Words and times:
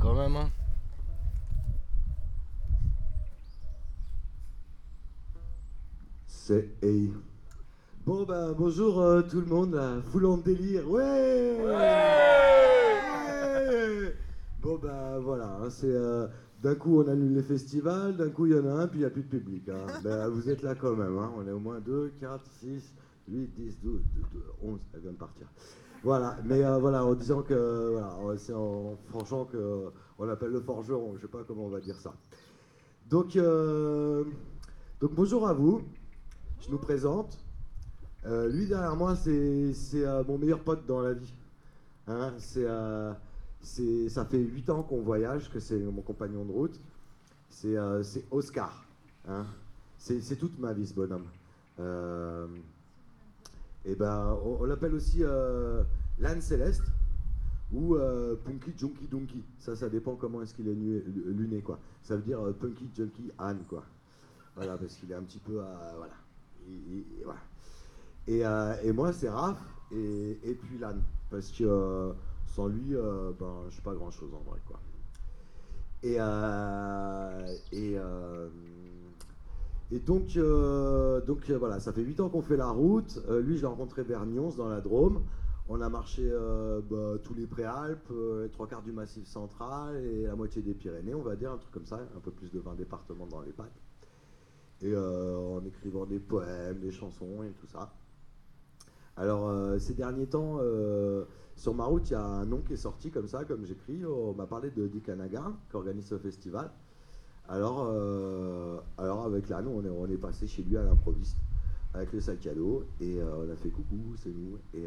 Quand 0.00 0.14
même, 0.14 0.36
hein. 0.36 0.50
C'est 6.26 6.68
hey. 6.82 7.12
Bon 8.04 8.24
bah 8.24 8.52
bonjour 8.56 9.00
euh, 9.00 9.22
tout 9.22 9.40
le 9.40 9.46
monde, 9.46 9.74
la 9.74 10.00
foule 10.00 10.26
en 10.26 10.36
délire. 10.36 10.88
Ouais, 10.88 11.56
Ouais 11.60 11.74
Bon 14.62 14.78
bah 14.78 15.18
voilà, 15.20 15.58
hein, 15.60 15.70
c'est 15.70 15.86
euh, 15.90 16.28
d'un 16.62 16.74
coup 16.76 17.00
on 17.02 17.08
annule 17.08 17.34
les 17.34 17.42
festivals, 17.42 18.16
d'un 18.16 18.30
coup 18.30 18.46
il 18.46 18.52
y 18.52 18.58
en 18.58 18.66
a 18.66 18.82
un 18.82 18.86
puis 18.86 18.98
il 18.98 19.02
n'y 19.02 19.06
a 19.06 19.10
plus 19.10 19.22
de 19.22 19.28
public. 19.28 19.68
hein. 19.68 19.86
Ben, 20.04 20.28
vous 20.28 20.48
êtes 20.48 20.62
là 20.62 20.74
quand 20.76 20.94
même, 20.94 21.18
hein. 21.18 21.32
on 21.36 21.46
est 21.48 21.52
au 21.52 21.58
moins 21.60 21.80
2, 21.80 22.12
4, 22.20 22.44
6, 22.60 22.94
8, 23.28 23.50
10, 23.56 23.80
12, 23.82 24.00
12, 24.32 24.42
11, 24.62 24.78
elle 24.94 25.00
vient 25.00 25.12
de 25.12 25.16
partir. 25.16 25.46
Voilà, 26.06 26.38
mais 26.44 26.62
euh, 26.64 26.78
voilà, 26.78 27.04
en 27.04 27.14
disant 27.16 27.42
que, 27.42 27.90
voilà, 27.90 28.38
c'est 28.38 28.52
en 28.52 28.96
franchant 29.08 29.44
que 29.44 29.90
on 30.20 30.28
appelle 30.28 30.52
le 30.52 30.60
forgeron, 30.60 31.16
je 31.16 31.22
sais 31.22 31.26
pas 31.26 31.42
comment 31.42 31.64
on 31.64 31.68
va 31.68 31.80
dire 31.80 31.98
ça. 31.98 32.14
Donc, 33.10 33.34
euh, 33.34 34.22
donc 35.00 35.16
bonjour 35.16 35.48
à 35.48 35.52
vous, 35.52 35.82
je 36.60 36.70
nous 36.70 36.78
présente. 36.78 37.36
Euh, 38.24 38.48
lui 38.48 38.68
derrière 38.68 38.94
moi, 38.94 39.16
c'est 39.16 39.72
mon 40.28 40.38
meilleur 40.38 40.60
pote 40.60 40.86
dans 40.86 41.00
la 41.00 41.12
vie. 41.12 41.34
Hein, 42.06 42.34
c'est, 42.38 44.08
ça 44.08 44.24
fait 44.26 44.38
8 44.38 44.70
ans 44.70 44.84
qu'on 44.84 45.02
voyage, 45.02 45.50
que 45.50 45.58
c'est 45.58 45.80
mon 45.80 46.02
compagnon 46.02 46.44
de 46.44 46.52
route. 46.52 46.80
C'est 47.48 47.76
Oscar. 48.30 48.86
hein. 49.26 49.44
C'est 49.98 50.38
toute 50.38 50.56
ma 50.60 50.72
vie, 50.72 50.86
ce 50.86 50.94
bonhomme. 50.94 51.26
Et 53.88 53.94
ben, 53.94 54.36
on, 54.44 54.64
l'appelle 54.64 54.94
aussi 54.94 55.22
l'âne 56.18 56.40
céleste 56.40 56.82
ou 57.72 57.96
euh, 57.96 58.36
Punky 58.44 58.72
Junky 58.76 59.08
Dunky. 59.08 59.42
Ça, 59.58 59.74
ça 59.76 59.88
dépend 59.88 60.14
comment 60.16 60.40
est-ce 60.42 60.54
qu'il 60.54 60.68
est 60.68 60.74
nu- 60.74 61.02
luné, 61.26 61.60
quoi. 61.62 61.78
Ça 62.02 62.16
veut 62.16 62.22
dire 62.22 62.40
euh, 62.40 62.52
Punky 62.52 62.88
Junky 62.94 63.30
Anne, 63.38 63.62
quoi. 63.68 63.84
Voilà, 64.54 64.76
parce 64.78 64.94
qu'il 64.94 65.10
est 65.10 65.14
un 65.14 65.22
petit 65.22 65.40
peu, 65.40 65.60
euh, 65.60 65.64
voilà. 65.96 66.14
Il- 66.68 66.98
il- 66.98 67.24
voilà. 67.24 67.40
Et, 68.28 68.44
euh, 68.46 68.74
et 68.82 68.92
moi, 68.92 69.12
c'est 69.12 69.28
Raph 69.28 69.58
et, 69.92 70.38
et 70.44 70.54
puis 70.54 70.78
l'âne. 70.78 71.02
Parce 71.30 71.50
que 71.50 71.64
euh, 71.64 72.12
sans 72.46 72.68
lui, 72.68 72.94
euh, 72.94 73.32
ben, 73.38 73.64
je 73.68 73.74
suis 73.74 73.82
pas 73.82 73.94
grand-chose 73.94 74.32
en 74.32 74.48
vrai, 74.48 74.60
quoi. 74.66 74.80
Et, 76.02 76.16
euh, 76.20 77.54
et, 77.72 77.94
euh, 77.96 78.48
et 79.90 79.98
donc, 79.98 80.36
euh, 80.36 81.20
donc 81.22 81.48
euh, 81.50 81.58
voilà, 81.58 81.80
ça 81.80 81.92
fait 81.92 82.02
8 82.02 82.20
ans 82.20 82.28
qu'on 82.28 82.42
fait 82.42 82.56
la 82.56 82.70
route. 82.70 83.20
Euh, 83.28 83.40
lui, 83.40 83.56
je 83.56 83.62
l'ai 83.62 83.66
rencontré 83.66 84.02
vers 84.02 84.24
Nyons, 84.24 84.50
dans 84.56 84.68
la 84.68 84.80
Drôme. 84.80 85.22
On 85.68 85.80
a 85.80 85.88
marché 85.88 86.22
euh, 86.22 86.80
bah, 86.80 87.18
tous 87.24 87.34
les 87.34 87.46
préalpes, 87.46 88.10
euh, 88.12 88.46
trois 88.48 88.68
quarts 88.68 88.82
du 88.82 88.92
Massif 88.92 89.26
central 89.26 89.96
et 89.96 90.22
la 90.22 90.36
moitié 90.36 90.62
des 90.62 90.74
Pyrénées, 90.74 91.14
on 91.14 91.22
va 91.22 91.34
dire, 91.34 91.50
un 91.50 91.56
truc 91.56 91.72
comme 91.72 91.86
ça, 91.86 91.98
un 92.16 92.20
peu 92.20 92.30
plus 92.30 92.52
de 92.52 92.60
20 92.60 92.76
départements 92.76 93.26
dans 93.26 93.40
les 93.40 93.50
pattes. 93.50 93.80
Et 94.80 94.92
euh, 94.92 95.36
en 95.36 95.64
écrivant 95.64 96.06
des 96.06 96.20
poèmes, 96.20 96.78
des 96.78 96.92
chansons 96.92 97.42
et 97.42 97.50
tout 97.50 97.66
ça. 97.66 97.92
Alors, 99.16 99.80
ces 99.80 99.94
derniers 99.94 100.26
temps, 100.26 100.60
sur 101.56 101.72
ma 101.74 101.86
route, 101.86 102.10
il 102.10 102.12
y 102.12 102.16
a 102.16 102.22
un 102.22 102.44
nom 102.44 102.60
qui 102.60 102.74
est 102.74 102.76
sorti 102.76 103.10
comme 103.10 103.26
ça, 103.26 103.46
comme 103.46 103.64
j'écris. 103.64 104.04
On 104.04 104.34
m'a 104.34 104.46
parlé 104.46 104.70
de 104.70 104.86
Dick 104.86 105.08
Anaga, 105.08 105.52
qui 105.70 105.76
organise 105.76 106.04
ce 106.04 106.18
festival. 106.18 106.70
Alors, 107.48 107.90
avec 108.98 109.48
l'âne, 109.48 109.68
on 109.68 109.82
est, 109.82 109.88
on 109.88 110.06
est 110.06 110.18
passé 110.18 110.46
chez 110.46 110.62
lui 110.62 110.76
à 110.76 110.82
l'improviste, 110.82 111.38
avec 111.94 112.12
le 112.12 112.20
sac 112.20 112.46
à 112.46 112.54
dos, 112.54 112.84
et 113.00 113.18
on 113.22 113.50
a 113.50 113.56
fait 113.56 113.70
coucou, 113.70 114.14
c'est 114.18 114.34
nous. 114.36 114.58
Et, 114.74 114.86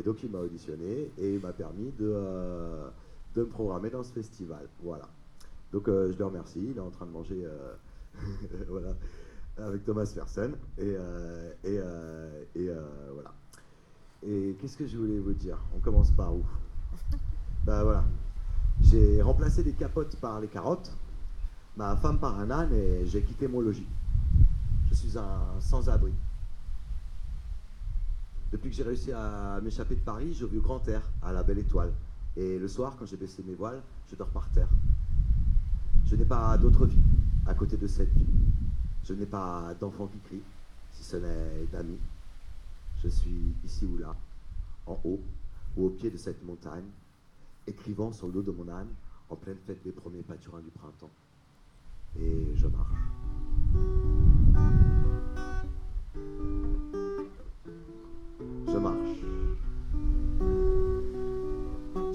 et 0.00 0.02
donc, 0.02 0.22
il 0.22 0.30
m'a 0.30 0.38
auditionné 0.38 1.10
et 1.18 1.34
il 1.34 1.40
m'a 1.40 1.52
permis 1.52 1.92
de, 1.98 2.10
euh, 2.10 2.88
de 3.34 3.42
me 3.42 3.46
programmer 3.48 3.90
dans 3.90 4.02
ce 4.02 4.10
festival. 4.10 4.66
Voilà. 4.82 5.06
Donc, 5.72 5.88
euh, 5.88 6.10
je 6.10 6.16
le 6.16 6.24
remercie. 6.24 6.68
Il 6.70 6.78
est 6.78 6.80
en 6.80 6.88
train 6.90 7.04
de 7.04 7.10
manger. 7.10 7.44
euh, 7.44 7.74
voilà 8.68 8.94
avec 9.58 9.84
Thomas 9.84 10.06
Fersen. 10.06 10.54
Et, 10.78 10.96
et, 11.64 11.80
et 12.54 12.70
voilà. 13.12 13.34
Et 14.22 14.56
qu'est-ce 14.58 14.78
que 14.78 14.86
je 14.86 14.96
voulais 14.96 15.18
vous 15.18 15.34
dire? 15.34 15.58
On 15.76 15.80
commence 15.80 16.10
par 16.12 16.34
où? 16.34 16.42
Ben 17.66 17.82
voilà. 17.82 18.04
J'ai 18.80 19.20
remplacé 19.20 19.62
les 19.62 19.74
capotes 19.74 20.16
par 20.16 20.40
les 20.40 20.48
carottes, 20.48 20.90
ma 21.76 21.94
femme 21.96 22.18
par 22.18 22.38
un 22.40 22.50
âne 22.50 22.72
et 22.72 23.04
j'ai 23.04 23.20
quitté 23.22 23.48
mon 23.48 23.60
logis. 23.60 23.86
Je 24.88 24.94
suis 24.94 25.18
un 25.18 25.60
sans-abri. 25.60 26.14
Depuis 28.52 28.70
que 28.70 28.76
j'ai 28.76 28.82
réussi 28.82 29.12
à 29.12 29.60
m'échapper 29.62 29.94
de 29.94 30.00
Paris, 30.00 30.34
je 30.34 30.44
vis 30.44 30.58
au 30.58 30.62
grand 30.62 30.86
air, 30.88 31.02
à 31.22 31.32
la 31.32 31.42
belle 31.42 31.58
étoile. 31.58 31.92
Et 32.36 32.58
le 32.58 32.66
soir, 32.68 32.96
quand 32.98 33.06
j'ai 33.06 33.16
baissé 33.16 33.44
mes 33.46 33.54
voiles, 33.54 33.80
je 34.10 34.16
dors 34.16 34.28
par 34.28 34.48
terre. 34.50 34.68
Je 36.06 36.16
n'ai 36.16 36.24
pas 36.24 36.58
d'autre 36.58 36.86
vie 36.86 36.98
à 37.46 37.54
côté 37.54 37.76
de 37.76 37.86
cette 37.86 38.12
vie. 38.12 38.26
Je 39.04 39.14
n'ai 39.14 39.26
pas 39.26 39.74
d'enfant 39.80 40.08
qui 40.08 40.18
crie, 40.18 40.42
si 40.92 41.04
ce 41.04 41.16
n'est 41.16 41.66
d'amis. 41.72 41.98
Je 43.02 43.08
suis 43.08 43.54
ici 43.64 43.86
ou 43.86 43.98
là, 43.98 44.14
en 44.86 45.00
haut 45.04 45.20
ou 45.76 45.86
au 45.86 45.90
pied 45.90 46.10
de 46.10 46.16
cette 46.16 46.44
montagne, 46.44 46.84
écrivant 47.66 48.12
sur 48.12 48.26
le 48.26 48.32
dos 48.32 48.42
de 48.42 48.50
mon 48.50 48.68
âne 48.68 48.88
en 49.30 49.36
pleine 49.36 49.58
fête 49.64 49.82
des 49.84 49.92
premiers 49.92 50.22
pâturins 50.22 50.60
du 50.60 50.70
printemps. 50.70 51.10
Et 52.18 52.52
je 52.56 52.66
marche. 52.66 54.09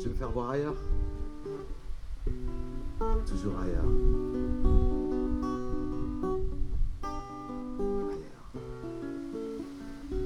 Me 0.09 0.13
faire 0.13 0.29
voir 0.29 0.51
ailleurs 0.51 0.75
Toujours 3.27 3.53
ailleurs. 3.59 3.83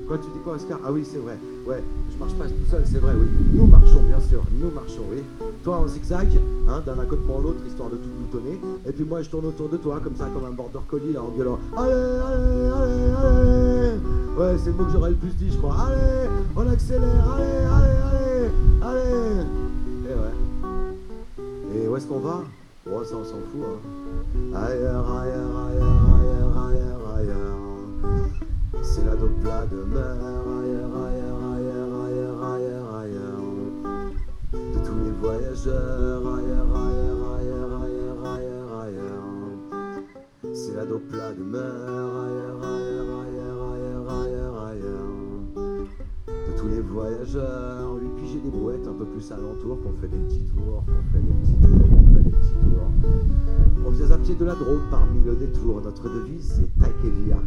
Quoi, 0.08 0.18
tu 0.18 0.26
dis 0.34 0.40
quoi, 0.44 0.54
Oscar? 0.54 0.80
Ah 0.84 0.92
oui, 0.92 1.06
c'est 1.06 1.20
vrai. 1.20 1.38
Ouais, 1.68 1.84
je 2.12 2.18
marche 2.18 2.34
pas 2.34 2.46
tout 2.46 2.70
seul, 2.70 2.84
c'est 2.84 2.98
vrai, 2.98 3.14
oui. 3.16 3.28
Nous 3.54 3.68
marchons, 3.68 4.02
bien 4.02 4.20
sûr, 4.20 4.44
nous 4.60 4.72
marchons, 4.72 5.04
oui. 5.12 5.22
Toi 5.64 5.78
en 5.78 5.88
zigzag, 5.88 6.28
hein, 6.68 6.82
d'un 6.86 7.00
accotement 7.00 7.38
à 7.38 7.42
l'autre, 7.42 7.60
histoire 7.68 7.90
de 7.90 7.96
tout 7.96 8.10
boutonner. 8.20 8.60
Et 8.88 8.92
puis 8.92 9.06
moi, 9.06 9.22
je 9.22 9.30
tourne 9.30 9.46
autour 9.46 9.70
de 9.70 9.78
toi, 9.78 10.02
comme 10.04 10.16
ça, 10.16 10.28
comme 10.34 10.46
un 10.46 10.52
border 10.56 10.80
collie, 10.88 11.14
là, 11.14 11.22
en 11.22 11.30
gueulant 11.30 11.60
Allez, 11.78 11.94
allez, 11.94 12.70
allez, 12.76 13.14
allez 13.22 14.00
Ouais, 14.38 14.58
c'est 14.58 14.72
le 14.72 14.78
mot 14.78 14.86
que 14.86 14.92
j'aurais 14.92 15.12
le 15.12 15.16
plus 15.16 15.36
dit, 15.36 15.52
je 15.52 15.58
crois. 15.58 15.76
Allez, 15.80 16.30
on 16.56 16.68
accélère, 16.68 17.34
allez, 17.36 17.44
allez, 17.44 17.99
est-ce 22.00 22.08
qu'on 22.08 22.20
va 22.20 22.44
Oh, 22.90 23.04
ça, 23.04 23.16
on 23.18 23.26
s'en 23.26 23.42
fout, 23.52 23.66
hein. 23.66 24.56
Ailleurs, 24.56 25.06
ailleurs, 25.20 25.58
ailleurs, 25.68 26.00
ailleurs, 26.16 26.58
ailleurs, 26.68 27.16
ailleurs. 27.18 27.60
C'est 28.82 29.04
la 29.04 29.16
dopla 29.18 29.66
de 29.66 29.84
mer, 29.84 30.16
ailleurs, 30.58 30.96
ailleurs, 31.06 31.44
ailleurs, 31.56 31.92
ailleurs, 32.06 32.44
ailleurs, 32.54 32.96
ailleurs. 32.96 33.44
De 34.54 34.80
tous 34.88 35.00
les 35.04 35.12
voyageurs, 35.12 36.24
ailleurs, 36.38 36.72
ailleurs, 36.88 37.22
ailleurs, 37.36 37.74
ailleurs, 37.84 38.24
ailleurs, 38.34 38.80
ailleurs. 38.80 39.28
C'est 40.56 40.76
la 40.78 40.86
dopla 40.86 41.34
de 41.34 41.44
mer, 41.44 41.74
ailleurs, 42.24 42.64
ailleurs, 42.64 43.12
ailleurs, 43.20 43.62
ailleurs, 43.74 44.08
ailleurs, 44.22 44.58
ailleurs. 44.68 45.12
De 46.48 46.52
tous 46.58 46.70
les 46.70 46.80
voyageurs, 46.80 47.89
un 48.50 48.94
peu 48.94 49.06
plus 49.06 49.32
alentour, 49.32 49.78
qu'on 49.84 49.94
fait 50.02 50.08
des 50.08 50.18
petits 50.18 50.44
tours, 50.46 50.84
qu'on 50.86 51.12
fait 51.12 51.22
des 51.22 51.34
petits 51.34 51.56
tours, 51.62 51.90
qu'on 51.90 52.16
fait 52.16 52.24
des 52.24 52.32
petits 52.32 52.54
tours. 52.54 53.86
On 53.86 53.90
vient 53.92 54.12
à 54.12 54.18
pied 54.18 54.36
de 54.36 54.46
la 54.46 54.56
Drôme 54.56 54.82
parmi 54.90 55.24
le 55.24 55.36
détour. 55.36 55.82
Notre 55.82 56.10
devise, 56.10 56.54
c'est 56.56 56.84
Taikevia, 56.84 57.38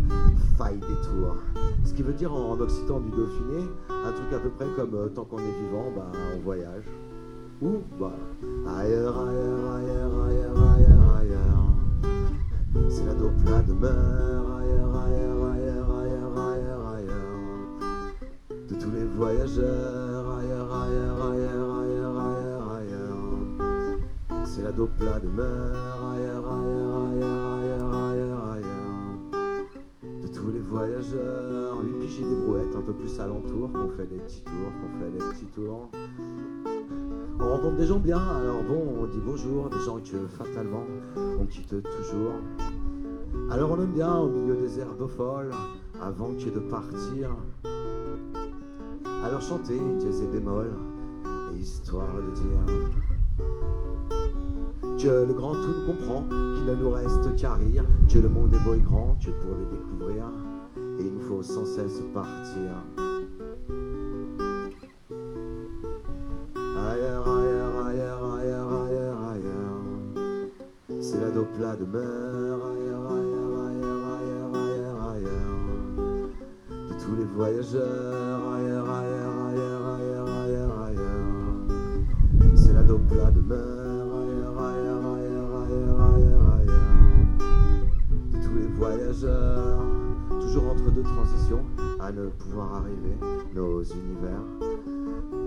faille 0.57 0.79
détour. 0.79 1.37
Ce 1.85 1.93
qui 1.93 2.03
veut 2.03 2.13
dire 2.13 2.33
en 2.33 2.59
occitan 2.61 3.01
du 3.01 3.11
Dauphiné, 3.11 3.69
un 3.89 4.13
truc 4.13 4.33
à 4.33 4.39
peu 4.39 4.51
près 4.51 4.67
comme 4.77 4.95
euh, 4.95 5.09
tant 5.09 5.25
qu'on 5.25 5.39
est 5.39 5.61
vivant, 5.65 5.91
bah, 5.97 6.07
on 6.37 6.41
voyage. 6.41 6.85
Ou, 7.61 7.79
bah, 7.99 8.13
ailleurs, 8.67 9.19
ailleurs, 9.19 9.73
ailleurs, 9.75 10.25
ailleurs, 10.25 10.59
ailleurs, 10.75 11.17
ailleurs. 11.17 12.89
C'est 12.89 13.07
la 13.07 13.15
dopla 13.15 13.63
de 13.63 13.73
mer, 13.73 13.91
ailleurs, 13.91 14.97
ailleurs, 14.97 15.45
ailleurs, 15.53 15.97
ailleurs, 15.99 16.39
ailleurs, 16.39 16.87
ailleurs. 16.89 17.29
De 18.69 18.75
tous 18.75 18.91
les 18.91 19.05
voyageurs, 19.05 20.02
ailleurs, 20.83 21.31
ailleurs, 21.31 21.79
ailleurs, 21.79 22.19
ailleurs, 22.19 22.73
ailleurs. 22.73 24.45
C'est 24.45 24.63
la 24.63 24.73
dopla 24.73 25.21
de 25.21 25.29
mer, 25.29 25.47
ailleurs, 26.13 26.53
ailleurs, 26.53 26.97
ailleurs, 27.07 27.55
ailleurs, 27.55 27.95
ailleurs, 27.95 28.45
ailleurs. 28.53 30.23
De 30.23 30.29
tous 30.29 30.51
les 30.51 30.61
voyageurs, 30.61 31.79
puis 31.99 32.09
j'ai 32.09 32.25
des 32.25 32.35
brouettes 32.35 32.75
un 32.77 32.83
peu 32.83 32.93
plus 32.93 33.21
alentour, 33.21 33.71
qu'on 33.73 33.91
fait 33.91 34.07
des 34.07 34.19
petits 34.19 34.43
tours, 34.43 34.73
qu'on 34.81 34.99
fait 34.99 35.11
des 35.11 35.19
petits 35.19 35.47
tours. 35.47 35.89
On 37.41 37.49
rencontre 37.49 37.77
des 37.77 37.87
gens 37.87 37.99
bien, 37.99 38.19
alors 38.19 38.63
bon, 38.63 38.95
on 39.01 39.07
dit 39.07 39.21
bonjour, 39.25 39.69
des 39.71 39.81
gens 39.81 39.99
que 39.99 40.27
fatalement, 40.29 40.85
on 41.41 41.47
quitte 41.47 41.75
toujours. 41.83 42.35
Alors 43.51 43.71
on 43.73 43.81
aime 43.83 43.93
bien 43.93 44.17
au 44.17 44.29
milieu 44.29 44.57
des 44.57 44.79
herbes 44.81 45.09
folles, 45.09 45.51
avant 46.01 46.35
que 46.35 46.51
de 46.51 46.61
partir. 46.61 47.31
Alors 49.25 49.41
chantez 49.41 49.79
dièse 49.99 50.23
et 50.23 50.27
bémol, 50.27 50.71
histoire 51.57 52.09
de 52.17 52.33
dire 52.35 52.61
Dieu 54.99 55.25
le 55.27 55.33
grand 55.33 55.53
tout 55.53 55.69
nous 55.69 55.87
comprend, 55.87 56.25
qu'il 56.29 56.65
ne 56.65 56.75
nous 56.75 56.91
reste 56.91 57.37
qu'à 57.37 57.55
rire. 57.55 57.85
Dieu 58.09 58.21
le 58.21 58.29
monde 58.29 58.53
est 58.53 58.65
beau 58.65 58.75
et 58.75 58.81
grand, 58.81 59.17
Dieu 59.21 59.33
pour 59.41 59.55
le 59.57 59.65
découvrir, 59.67 60.25
et 60.99 61.05
il 61.05 61.15
nous 61.15 61.21
faut 61.21 61.43
sans 61.43 61.65
cesse 61.65 62.03
partir. 62.13 63.12
Univers 93.85 94.43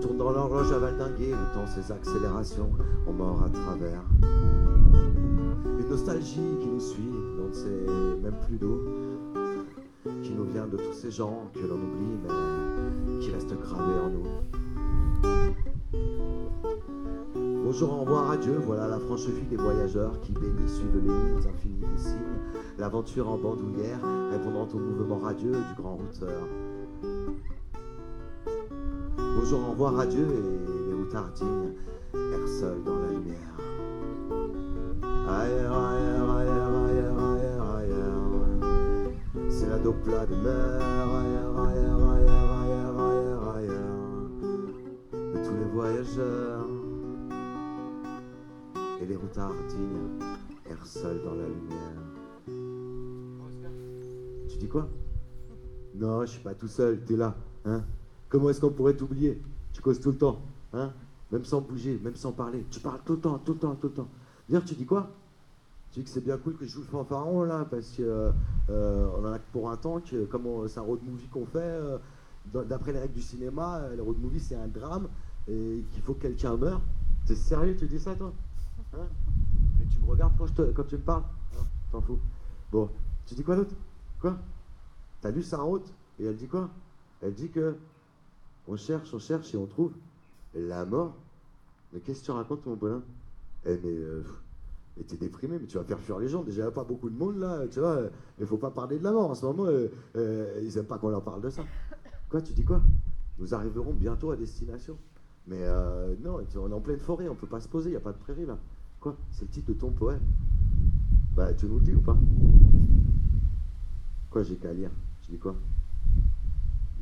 tournent 0.00 0.18
dans 0.18 0.30
l'horloge 0.30 0.72
à 0.72 0.78
valdinguer, 0.78 1.30
le 1.30 1.54
temps 1.54 1.66
ses 1.66 1.90
accélérations, 1.90 2.70
on 3.06 3.12
mord 3.12 3.42
à 3.42 3.48
travers. 3.48 4.02
Une 5.78 5.88
nostalgie 5.88 6.40
qui 6.60 6.66
nous 6.66 6.80
suit, 6.80 7.12
dont 7.38 7.50
c'est 7.52 8.22
même 8.22 8.36
plus 8.46 8.58
d'eau, 8.58 8.80
qui 10.22 10.32
nous 10.32 10.44
vient 10.44 10.66
de 10.66 10.76
tous 10.76 10.92
ces 10.92 11.10
gens 11.10 11.50
que 11.54 11.60
l'on 11.60 11.76
oublie, 11.76 12.18
mais 12.22 13.20
qui 13.20 13.30
restent 13.32 13.58
gravés 13.58 14.00
en 14.00 14.10
nous. 14.10 14.26
Bonjour, 17.64 17.92
au 17.92 18.00
revoir, 18.02 18.30
adieu, 18.30 18.60
voilà 18.64 18.86
la 18.86 18.98
franche 18.98 19.26
vie 19.26 19.46
des 19.50 19.56
voyageurs 19.56 20.20
qui 20.20 20.32
bénissent, 20.32 20.76
suivent 20.76 20.94
les 20.94 21.00
lignes 21.00 21.48
infinies 21.48 21.80
des 21.80 22.02
signes, 22.02 22.62
l'aventure 22.78 23.28
en 23.28 23.38
bandoulière, 23.38 23.98
répondant 24.30 24.68
au 24.72 24.78
mouvement 24.78 25.18
radieux 25.18 25.52
du 25.52 25.74
grand 25.82 25.96
routeur. 25.96 26.46
Bonjour, 29.38 29.60
au 29.60 29.70
revoir, 29.72 30.00
adieu, 30.00 30.26
et 30.26 30.88
les 30.88 30.94
routards 30.94 31.30
dignes 31.32 31.74
errent 32.14 32.48
seuls 32.48 32.82
dans 32.84 32.98
la 32.98 33.08
lumière. 33.10 33.36
Ailleurs, 35.28 35.76
c'est 39.50 39.68
la 39.68 39.78
dopla 39.78 40.24
de 40.24 40.34
mer, 40.36 40.80
de 45.12 45.44
tous 45.44 45.54
les 45.54 45.70
voyageurs. 45.70 46.66
Et 49.02 49.06
les 49.06 49.16
routards 49.16 49.52
dignes 49.68 50.18
errent 50.70 50.86
seuls 50.86 51.20
dans 51.22 51.34
la 51.34 51.46
lumière. 51.46 52.02
Tu 54.48 54.56
dis 54.56 54.68
quoi 54.68 54.88
Non, 55.94 56.22
je 56.22 56.30
suis 56.30 56.42
pas 56.42 56.54
tout 56.54 56.68
seul, 56.68 57.04
t'es 57.04 57.16
là, 57.16 57.34
hein 57.66 57.84
Comment 58.28 58.50
est-ce 58.50 58.60
qu'on 58.60 58.70
pourrait 58.70 58.94
t'oublier? 58.94 59.40
Tu 59.72 59.80
causes 59.80 60.00
tout 60.00 60.10
le 60.10 60.18
temps, 60.18 60.40
hein? 60.72 60.92
Même 61.30 61.44
sans 61.44 61.60
bouger, 61.60 62.00
même 62.02 62.16
sans 62.16 62.32
parler. 62.32 62.64
Tu 62.70 62.80
parles 62.80 63.00
tout 63.04 63.14
le 63.14 63.20
temps, 63.20 63.38
tout 63.38 63.54
le 63.54 63.58
temps, 63.58 63.74
tout 63.74 63.88
le 63.88 63.92
temps. 63.92 64.08
D'ailleurs, 64.48 64.64
tu 64.64 64.74
dis 64.74 64.86
quoi? 64.86 65.10
Tu 65.92 66.00
dis 66.00 66.04
que 66.04 66.10
c'est 66.10 66.24
bien 66.24 66.36
cool 66.38 66.56
que 66.56 66.64
je 66.64 66.72
joue 66.72 66.80
le 66.80 66.86
fanfaron, 66.86 67.42
là, 67.44 67.66
parce 67.70 67.90
que 67.90 68.02
euh, 68.02 68.30
euh, 68.70 69.08
en 69.16 69.24
a 69.24 69.38
que 69.38 69.44
pour 69.52 69.70
un 69.70 69.76
temps, 69.76 70.00
que 70.00 70.24
comme 70.24 70.46
c'est 70.68 70.78
un 70.78 70.82
road 70.82 71.00
movie 71.04 71.26
qu'on 71.28 71.46
fait, 71.46 71.58
euh, 71.58 71.98
d'après 72.52 72.92
les 72.92 73.00
règles 73.00 73.14
du 73.14 73.22
cinéma, 73.22 73.82
le 73.96 74.02
road 74.02 74.18
movie 74.20 74.40
c'est 74.40 74.54
un 74.54 74.68
drame 74.68 75.08
et 75.48 75.84
qu'il 75.92 76.02
faut 76.02 76.14
que 76.14 76.22
quelqu'un 76.22 76.56
meure. 76.56 76.80
T'es 77.26 77.34
sérieux, 77.34 77.76
tu 77.76 77.86
dis 77.86 77.98
ça, 77.98 78.14
toi? 78.14 78.32
Hein? 78.94 79.06
Et 79.82 79.86
tu 79.86 79.98
me 80.00 80.06
regardes 80.06 80.34
quand 80.38 80.84
tu 80.84 80.96
me 80.96 81.00
parles? 81.02 81.24
Hein? 81.54 81.64
T'en 81.90 82.00
fous. 82.00 82.18
Bon, 82.70 82.88
tu 83.26 83.34
dis 83.34 83.42
quoi 83.42 83.56
d'autre 83.56 83.74
Quoi? 84.20 84.36
T'as 85.20 85.30
lu 85.30 85.42
Sarah 85.42 85.66
Haute 85.66 85.92
Et 86.20 86.24
elle 86.24 86.36
dit 86.36 86.46
quoi? 86.46 86.68
Elle 87.20 87.34
dit 87.34 87.48
que 87.48 87.76
on 88.68 88.76
cherche, 88.76 89.12
on 89.14 89.18
cherche 89.18 89.54
et 89.54 89.56
on 89.56 89.66
trouve 89.66 89.92
la 90.54 90.84
mort. 90.84 91.14
Mais 91.92 92.00
qu'est-ce 92.00 92.20
que 92.20 92.26
tu 92.26 92.30
racontes, 92.32 92.64
mon 92.66 92.74
bonhomme? 92.76 93.04
Eh, 93.64 93.78
mais. 93.82 93.90
Euh, 93.90 94.22
t'es 95.06 95.16
déprimé, 95.16 95.58
mais 95.58 95.66
tu 95.66 95.76
vas 95.76 95.84
faire 95.84 95.98
fuir 96.00 96.18
les 96.18 96.28
gens. 96.28 96.42
Déjà, 96.42 96.62
il 96.62 96.64
n'y 96.64 96.68
a 96.68 96.72
pas 96.72 96.84
beaucoup 96.84 97.10
de 97.10 97.18
monde 97.18 97.38
là, 97.38 97.66
tu 97.70 97.80
vois. 97.80 98.00
Il 98.40 98.46
faut 98.46 98.56
pas 98.56 98.70
parler 98.70 98.98
de 98.98 99.04
la 99.04 99.12
mort 99.12 99.30
en 99.30 99.34
ce 99.34 99.44
moment. 99.44 99.66
euh, 99.66 99.88
euh, 100.16 100.60
ils 100.62 100.78
aiment 100.78 100.86
pas 100.86 100.98
qu'on 100.98 101.10
leur 101.10 101.22
parle 101.22 101.42
de 101.42 101.50
ça. 101.50 101.62
Quoi, 102.30 102.40
tu 102.40 102.54
dis 102.54 102.64
quoi? 102.64 102.82
Nous 103.38 103.54
arriverons 103.54 103.92
bientôt 103.92 104.30
à 104.30 104.36
destination. 104.36 104.96
Mais 105.46 105.60
euh, 105.60 106.14
non, 106.24 106.40
on 106.56 106.70
est 106.70 106.74
en 106.74 106.80
pleine 106.80 106.98
forêt, 106.98 107.28
on 107.28 107.34
peut 107.34 107.46
pas 107.46 107.60
se 107.60 107.68
poser, 107.68 107.90
il 107.90 107.92
n'y 107.92 107.98
a 107.98 108.00
pas 108.00 108.12
de 108.12 108.18
prairie 108.18 108.46
là. 108.46 108.58
Quoi? 108.98 109.16
C'est 109.30 109.44
le 109.44 109.50
titre 109.50 109.68
de 109.68 109.74
ton 109.74 109.90
poème. 109.90 110.22
Bah, 111.36 111.52
tu 111.52 111.66
nous 111.66 111.78
le 111.78 111.84
dis 111.84 111.94
ou 111.94 112.00
pas? 112.00 112.16
Quoi, 114.30 114.42
j'ai 114.42 114.56
qu'à 114.56 114.72
lire? 114.72 114.90
Je 115.22 115.32
dis 115.32 115.38
quoi? 115.38 115.54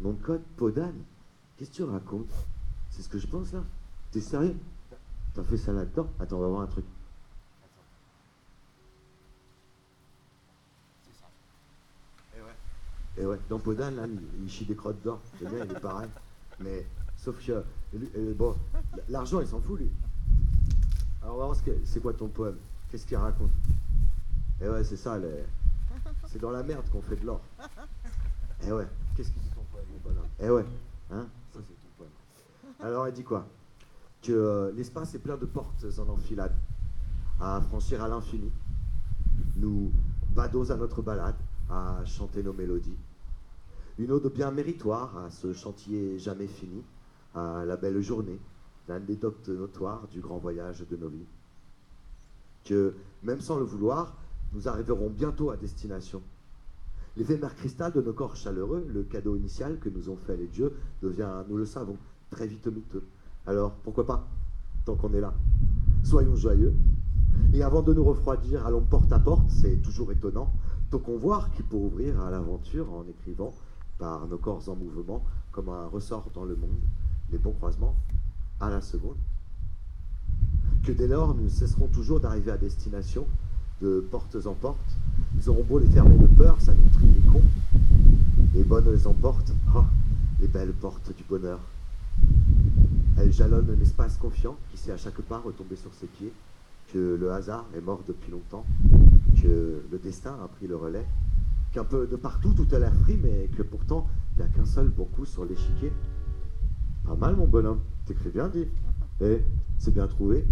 De 0.03 0.13
code, 0.23 0.43
Podane 0.57 0.99
Qu'est-ce 1.57 1.71
que 1.71 1.77
tu 1.77 1.83
racontes? 1.85 2.33
C'est 2.91 3.03
ce 3.03 3.09
que 3.09 3.19
je 3.19 3.27
pense 3.27 3.53
là 3.53 3.63
T'es 4.11 4.21
sérieux? 4.21 4.57
T'as 5.35 5.43
fait 5.43 5.57
ça 5.57 5.73
là-dedans? 5.73 6.09
Attends, 6.21 6.37
on 6.37 6.41
va 6.41 6.49
voir 6.49 6.61
un 6.63 6.67
truc. 6.67 6.85
Et 13.17 13.25
ouais, 13.25 13.39
dans 13.49 13.59
Podane, 13.61 13.95
là, 13.97 14.07
il, 14.43 14.51
chie 14.51 14.65
des 14.65 14.75
crottes 14.75 15.01
d'or. 15.03 15.21
J'aime 15.41 15.51
bien, 15.55 15.65
il 15.65 15.71
est 15.71 15.81
pareil. 15.81 16.09
Mais, 16.61 16.87
sauf 17.17 17.37
que, 17.45 17.65
lui, 17.93 18.11
euh, 18.17 18.35
bon, 18.35 18.57
l'argent, 19.09 19.41
il 19.41 19.47
s'en 19.47 19.61
fout, 19.61 19.79
lui. 19.79 19.91
Alors, 21.23 21.37
on 21.37 21.39
va 21.39 21.45
voir 21.47 21.57
ce 21.57 21.63
que, 21.63 21.71
c'est 21.85 22.01
quoi 22.01 22.13
ton 22.13 22.29
poème? 22.29 22.57
Qu'est-ce 22.91 23.07
qu'il 23.07 23.17
raconte? 23.17 23.51
Et 24.61 24.69
ouais, 24.69 24.83
c'est 24.83 24.97
ça, 24.97 25.19
les- 25.19 25.45
c'est 26.27 26.41
dans 26.41 26.51
la 26.51 26.63
merde 26.63 26.89
qu'on 26.91 27.03
fait 27.03 27.17
de 27.17 27.27
l'or. 27.27 27.41
Et 28.67 28.73
ouais, 28.73 28.87
qu'est-ce 29.17 29.31
qu'il 29.31 29.43
dit 29.43 29.51
ton 29.51 29.63
poème, 29.73 29.85
mon 29.93 29.99
bonhomme 30.11 30.29
Eh 30.41 30.51
ouais, 30.51 30.65
hein 31.13 31.27
Ça, 31.53 31.61
c'est 31.61 31.75
ton 31.75 31.91
poème. 31.97 32.11
Alors, 32.85 33.09
il 33.09 33.15
dit 33.15 33.25
quoi? 33.25 33.47
Que 34.21 34.31
euh, 34.31 34.73
l'espace 34.73 35.15
est 35.15 35.19
plein 35.19 35.39
de 35.39 35.47
portes 35.47 35.87
en 35.97 36.07
enfilade, 36.11 36.55
à 37.41 37.63
franchir 37.63 38.03
à 38.03 38.09
l'infini. 38.09 38.53
Nous 39.57 39.91
badons 40.35 40.71
à 40.71 40.77
notre 40.77 41.01
balade, 41.01 41.39
à 41.71 42.05
chanter 42.05 42.43
nos 42.43 42.53
mélodies. 42.53 42.99
Une 43.99 44.13
ode 44.13 44.31
bien 44.35 44.51
méritoire 44.51 45.17
à 45.17 45.31
ce 45.31 45.55
chantier 45.55 46.19
jamais 46.19 46.47
fini, 46.47 46.83
à 47.35 47.65
la 47.65 47.79
belle 47.79 48.03
journée, 48.03 48.39
l'anecdote 48.87 49.49
notoire 49.49 50.07
du 50.09 50.21
grand 50.21 50.37
voyage 50.37 50.85
de 50.87 50.97
nos 50.99 51.09
vies. 51.09 51.27
Que, 52.67 52.93
même 53.23 53.41
sans 53.41 53.59
le 53.59 53.65
vouloir, 53.65 54.15
nous 54.53 54.69
arriverons 54.69 55.09
bientôt 55.09 55.49
à 55.49 55.57
destination. 55.57 56.21
L'éphémère 57.17 57.55
cristal 57.55 57.93
de 57.93 58.03
nos 58.03 58.13
corps 58.13 58.37
chaleureux, 58.37 58.87
le 58.93 59.05
cadeau 59.05 59.37
initial 59.37 59.79
que 59.79 59.89
nous 59.89 60.11
ont 60.11 60.19
fait 60.19 60.37
les 60.37 60.49
dieux, 60.49 60.75
devient, 61.01 61.45
nous 61.49 61.57
le 61.57 61.65
savons, 61.65 61.97
très 62.35 62.49
vite 62.49 62.67
miteux. 62.67 63.07
Alors, 63.47 63.73
pourquoi 63.85 64.05
pas, 64.05 64.27
tant 64.85 64.97
qu'on 64.97 65.13
est 65.15 65.21
là 65.21 65.33
Soyons 66.03 66.35
joyeux. 66.35 66.75
Et 67.53 67.63
avant 67.63 67.83
de 67.83 67.95
nous 67.95 68.05
refroidir, 68.05 68.67
allons 68.67 68.83
porte 68.83 69.13
à 69.13 69.21
porte, 69.21 69.49
c'est 69.51 69.77
toujours 69.83 70.11
étonnant, 70.11 70.53
ton 70.91 70.99
convoi 70.99 71.47
qui 71.55 71.63
pour 71.63 71.83
ouvrir 71.83 72.21
à 72.21 72.31
l'aventure 72.31 72.93
en 72.93 73.05
écrivant 73.07 73.55
par 73.99 74.27
nos 74.27 74.39
corps 74.39 74.69
en 74.69 74.75
mouvement, 74.75 75.25
comme 75.53 75.69
un 75.69 75.87
ressort 75.87 76.31
dans 76.35 76.45
le 76.45 76.57
monde, 76.57 76.81
les 77.31 77.39
bons 77.39 77.53
croisements 77.53 77.95
à 78.61 78.69
la 78.69 78.81
seconde. 78.81 79.17
Que 80.83 80.91
dès 80.91 81.07
lors, 81.07 81.35
nous 81.37 81.49
cesserons 81.49 81.87
toujours 81.87 82.19
d'arriver 82.19 82.51
à 82.51 82.59
destination, 82.59 83.27
de 83.81 84.01
portes 84.11 84.37
en 84.47 84.55
porte. 84.55 84.97
Nous 85.37 85.49
aurons 85.49 85.63
beau 85.63 85.79
les 85.79 85.87
fermer 85.87 86.19
de 86.19 86.27
peur, 86.27 86.61
ça 86.61 86.75
nous 86.75 86.91
trie 86.95 87.07
les 87.07 87.33
cons. 87.33 87.43
Les 88.55 88.65
bonnes 88.65 88.93
les 88.93 89.07
emportent, 89.07 89.53
oh, 89.77 89.85
les 90.41 90.49
belles 90.49 90.73
portes 90.73 91.15
du 91.17 91.23
bonheur. 91.29 91.61
Elles 93.17 93.33
jalonnent 93.33 93.77
l'espace 93.79 94.17
confiant 94.17 94.57
qui 94.71 94.77
sait 94.77 94.93
à 94.93 94.97
chaque 94.97 95.21
pas 95.23 95.39
retomber 95.39 95.77
sur 95.77 95.93
ses 95.95 96.07
pieds, 96.07 96.33
que 96.93 97.17
le 97.19 97.33
hasard 97.33 97.67
est 97.77 97.81
mort 97.81 98.03
depuis 98.07 98.31
longtemps, 98.31 98.65
que 99.43 99.83
le 99.91 99.99
destin 99.99 100.37
a 100.43 100.49
pris 100.49 100.67
le 100.67 100.77
relais, 100.77 101.07
qu'un 101.73 101.85
peu 101.85 102.07
de 102.07 102.17
partout 102.17 102.53
tout 102.53 102.67
a 102.75 102.79
l'air 102.79 102.95
frit, 103.03 103.19
mais 103.23 103.49
que 103.57 103.63
pourtant 103.63 104.07
il 104.37 104.43
n'y 104.43 104.49
a 104.49 104.53
qu'un 104.53 104.67
seul 104.67 104.89
bon 104.89 105.09
sur 105.25 105.45
l'échiquier. 105.45 105.93
Pas 107.05 107.15
mal, 107.15 107.37
mon 107.37 107.47
bonhomme, 107.47 107.81
t'écris 108.07 108.31
bien, 108.31 108.49
dit. 108.49 108.67
Eh, 109.21 109.43
c'est 109.79 109.93
bien 109.93 110.07
trouvé. 110.07 110.45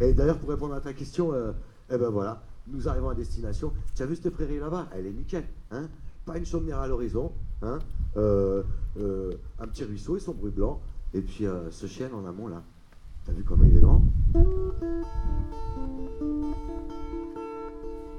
Et 0.00 0.12
d'ailleurs, 0.12 0.38
pour 0.38 0.50
répondre 0.50 0.74
à 0.74 0.80
ta 0.80 0.92
question, 0.92 1.32
euh, 1.32 1.52
eh 1.90 1.96
ben 1.96 2.10
voilà, 2.10 2.42
nous 2.68 2.88
arrivons 2.88 3.08
à 3.08 3.14
destination. 3.14 3.72
Tu 3.94 4.02
as 4.02 4.06
vu 4.06 4.16
cette 4.16 4.30
prairie 4.30 4.58
là-bas? 4.58 4.88
Elle 4.94 5.06
est 5.06 5.12
nickel, 5.12 5.44
hein 5.70 5.88
Pas 6.24 6.38
une 6.38 6.44
chaumière 6.44 6.78
à 6.80 6.88
l'horizon, 6.88 7.32
hein 7.62 7.78
Euh, 8.16 8.62
euh, 8.98 9.32
Un 9.58 9.66
petit 9.68 9.84
ruisseau 9.84 10.16
et 10.16 10.20
son 10.20 10.34
bruit 10.34 10.50
blanc. 10.50 10.80
Et 11.14 11.20
puis 11.20 11.46
euh, 11.46 11.70
ce 11.70 11.86
chien 11.86 12.08
en 12.14 12.26
amont 12.26 12.48
là. 12.48 12.62
T'as 13.24 13.32
vu 13.32 13.44
comment 13.44 13.64
il 13.64 13.76
est 13.76 13.80
grand 13.80 14.02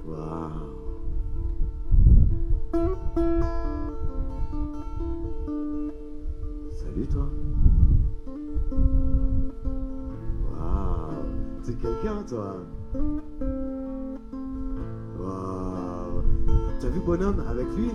Waouh 0.06 0.52
Salut 6.74 7.08
toi 7.08 7.30
Waouh 10.52 11.26
T'es 11.64 11.74
quelqu'un, 11.74 12.24
toi. 12.28 12.58
Waouh. 15.20 16.24
T'as 16.80 16.90
vu, 16.90 17.00
bonhomme, 17.00 17.44
avec 17.50 17.68
lui 17.76 17.90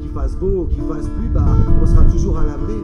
Qu'il 0.00 0.10
fasse 0.10 0.36
beau, 0.36 0.66
qu'il 0.66 0.82
fasse 0.82 1.08
pluie, 1.08 1.28
bah, 1.28 1.46
on 1.80 1.86
sera 1.86 2.04
toujours 2.04 2.38
à 2.38 2.44
l'abri. 2.44 2.74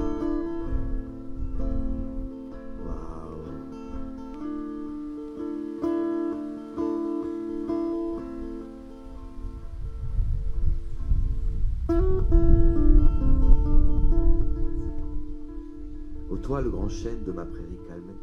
Chêne 16.89 17.23
de 17.25 17.33
ma 17.33 17.45
prairie 17.45 17.79
calmée. 17.89 18.15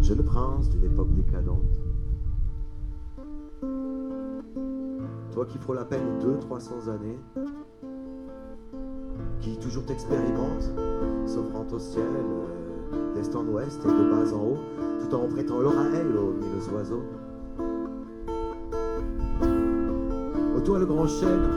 Jeune 0.00 0.22
prince 0.22 0.68
d'une 0.70 0.84
époque 0.84 1.12
décadente. 1.14 1.80
Toi 5.32 5.46
qui 5.46 5.58
frôles 5.58 5.76
la 5.76 5.84
peine 5.84 6.18
deux, 6.20 6.38
trois 6.38 6.60
cents 6.60 6.88
années, 6.88 7.18
qui 9.40 9.58
toujours 9.58 9.84
t'expérimente, 9.84 10.70
s'offrant 11.26 11.66
au 11.72 11.78
ciel, 11.78 12.04
euh, 12.14 13.14
d'est 13.14 13.34
en 13.36 13.46
ouest 13.48 13.84
et 13.84 13.88
de 13.88 14.10
bas 14.10 14.32
en 14.34 14.42
haut, 14.42 14.58
tout 15.00 15.14
en 15.14 15.28
prêtant 15.28 15.58
l'oreille 15.58 16.16
aux 16.16 16.32
mille 16.32 16.74
oiseaux. 16.74 17.02
Ô 20.56 20.60
toi 20.60 20.78
le 20.78 20.86
grand 20.86 21.06
chêne, 21.06 21.48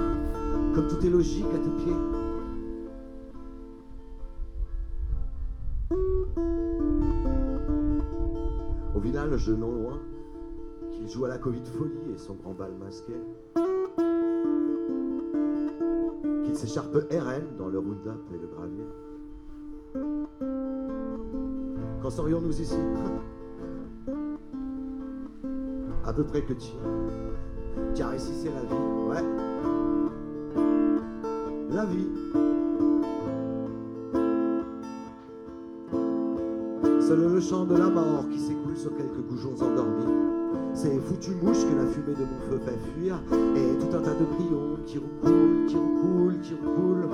comme 0.73 0.87
tout 0.87 1.05
est 1.05 1.09
logique 1.09 1.47
à 1.53 1.57
tes 1.57 1.83
pieds, 1.83 2.18
je 9.39 9.53
non 9.53 9.71
loin, 9.71 9.99
qu'il 10.91 11.07
joue 11.07 11.25
à 11.25 11.29
la 11.29 11.37
Covid 11.37 11.63
folie 11.65 12.13
et 12.13 12.17
son 12.17 12.35
grand 12.35 12.53
bal 12.53 12.73
masqué. 12.79 13.13
Qu'il 16.43 16.55
s'écharpe 16.55 16.93
RN 17.09 17.55
dans 17.57 17.69
le 17.69 17.79
round-up 17.79 18.19
et 18.33 18.37
le 18.37 18.47
gravier. 18.47 18.83
Quand 22.01 22.09
serions-nous 22.09 22.61
ici? 22.61 22.77
À 26.05 26.13
peu 26.13 26.23
près 26.25 26.41
que 26.41 26.53
tu. 26.53 26.73
Car 27.95 28.13
ici 28.15 28.33
c'est 28.33 28.49
la 28.49 28.63
vie, 28.63 28.75
ouais. 29.07 29.23
La 31.71 31.85
vie. 31.85 32.09
Seul 37.09 37.21
le 37.21 37.39
chant 37.39 37.65
de 37.65 37.75
la 37.75 37.89
mort 37.89 38.29
qui 38.29 38.37
s'écoule 38.37 38.77
sur 38.77 38.95
quelques 38.95 39.27
goujons 39.27 39.55
endormis. 39.63 40.13
Ces 40.75 40.99
foutues 40.99 41.33
mouches 41.41 41.65
que 41.65 41.75
la 41.75 41.87
fumée 41.87 42.13
de 42.13 42.23
mon 42.23 42.39
feu 42.47 42.59
fait 42.63 42.77
fuir. 42.93 43.19
Et 43.55 43.79
tout 43.79 43.97
un 43.97 44.01
tas 44.01 44.13
de 44.13 44.25
brillons 44.25 44.77
qui 44.85 44.99
roucoulent, 44.99 45.65
qui 45.67 45.75
roucoulent, 45.75 46.39
qui 46.39 46.53
roucoulent. 46.53 47.09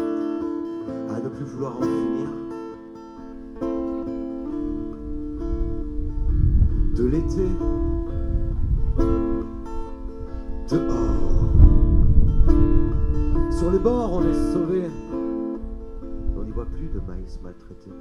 À 1.09 1.21
ne 1.21 1.29
plus 1.29 1.45
vouloir 1.45 1.77
en 1.77 1.81
finir. 1.81 2.29
De 6.97 7.05
l'été. 7.05 7.47
Dehors. 10.71 11.53
Sur 13.49 13.71
les 13.71 13.79
bords, 13.79 14.11
on 14.11 14.23
est 14.23 14.53
sauvé. 14.53 14.89
On 16.37 16.43
n'y 16.43 16.51
voit 16.51 16.65
plus 16.65 16.89
de 16.89 16.99
maïs 17.07 17.39
maltraité. 17.41 17.91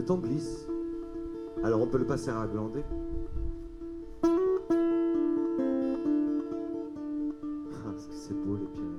Le 0.00 0.06
temps 0.06 0.16
glisse. 0.16 0.66
Alors 1.62 1.82
on 1.82 1.86
peut 1.86 1.98
le 1.98 2.06
passer 2.06 2.30
à 2.30 2.46
glander. 2.50 2.82
Ah, 4.24 4.28
ce 7.98 8.08
que 8.08 8.14
c'est 8.14 8.32
beau 8.32 8.56
les 8.56 8.64
Pyrénées. 8.64 8.96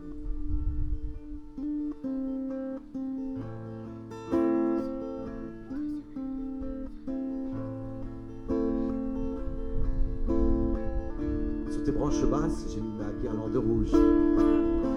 Branches 11.96 12.26
basses, 12.26 12.66
j'ai 12.70 12.80
mis 12.80 12.94
ma 12.94 13.12
guirlande 13.22 13.58
rouge. 13.58 13.94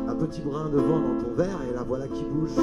Un 0.09 0.15
petit 0.15 0.43
brin 0.43 0.69
de 0.69 0.77
vent 0.77 1.01
dans 1.01 1.19
ton 1.23 1.35
verre 1.35 1.61
et 1.71 1.75
la 1.75 1.83
voilà 1.83 2.07
qui 2.09 2.25
bouge. 2.25 2.57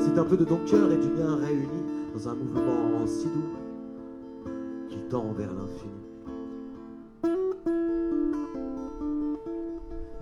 C'est 0.00 0.18
un 0.18 0.24
peu 0.24 0.36
de 0.36 0.44
ton 0.44 0.58
cœur 0.66 0.92
et 0.92 0.96
du 0.96 1.08
mien 1.08 1.36
réunis 1.36 1.81
dans 2.12 2.28
un 2.28 2.34
mouvement 2.34 3.06
si 3.06 3.26
doux 3.26 4.50
qui 4.88 4.98
tend 5.08 5.32
vers 5.32 5.50
l'infini. 5.52 5.92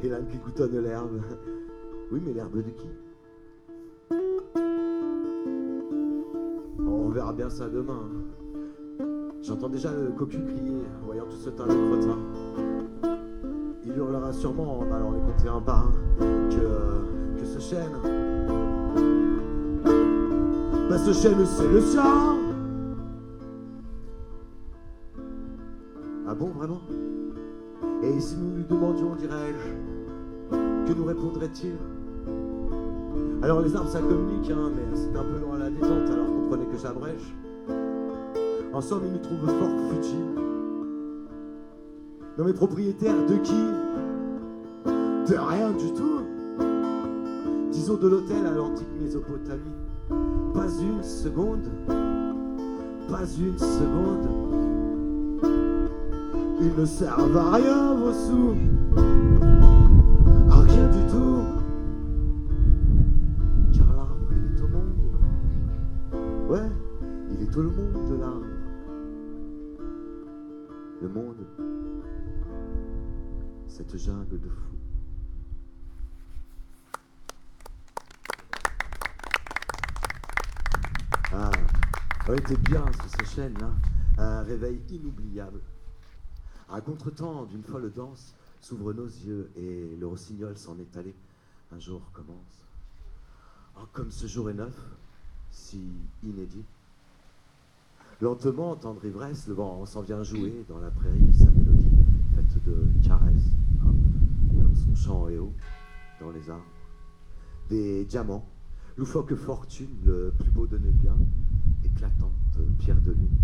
Et 0.02 0.08
l'âme 0.08 0.26
qui 0.28 0.38
goutonne 0.38 0.78
l'herbe. 0.78 1.20
Oui, 2.12 2.20
mais 2.24 2.32
l'herbe 2.32 2.56
de 2.56 2.70
qui? 2.70 2.88
On 6.78 7.08
verra 7.10 7.32
bien 7.32 7.50
ça 7.50 7.68
demain. 7.68 8.08
J'entends 9.42 9.68
déjà 9.68 9.90
le 9.92 10.10
cocu 10.12 10.38
crier, 10.44 10.84
voyant 11.04 11.24
tout 11.24 11.36
ce 11.36 11.50
tas 11.50 11.66
de 11.66 11.72
crottin. 11.72 12.18
Il 13.84 13.96
hurlera 13.96 14.32
sûrement 14.32 14.78
en 14.78 14.92
allant 14.92 15.12
les 15.12 15.20
compter 15.20 15.48
un 15.48 15.60
par 15.60 15.88
un 15.88 16.48
que, 16.50 17.40
que 17.40 17.44
ce 17.44 17.58
chêne 17.58 18.29
bah 20.90 20.98
ce 20.98 21.12
chêne 21.12 21.46
c'est 21.46 21.68
le 21.68 21.80
sien. 21.80 22.02
Ah 26.26 26.34
bon, 26.34 26.48
vraiment? 26.48 26.80
Et 28.02 28.18
si 28.18 28.36
nous 28.36 28.56
lui 28.56 28.64
demandions, 28.64 29.14
dirais-je, 29.14 30.56
que 30.86 30.98
nous 30.98 31.04
répondrait-il? 31.04 31.74
Alors 33.42 33.60
les 33.60 33.76
arbres 33.76 33.88
ça 33.88 34.00
communique, 34.00 34.50
hein, 34.50 34.72
mais 34.74 34.96
c'est 34.96 35.16
un 35.16 35.22
peu 35.22 35.38
loin 35.38 35.54
à 35.56 35.58
la 35.60 35.70
détente, 35.70 36.10
alors 36.10 36.26
comprenez 36.26 36.66
que 36.66 36.76
j'abrège. 36.76 37.36
En 38.72 38.80
somme, 38.80 39.02
il 39.06 39.12
nous 39.12 39.18
trouve 39.18 39.46
fort 39.46 39.92
futiles. 39.92 40.34
Dans 42.36 42.44
mes 42.44 42.52
propriétaires 42.52 43.26
de 43.26 43.36
qui? 43.36 43.64
De 45.30 45.36
rien 45.36 45.70
du 45.70 45.92
tout. 45.92 46.20
Disons 47.70 47.96
de 47.96 48.08
l'hôtel 48.08 48.44
à 48.44 48.50
l'antique 48.50 48.88
Mésopotamie. 49.00 49.79
Pas 50.70 50.82
une 50.82 51.02
seconde, 51.02 51.68
pas 53.08 53.24
une 53.40 53.58
seconde. 53.58 54.28
Ils 56.60 56.80
ne 56.80 56.84
servent 56.84 57.36
à 57.36 57.54
rien, 57.54 57.94
vos 57.96 58.12
sous. 58.12 58.54
À 60.48 60.60
rien 60.60 60.88
du 60.90 61.10
tout. 61.10 61.42
Car 63.76 63.92
l'arbre, 63.96 64.30
il 64.30 64.56
est 64.56 64.62
au 64.62 64.68
monde. 64.68 64.94
Ouais, 66.48 66.70
il 67.32 67.42
est 67.42 67.50
tout 67.50 67.62
le 67.62 67.70
monde, 67.70 68.20
l'arbre. 68.20 68.46
Le 71.02 71.08
monde, 71.08 71.46
cette 73.66 73.96
jungle 73.96 74.38
de 74.38 74.48
fous. 74.48 74.70
Ah, 81.32 81.48
on 82.30 82.34
était 82.34 82.56
bien 82.56 82.84
sur 82.92 83.10
ces 83.18 83.34
chaînes-là. 83.34 83.72
Un 84.18 84.42
réveil 84.42 84.80
inoubliable. 84.90 85.60
À 86.70 86.80
contre-temps 86.80 87.44
d'une 87.46 87.64
folle 87.64 87.92
danse, 87.92 88.36
s'ouvrent 88.60 88.92
nos 88.92 89.06
yeux 89.06 89.50
et 89.56 89.96
le 89.98 90.06
rossignol 90.06 90.56
s'en 90.56 90.78
est 90.78 90.96
allé. 90.96 91.12
Un 91.72 91.80
jour 91.80 92.02
commence. 92.12 92.66
Oh, 93.76 93.86
comme 93.92 94.12
ce 94.12 94.28
jour 94.28 94.48
est 94.48 94.54
neuf, 94.54 94.74
si 95.50 95.80
inédit. 96.22 96.64
Lentement, 98.20 98.76
tendre 98.76 99.04
ivresse, 99.04 99.48
le 99.48 99.54
vent 99.54 99.84
s'en 99.86 100.02
vient 100.02 100.22
jouer 100.22 100.64
dans 100.68 100.78
la 100.78 100.90
prairie 100.90 101.32
sa 101.32 101.50
mélodie, 101.50 101.90
faite 102.36 102.64
de 102.64 103.08
caresses, 103.08 103.56
hein, 103.82 103.94
comme 104.62 104.76
son 104.76 104.94
chant 104.94 105.28
est 105.28 105.38
haut 105.38 105.54
dans 106.20 106.30
les 106.30 106.48
arbres. 106.48 106.62
Des 107.70 108.04
diamants 108.04 108.46
Loufoque 108.96 109.34
fortune, 109.34 109.96
le 110.04 110.30
plus 110.38 110.50
beau 110.50 110.66
de 110.66 110.76
bien, 110.76 111.16
éclatante 111.84 112.32
pierre 112.78 113.00
de 113.00 113.12
lune, 113.12 113.36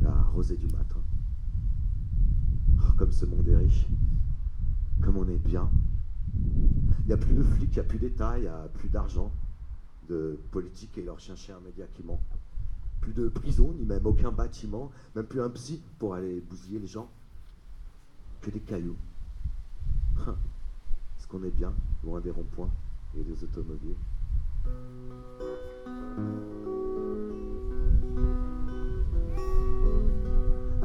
la 0.00 0.22
rosée 0.22 0.56
du 0.56 0.66
matin. 0.66 1.00
Oh, 2.80 2.92
comme 2.96 3.12
ce 3.12 3.26
monde 3.26 3.46
est 3.48 3.56
riche, 3.56 3.86
comme 5.02 5.16
on 5.16 5.28
est 5.28 5.38
bien. 5.38 5.70
Il 7.00 7.06
n'y 7.06 7.12
a 7.12 7.16
plus 7.16 7.34
de 7.34 7.42
flics, 7.42 7.70
il 7.70 7.74
n'y 7.74 7.80
a 7.80 7.84
plus 7.84 7.98
d'État, 7.98 8.38
il 8.38 8.42
n'y 8.42 8.48
a 8.48 8.68
plus 8.74 8.88
d'argent, 8.88 9.32
de 10.08 10.38
politique 10.50 10.96
et 10.98 11.02
leur 11.02 11.18
chien 11.18 11.36
chien 11.36 11.58
média 11.64 11.86
qui 11.94 12.02
manque. 12.02 12.20
Plus 13.00 13.12
de 13.12 13.28
prison, 13.28 13.72
ni 13.78 13.84
même 13.84 14.04
aucun 14.06 14.32
bâtiment, 14.32 14.90
même 15.14 15.26
plus 15.26 15.40
un 15.40 15.50
psy 15.50 15.80
pour 15.98 16.14
aller 16.14 16.40
bousiller 16.40 16.78
les 16.78 16.86
gens. 16.86 17.08
Que 18.40 18.50
des 18.50 18.60
cailloux. 18.60 18.96
Est-ce 20.18 21.26
qu'on 21.26 21.42
est 21.44 21.50
bien, 21.50 21.72
loin 22.04 22.20
des 22.20 22.30
ronds-points 22.30 22.70
et 23.16 23.22
des 23.22 23.44
automobiles? 23.44 23.96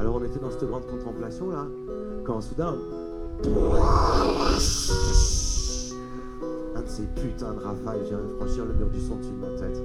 Alors 0.02 0.16
on 0.16 0.24
était 0.24 0.40
dans 0.40 0.50
cette 0.50 0.64
grande 0.64 0.84
contemplation 0.84 1.50
là, 1.50 1.64
quand 2.24 2.40
soudain. 2.40 2.74
Un 6.74 6.82
de 6.82 6.88
ces 6.88 7.04
putains 7.14 7.52
de 7.52 7.60
rafales 7.60 8.02
vient 8.02 8.18
franchir 8.36 8.64
le 8.64 8.74
mur 8.74 8.88
du 8.90 9.00
son 9.00 9.14
dessus 9.14 9.30
de 9.30 9.40
ma 9.40 9.56
tête. 9.56 9.80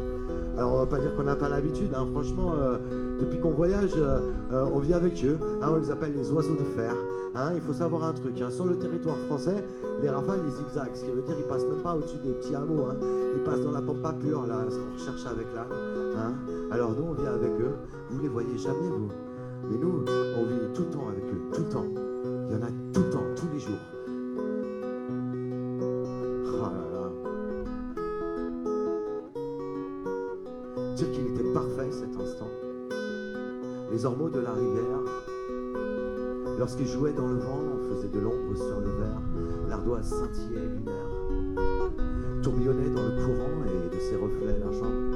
Alors 0.58 0.74
on 0.74 0.78
va 0.80 0.88
pas 0.88 0.98
dire 0.98 1.16
qu'on 1.16 1.22
n'a 1.22 1.36
pas 1.36 1.50
l'habitude, 1.50 1.94
hein. 1.94 2.08
franchement, 2.12 2.54
euh, 2.56 2.80
depuis 3.22 3.40
qu'on 3.40 3.52
voyage, 3.52 3.92
euh, 3.96 4.22
euh, 4.52 4.66
on 4.74 4.80
vit 4.80 4.96
avec 4.96 5.24
eux, 5.24 5.38
hein. 5.62 5.70
on 5.72 5.76
les 5.76 5.92
appelle 5.92 6.14
les 6.16 6.32
oiseaux 6.32 6.56
de 6.56 6.64
fer. 6.76 6.96
Hein. 7.36 7.52
Il 7.54 7.62
faut 7.62 7.74
savoir 7.74 8.04
un 8.04 8.14
truc, 8.14 8.42
sur 8.50 8.66
le 8.66 8.76
territoire 8.80 9.18
français, 9.28 9.64
les 10.02 10.10
rafales 10.10 10.40
ils 10.48 10.52
zigzaguent, 10.52 10.96
ce 10.96 11.04
qui 11.04 11.12
veut 11.12 11.22
dire 11.22 11.36
qu'ils 11.36 11.46
passent 11.46 11.68
même 11.68 11.84
pas 11.84 11.94
au-dessus 11.94 12.18
des 12.26 12.32
petits 12.32 12.56
hameaux, 12.56 12.88
ils 13.36 13.44
passent 13.44 13.62
dans 13.62 13.72
la 13.72 13.84
pampa 13.84 14.14
pure, 14.14 14.48
là, 14.48 14.66
ce 14.68 14.78
qu'on 14.78 14.94
recherche 14.94 15.28
avec 15.32 15.46
l'âne. 15.54 15.68
Alors 16.72 16.90
nous 16.98 17.06
on 17.08 17.14
vit 17.14 17.28
avec 17.28 17.52
eux, 17.62 17.76
vous 18.10 18.20
les 18.20 18.30
voyez 18.30 18.58
jamais 18.58 18.90
vous? 18.90 19.27
Mais 19.70 19.78
nous, 19.78 20.06
on 20.38 20.46
vit 20.46 20.74
tout 20.74 20.84
le 20.84 20.90
temps 20.90 21.08
avec 21.10 21.24
eux, 21.26 21.42
tout 21.54 21.62
le 21.62 21.70
temps. 21.70 21.86
Il 22.50 22.54
y 22.54 22.56
en 22.56 22.62
a 22.64 22.70
tout 22.94 23.02
le 23.02 23.10
temps, 23.10 23.24
tous 23.36 23.48
les 23.52 23.60
jours. 23.60 23.80
Oh 26.48 26.62
là 26.62 26.84
là. 26.94 27.12
Dire 30.96 31.12
qu'il 31.12 31.28
était 31.28 31.54
parfait 31.54 31.92
cet 31.92 32.16
instant. 32.20 32.50
Les 33.92 34.06
ormeaux 34.06 34.30
de 34.30 34.40
la 34.40 34.52
rivière, 34.52 35.02
lorsqu'ils 36.60 36.88
jouaient 36.88 37.14
dans 37.14 37.28
le 37.28 37.40
vent, 37.40 37.60
on 37.74 37.96
faisait 37.96 38.10
de 38.10 38.20
l'ombre 38.20 38.56
sur 38.56 38.80
le 38.80 38.90
verre. 38.92 39.22
L'ardoise 39.70 40.10
scintillait 40.10 40.68
lunaire, 40.68 41.10
tourbillonnait 42.44 42.90
dans 42.90 43.04
le 43.04 43.12
courant 43.26 43.64
et 43.66 43.96
de 43.96 44.00
ses 44.00 44.16
reflets 44.16 44.60
l'argent 44.60 45.07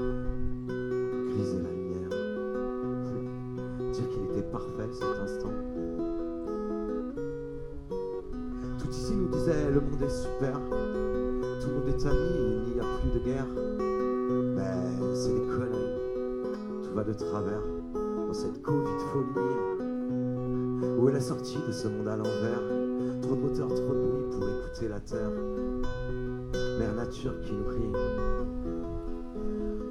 super, 10.11 10.59
tout 11.61 11.67
le 11.67 11.73
monde 11.73 11.87
est 11.87 12.05
ami 12.05 12.63
il 12.67 12.73
n'y 12.73 12.79
a 12.79 12.83
plus 12.99 13.11
de 13.19 13.25
guerre. 13.25 13.47
Mais 14.55 15.15
c'est 15.15 15.33
des 15.33 15.41
conneries, 15.41 16.83
tout 16.83 16.93
va 16.93 17.03
de 17.03 17.13
travers 17.13 17.61
dans 18.27 18.33
cette 18.33 18.61
Covid 18.61 18.99
folie. 19.11 19.39
Où 20.99 21.09
est 21.09 21.13
la 21.13 21.21
sortie 21.21 21.57
de 21.67 21.71
ce 21.71 21.87
monde 21.87 22.07
à 22.07 22.17
l'envers? 22.17 22.61
Trop 23.21 23.35
de 23.35 23.41
moteurs, 23.41 23.67
trop 23.67 23.93
de 23.93 23.99
bruit 23.99 24.25
pour 24.31 24.47
écouter 24.47 24.87
la 24.87 24.99
terre. 24.99 25.31
Mère 26.79 26.93
nature 26.95 27.39
qui 27.41 27.53
nous 27.53 27.63
crie. 27.65 27.93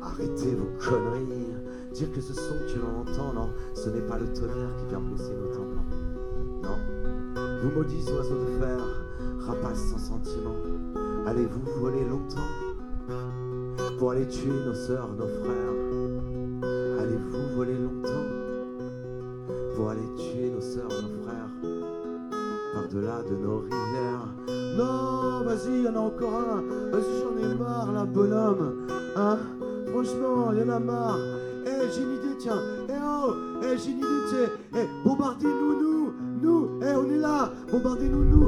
Arrêtez 0.02 0.54
vos 0.54 0.70
conneries. 0.78 1.54
Dire 1.92 2.12
que 2.12 2.20
ce 2.20 2.32
son 2.34 2.54
que 2.54 2.78
l'on 2.78 3.00
entend, 3.00 3.32
non, 3.32 3.48
ce 3.74 3.90
n'est 3.90 4.02
pas 4.02 4.18
le 4.18 4.32
tonnerre 4.32 4.76
qui 4.78 4.86
vient 4.86 5.00
blesser 5.00 5.34
nos 5.34 5.48
tympans. 5.48 5.88
Non. 6.62 6.78
Vous 7.62 7.70
maudits 7.70 8.04
oiseaux 8.16 8.38
de 8.38 8.58
fer, 8.60 8.99
rapaces 9.50 9.90
sans 9.90 9.98
sentiment, 9.98 10.54
allez-vous 11.26 11.80
voler 11.80 12.04
longtemps 12.04 12.50
pour 13.98 14.12
aller 14.12 14.26
tuer 14.28 14.52
nos 14.64 14.74
sœurs, 14.74 15.08
nos 15.18 15.26
frères? 15.26 17.00
Allez-vous 17.00 17.56
voler 17.56 17.74
longtemps 17.74 18.28
pour 19.74 19.90
aller 19.90 20.08
tuer 20.16 20.50
nos 20.50 20.60
sœurs, 20.60 20.88
nos 20.88 21.24
frères? 21.24 21.50
Par-delà 22.74 23.22
de 23.28 23.36
nos 23.36 23.58
rivières 23.60 24.28
Non, 24.78 25.44
vas-y, 25.44 25.82
y 25.82 25.88
en 25.88 25.96
a 25.96 25.98
encore 25.98 26.32
un. 26.32 26.62
Vas-y, 26.92 27.12
j'en 27.20 27.50
ai 27.50 27.54
marre, 27.56 27.92
là, 27.92 28.04
bonhomme. 28.04 28.86
Hein? 29.16 29.38
Franchement, 29.88 30.52
y 30.52 30.62
en 30.62 30.68
a 30.68 30.78
marre. 30.78 31.18
Eh, 31.66 31.90
j'ai 31.92 32.02
une 32.02 32.12
idée, 32.12 32.38
tiens. 32.38 32.62
Eh 32.88 32.92
oh, 33.04 33.34
eh, 33.64 33.76
j'ai 33.76 33.90
une 33.90 33.98
idée, 33.98 34.06
tiens. 34.28 34.80
Eh, 34.80 34.86
bombardez-nous, 35.04 35.80
nous, 35.82 36.12
nous. 36.40 36.80
Eh, 36.82 36.94
on 36.94 37.10
est 37.10 37.18
là. 37.18 37.50
Bombardez-nous, 37.72 38.24
nous. 38.24 38.39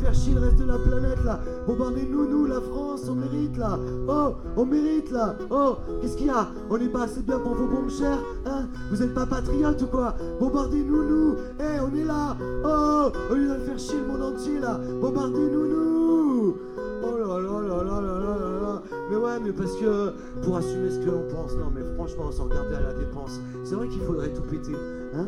Faire 0.00 0.14
chier 0.14 0.32
le 0.32 0.40
reste 0.40 0.56
de 0.56 0.64
la 0.64 0.78
planète, 0.78 1.22
là. 1.24 1.40
Bombardez-nous, 1.66 2.26
nous, 2.26 2.46
la 2.46 2.60
France, 2.60 3.02
on 3.06 3.16
mérite, 3.16 3.58
là. 3.58 3.78
Oh, 4.08 4.34
on 4.56 4.64
mérite, 4.64 5.10
là. 5.10 5.36
Oh, 5.50 5.76
qu'est-ce 6.00 6.16
qu'il 6.16 6.28
y 6.28 6.30
a? 6.30 6.48
On 6.70 6.78
n'est 6.78 6.88
pas 6.88 7.02
assez 7.02 7.20
bien 7.20 7.38
pour 7.38 7.52
vos 7.54 7.66
bombes 7.66 7.90
chères, 7.90 8.18
hein? 8.46 8.66
Vous 8.90 9.02
êtes 9.02 9.12
pas 9.12 9.26
patriotes 9.26 9.82
ou 9.82 9.86
quoi? 9.88 10.14
Bombardez-nous, 10.40 11.04
nous. 11.04 11.36
Eh, 11.58 11.80
on 11.80 11.94
est 11.94 12.04
là. 12.04 12.34
Oh, 12.64 13.10
au 13.30 13.34
lieu 13.34 13.48
d'aller 13.48 13.64
faire 13.64 13.78
chier 13.78 14.00
le 14.00 14.06
monde 14.06 14.22
entier, 14.22 14.58
là. 14.58 14.80
Bombardez-nous, 15.02 15.66
nous. 15.66 16.56
Oh 17.02 17.18
là 17.18 17.38
là 17.38 17.60
là 17.62 17.82
là 17.82 18.00
là 18.00 18.00
là 18.00 18.38
là 18.38 18.60
là. 18.60 18.82
Mais 19.10 19.16
ouais, 19.16 19.38
mais 19.42 19.52
parce 19.52 19.76
que 19.76 20.12
pour 20.42 20.56
assumer 20.56 20.90
ce 20.90 20.98
que 20.98 21.10
l'on 21.10 21.28
pense, 21.28 21.54
non, 21.56 21.70
mais 21.74 21.82
franchement, 21.94 22.32
sans 22.32 22.44
regarder 22.44 22.76
à 22.76 22.80
la 22.80 22.94
dépense, 22.94 23.38
c'est 23.64 23.74
vrai 23.74 23.88
qu'il 23.88 24.00
faudrait 24.00 24.32
tout 24.32 24.42
péter, 24.42 24.76
hein? 25.14 25.26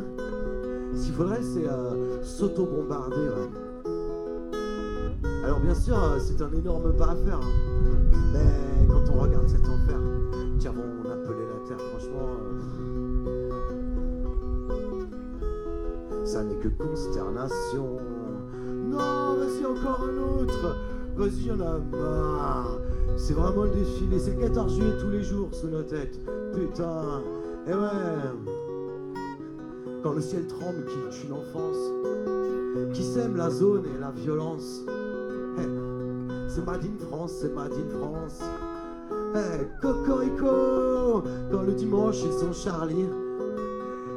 Ce 0.95 1.05
qu'il 1.05 1.15
faudrait, 1.15 1.43
c'est 1.43 1.69
euh, 1.69 2.23
s'auto-bombarder, 2.23 3.17
ouais. 3.17 3.72
Alors 5.53 5.65
bien 5.65 5.75
sûr, 5.75 6.03
euh, 6.03 6.19
c'est 6.19 6.41
un 6.41 6.51
énorme 6.51 6.97
pas 6.97 7.11
à 7.11 7.15
faire, 7.15 7.39
hein. 7.39 7.53
mais 8.33 8.87
quand 8.89 9.03
on 9.13 9.21
regarde 9.21 9.47
cet 9.47 9.61
enfer, 9.69 9.99
qui 10.59 10.67
avons 10.67 10.81
appelé 11.05 11.41
la 11.47 11.69
Terre, 11.69 11.79
franchement, 11.91 12.27
euh, 14.71 16.25
ça 16.25 16.43
n'est 16.43 16.57
que 16.57 16.69
consternation. 16.69 17.99
Non, 18.87 19.37
vas-y, 19.37 19.67
encore 19.67 20.09
un 20.09 20.41
autre. 20.41 20.75
Vas-y, 21.17 21.49
y'en 21.49 21.61
a 21.61 21.79
marre. 21.79 22.79
C'est 23.19 23.35
vraiment 23.35 23.65
le 23.65 23.73
défilé. 23.73 24.19
C'est 24.19 24.35
le 24.35 24.41
14 24.41 24.75
juillet 24.75 24.97
tous 25.03 25.11
les 25.11 25.23
jours 25.23 25.51
sous 25.53 25.69
nos 25.69 25.83
têtes. 25.83 26.19
Putain. 26.55 27.21
Et 27.67 27.75
ouais. 27.75 27.91
Quand 30.03 30.15
le 30.15 30.23
ciel 30.23 30.47
tremble, 30.47 30.87
qui 30.87 30.97
tue 31.11 31.29
l'enfance, 31.29 31.93
qui 32.95 33.03
sème 33.05 33.37
la 33.37 33.51
zone 33.51 33.85
et 33.95 34.01
la 34.01 34.13
violence. 34.13 34.87
C'est 36.55 36.67
Made 36.67 36.85
in 36.85 37.07
France, 37.07 37.33
c'est 37.41 37.55
Made 37.55 37.73
in 37.73 37.99
France. 37.99 38.41
Eh, 39.35 39.81
Cocorico 39.81 41.23
Quand 41.51 41.63
le 41.63 41.73
dimanche 41.73 42.19
ils 42.25 42.33
sont 42.33 42.53
Charlie, 42.53 43.07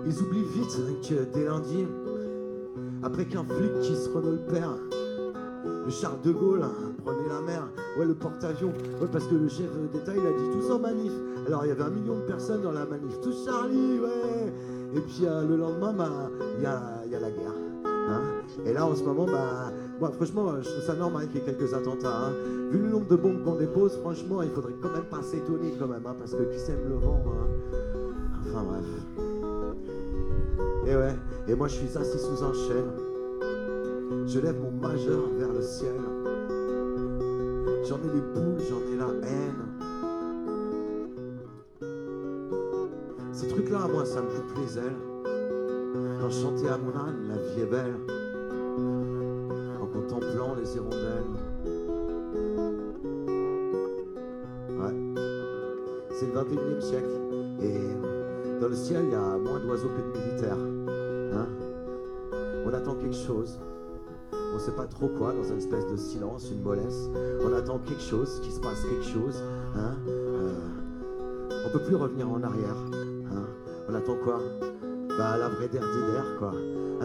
ils 0.05 0.21
oublient 0.21 0.43
vite 0.53 0.77
que 1.07 1.23
dès 1.33 1.45
lundi, 1.45 1.85
après 3.03 3.25
qu'un 3.25 3.45
flic 3.45 3.79
qui 3.81 3.95
se 3.95 4.09
renomme 4.09 4.39
le 4.45 4.53
père, 4.53 4.71
le 5.85 5.89
Charles 5.89 6.19
de 6.23 6.31
Gaulle 6.33 6.63
hein, 6.63 6.73
prenait 7.05 7.29
la 7.29 7.39
mer, 7.41 7.67
ouais 7.97 8.05
le 8.05 8.15
porte-avions, 8.15 8.73
ouais 9.01 9.07
parce 9.11 9.25
que 9.27 9.35
le 9.35 9.47
chef 9.47 9.69
d'État 9.93 10.11
il 10.13 10.19
a 10.27 10.31
dit 10.31 10.49
tous 10.59 10.71
en 10.73 10.79
manif. 10.79 11.13
Alors 11.47 11.63
il 11.65 11.69
y 11.69 11.71
avait 11.71 11.83
un 11.83 11.89
million 11.89 12.15
de 12.15 12.21
personnes 12.25 12.61
dans 12.63 12.71
la 12.73 12.85
manif, 12.85 13.19
tous 13.21 13.45
Charlie, 13.45 13.99
ouais. 13.99 14.53
Et 14.95 14.99
puis 14.99 15.21
euh, 15.23 15.45
le 15.47 15.55
lendemain, 15.55 15.93
bah, 15.93 16.09
il 16.57 16.63
y, 16.63 16.65
a, 16.65 16.81
y 17.09 17.15
a 17.15 17.19
la 17.19 17.31
guerre. 17.31 17.53
hein. 17.85 18.21
Et 18.65 18.73
là 18.73 18.85
en 18.85 18.95
ce 18.95 19.03
moment, 19.03 19.25
bah, 19.25 19.71
moi 19.99 20.11
franchement, 20.11 20.53
je 20.61 20.69
trouve 20.69 20.83
ça 20.83 20.95
normal 20.95 21.27
qu'il 21.27 21.37
y 21.41 21.43
ait 21.43 21.45
quelques 21.53 21.73
attentats. 21.73 22.27
hein. 22.27 22.33
Vu 22.71 22.79
le 22.79 22.89
nombre 22.89 23.07
de 23.07 23.15
bombes 23.15 23.43
qu'on 23.43 23.55
dépose, 23.55 23.97
franchement, 23.97 24.41
il 24.41 24.49
faudrait 24.49 24.75
quand 24.81 24.91
même 24.91 25.05
pas 25.05 25.21
s'étonner 25.21 25.73
quand 25.79 25.87
même, 25.87 26.05
hein, 26.05 26.15
parce 26.17 26.31
que 26.33 26.43
qui 26.51 26.59
sème 26.59 26.79
le 26.87 26.95
vent. 26.95 27.23
hein. 27.27 27.47
Enfin 28.47 28.63
bref. 28.63 28.83
Et 30.87 30.95
ouais, 30.95 31.15
et 31.47 31.55
moi 31.55 31.67
je 31.67 31.75
suis 31.75 31.97
assis 31.97 32.19
sous 32.19 32.43
un 32.43 32.53
chêne. 32.53 32.91
Je 34.27 34.39
lève 34.39 34.55
mon 34.61 34.71
majeur 34.71 35.21
vers 35.37 35.51
le 35.53 35.61
ciel. 35.61 35.95
J'en 37.87 37.97
ai 37.97 38.13
les 38.13 38.21
boules, 38.21 38.59
j'en 38.69 38.81
ai 38.91 38.97
la 38.97 39.27
haine. 39.27 39.61
Ces 43.31 43.47
trucs-là, 43.47 43.87
moi, 43.91 44.05
ça 44.05 44.21
me 44.21 44.27
coupe 44.27 44.57
les 44.57 44.77
ailes. 44.77 44.95
Quand 46.21 46.29
je 46.29 46.41
chantais 46.41 46.67
à 46.69 46.77
mon 46.77 46.95
âne, 46.97 47.27
la 47.27 47.35
vie 47.35 47.61
est 47.61 47.65
belle. 47.65 48.14
Contemplant 50.07 50.55
les 50.55 50.75
hirondelles. 50.75 51.23
Ouais. 54.69 54.93
C'est 56.11 56.27
le 56.27 56.33
21 56.33 56.77
e 56.77 56.81
siècle. 56.81 57.09
Et 57.61 58.59
dans 58.61 58.67
le 58.67 58.75
ciel, 58.75 59.05
il 59.05 59.11
y 59.11 59.15
a 59.15 59.37
moins 59.37 59.59
d'oiseaux 59.59 59.89
que 59.89 60.01
de 60.01 60.25
militaires. 60.25 60.57
Hein 61.33 61.47
on 62.65 62.73
attend 62.73 62.95
quelque 62.95 63.15
chose. 63.15 63.59
On 64.53 64.59
sait 64.59 64.71
pas 64.71 64.85
trop 64.85 65.07
quoi, 65.07 65.33
dans 65.33 65.43
une 65.43 65.57
espèce 65.57 65.85
de 65.87 65.97
silence, 65.97 66.49
une 66.51 66.61
mollesse. 66.61 67.09
On 67.41 67.53
attend 67.53 67.79
quelque 67.79 68.01
chose, 68.01 68.39
qu'il 68.41 68.51
se 68.51 68.59
passe 68.59 68.83
quelque 68.83 69.05
chose. 69.05 69.43
Hein 69.75 69.95
euh, 70.07 70.53
on 71.65 71.69
peut 71.71 71.83
plus 71.83 71.95
revenir 71.95 72.29
en 72.29 72.41
arrière. 72.43 72.77
Hein 73.31 73.45
on 73.89 73.93
attend 73.93 74.15
quoi? 74.23 74.39
Bah 75.17 75.37
la 75.37 75.49
vraie 75.49 75.67
der 75.67 75.81
des 75.81 76.11
der, 76.11 76.25
quoi. 76.37 76.51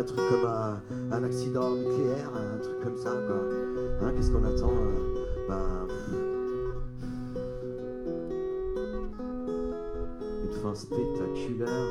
Un 0.01 0.03
truc 0.03 0.31
comme 0.31 0.47
un, 0.47 1.23
accident 1.25 1.73
nucléaire, 1.73 2.31
un 2.35 2.59
truc 2.59 2.81
comme 2.83 2.97
ça, 2.97 3.11
quoi. 3.11 3.37
Hein, 4.01 4.15
Qu'est-ce 4.17 4.31
qu'on 4.31 4.45
attend 4.45 4.73
euh, 4.73 5.47
Bah. 5.47 5.87
Une 10.43 10.53
fin 10.63 10.75
spectaculaire. 10.75 11.87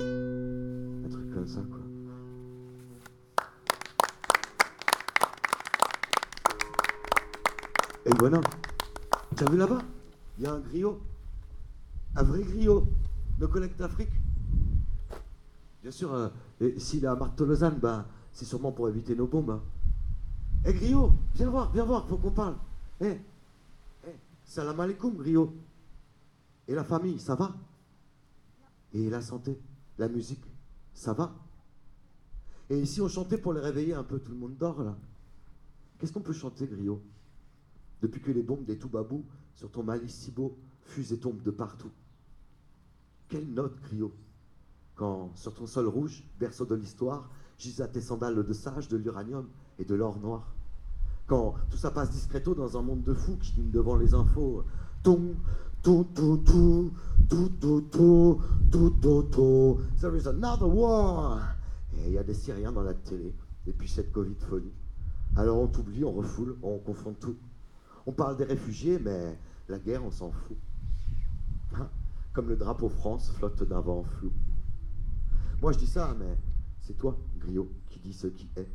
Un 0.00 1.08
truc 1.08 1.32
comme 1.32 1.46
ça, 1.46 1.60
quoi. 1.60 1.78
Et 8.04 8.10
le 8.10 8.16
bonhomme, 8.16 8.42
t'as 9.36 9.48
vu 9.48 9.58
là-bas? 9.58 9.82
Il 10.38 10.44
y 10.44 10.46
a 10.48 10.54
un 10.54 10.58
griot. 10.58 11.00
Un 12.16 12.24
vrai 12.24 12.42
griot. 12.42 12.84
Nos 13.38 13.46
collègues 13.46 13.76
d'Afrique. 13.76 14.10
Bien 15.84 15.90
sûr, 15.90 16.14
euh, 16.14 16.30
s'il 16.78 17.04
est 17.04 17.08
à 17.08 17.18
Lausanne, 17.40 17.78
ben, 17.78 18.06
c'est 18.32 18.46
sûrement 18.46 18.72
pour 18.72 18.88
éviter 18.88 19.14
nos 19.14 19.26
bombes. 19.26 19.60
Hé 20.64 20.70
hein. 20.70 20.70
eh, 20.70 20.72
griot, 20.72 21.12
viens 21.34 21.50
voir, 21.50 21.70
viens 21.72 21.84
voir, 21.84 22.08
faut 22.08 22.16
qu'on 22.16 22.30
parle. 22.30 22.56
Hé, 23.02 23.20
eh, 24.06 24.10
salam 24.46 24.80
alaikum, 24.80 25.14
griot. 25.14 25.54
Et 26.68 26.74
la 26.74 26.84
famille, 26.84 27.20
ça 27.20 27.34
va? 27.34 27.54
Et 28.94 29.10
la 29.10 29.20
santé, 29.20 29.60
la 29.98 30.08
musique, 30.08 30.42
ça 30.94 31.12
va? 31.12 31.34
Et 32.70 32.80
ici, 32.80 33.02
on 33.02 33.08
chantait 33.08 33.36
pour 33.36 33.52
les 33.52 33.60
réveiller 33.60 33.92
un 33.92 34.04
peu, 34.04 34.18
tout 34.20 34.32
le 34.32 34.38
monde 34.38 34.56
dort 34.56 34.82
là. 34.82 34.96
Qu'est-ce 35.98 36.14
qu'on 36.14 36.22
peut 36.22 36.32
chanter, 36.32 36.66
griot? 36.66 37.02
Depuis 38.00 38.22
que 38.22 38.30
les 38.32 38.42
bombes 38.42 38.64
des 38.64 38.78
Toubabou 38.78 39.22
sur 39.54 39.70
ton 39.70 39.82
malice 39.82 40.14
si 40.14 40.30
beau 40.30 40.56
fusent 40.86 41.12
et 41.12 41.18
tombent 41.18 41.42
de 41.42 41.50
partout. 41.50 41.90
Quelle 43.28 43.52
note, 43.52 43.78
griot? 43.82 44.14
Quand 44.96 45.30
sur 45.34 45.54
ton 45.54 45.66
sol 45.66 45.88
rouge, 45.88 46.24
berceau 46.38 46.64
de 46.64 46.74
l'histoire, 46.74 47.28
gisent 47.58 47.80
à 47.80 47.88
tes 47.88 48.00
sandales 48.00 48.44
de 48.44 48.52
sage, 48.52 48.88
de 48.88 48.96
l'uranium 48.96 49.48
et 49.78 49.84
de 49.84 49.94
l'or 49.94 50.18
noir. 50.20 50.54
Quand 51.26 51.54
tout 51.70 51.76
ça 51.76 51.90
passe 51.90 52.10
discreto 52.10 52.54
dans 52.54 52.78
un 52.78 52.82
monde 52.82 53.02
de 53.02 53.14
fous 53.14 53.36
qui 53.38 53.52
dîne 53.52 53.70
devant 53.70 53.96
les 53.96 54.14
infos, 54.14 54.64
tout, 55.02 55.34
tout, 55.82 56.06
tout, 56.14 56.42
tout, 56.44 56.92
tout, 57.28 57.48
tout, 57.60 57.80
tout, 57.90 58.40
tout, 58.70 58.90
tout, 59.00 59.22
tout, 59.32 59.80
there 60.00 60.16
is 60.16 60.28
another 60.28 60.68
war. 60.68 61.40
Et 61.94 62.08
il 62.08 62.12
y 62.12 62.18
a 62.18 62.22
des 62.22 62.34
Syriens 62.34 62.72
dans 62.72 62.82
la 62.82 62.94
télé, 62.94 63.34
et 63.66 63.72
puis 63.72 63.88
cette 63.88 64.12
Covid 64.12 64.36
folie. 64.48 64.72
Alors 65.36 65.58
on 65.58 65.66
t'oublie, 65.66 66.04
on 66.04 66.12
refoule, 66.12 66.56
on 66.62 66.78
confond 66.78 67.14
tout. 67.18 67.36
On 68.06 68.12
parle 68.12 68.36
des 68.36 68.44
réfugiés, 68.44 68.98
mais 68.98 69.38
la 69.68 69.78
guerre, 69.78 70.04
on 70.04 70.10
s'en 70.10 70.30
fout. 70.30 70.56
Hein? 71.74 71.88
Comme 72.32 72.48
le 72.48 72.56
drapeau 72.56 72.88
France 72.88 73.30
flotte 73.30 73.62
d'un 73.62 73.80
vent 73.80 74.02
flou. 74.04 74.30
Moi 75.60 75.72
je 75.72 75.78
dis 75.78 75.86
ça, 75.86 76.14
mais 76.18 76.36
c'est 76.82 76.96
toi, 76.96 77.16
Griot, 77.38 77.70
qui 77.90 77.98
dis 78.00 78.12
ce 78.12 78.26
qui 78.26 78.48
est. 78.56 78.68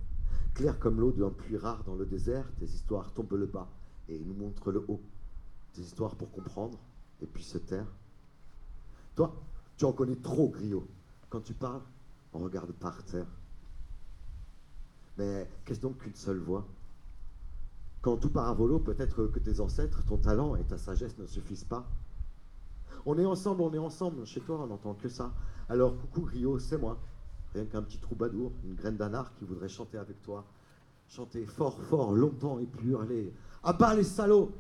Clair 0.54 0.80
comme 0.80 1.00
l'eau 1.00 1.12
d'un 1.12 1.30
puits 1.30 1.58
rare 1.58 1.84
dans 1.84 1.96
le 1.96 2.06
désert, 2.06 2.52
tes 2.60 2.65
histoires 2.65 3.13
tombent 3.13 3.34
le 3.34 3.46
bas 3.46 3.70
et 4.08 4.20
nous 4.20 4.34
montrent 4.34 4.72
le 4.72 4.84
haut. 4.88 5.02
Tes 5.74 5.82
histoires 5.82 6.15
pour 6.15 6.32
comprendre 6.32 6.80
et 7.22 7.28
puis 7.28 7.44
se 7.44 7.58
taire. 7.58 7.86
Toi, 9.15 9.36
tu 9.78 9.86
en 9.86 9.94
connais 9.94 10.15
trop, 10.15 10.50
Griot. 10.50 10.88
Quand 11.30 11.42
tu 11.42 11.54
parles, 11.54 11.82
on 12.34 12.39
regarde 12.39 12.72
par 12.72 13.04
terre. 13.04 13.28
Mais 15.18 15.48
qu'est-ce 15.65 15.82
donc 15.82 16.00
qu'une 16.00 16.15
seule 16.15 16.39
voix? 16.39 16.65
Quand 18.02 18.18
tout 18.18 18.30
part 18.30 18.48
à 18.48 18.56
peut-être 18.56 19.28
que 19.28 19.39
tes 19.39 19.60
ancêtres, 19.60 20.06
ton 20.06 20.18
talent 20.18 20.56
et 20.56 20.63
ta 20.63 20.78
sagesse 20.78 21.18
ne 21.18 21.26
suffisent 21.26 21.65
pas. 21.65 21.86
On 23.06 23.18
est 23.18 23.26
ensemble, 23.26 23.62
on 23.62 23.74
est 23.74 23.80
ensemble. 23.80 24.26
Chez 24.26 24.39
toi, 24.39 24.62
on 24.62 24.68
n'entend 24.68 24.94
que 24.94 25.10
ça. 25.10 25.34
Alors, 25.69 25.95
coucou 25.97 26.21
Griot, 26.21 26.58
c'est 26.58 26.79
moi. 26.79 26.99
Rien 27.53 27.65
qu'un 27.65 27.84
petit 27.84 27.99
troubadour, 27.99 28.51
une 28.63 28.73
graine 28.73 28.97
d'anard 28.97 29.34
qui 29.36 29.45
voudrait 29.45 29.69
chanter 29.69 29.97
avec 29.99 30.19
toi. 30.23 30.43
Chanter 31.08 31.45
fort, 31.45 31.79
fort, 31.84 32.12
longtemps 32.12 32.60
et 32.60 32.65
puis 32.65 32.89
hurler 32.89 33.34
À 33.63 33.73
bas 33.73 33.95
les 33.95 34.03
salauds 34.03 34.51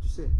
Tu 0.00 0.08
sais, 0.08 0.30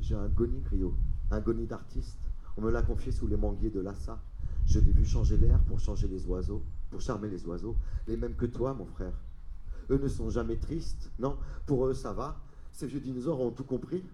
j'ai 0.00 0.14
un 0.14 0.28
goni 0.28 0.60
griot, 0.60 0.94
un 1.30 1.40
goni 1.40 1.66
d'artiste. 1.66 2.18
On 2.56 2.62
me 2.62 2.70
l'a 2.70 2.82
confié 2.82 3.10
sous 3.12 3.26
les 3.26 3.36
manguiers 3.36 3.70
de 3.70 3.80
Lassa. 3.80 4.20
Je 4.66 4.80
l'ai 4.80 4.92
vu 4.92 5.04
changer 5.04 5.36
l'air 5.36 5.60
pour 5.64 5.78
changer 5.78 6.08
les 6.08 6.26
oiseaux, 6.26 6.62
pour 6.90 7.00
charmer 7.00 7.28
les 7.28 7.44
oiseaux, 7.46 7.76
les 8.06 8.16
mêmes 8.16 8.34
que 8.34 8.46
toi, 8.46 8.72
mon 8.72 8.86
frère. 8.86 9.14
Eux 9.90 9.98
ne 9.98 10.08
sont 10.08 10.30
jamais 10.30 10.56
tristes, 10.56 11.10
non, 11.18 11.36
pour 11.66 11.86
eux 11.86 11.94
ça 11.94 12.12
va. 12.12 12.36
Ces 12.72 12.86
vieux 12.86 13.00
dinosaures 13.00 13.40
ont 13.40 13.50
tout 13.50 13.64
compris. 13.64 14.04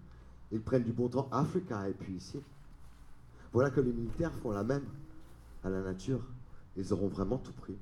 Ils 0.51 0.61
prennent 0.61 0.83
du 0.83 0.93
bon 0.93 1.09
temps 1.09 1.27
Africa 1.31 1.89
et 1.89 1.93
puis 1.93 2.13
ici. 2.13 2.39
Voilà 3.53 3.69
que 3.69 3.79
les 3.79 3.93
militaires 3.93 4.33
font 4.33 4.51
la 4.51 4.63
même 4.63 4.85
à 5.63 5.69
la 5.69 5.81
nature, 5.81 6.21
ils 6.75 6.91
auront 6.91 7.07
vraiment 7.07 7.37
tout 7.37 7.53
pris. 7.53 7.77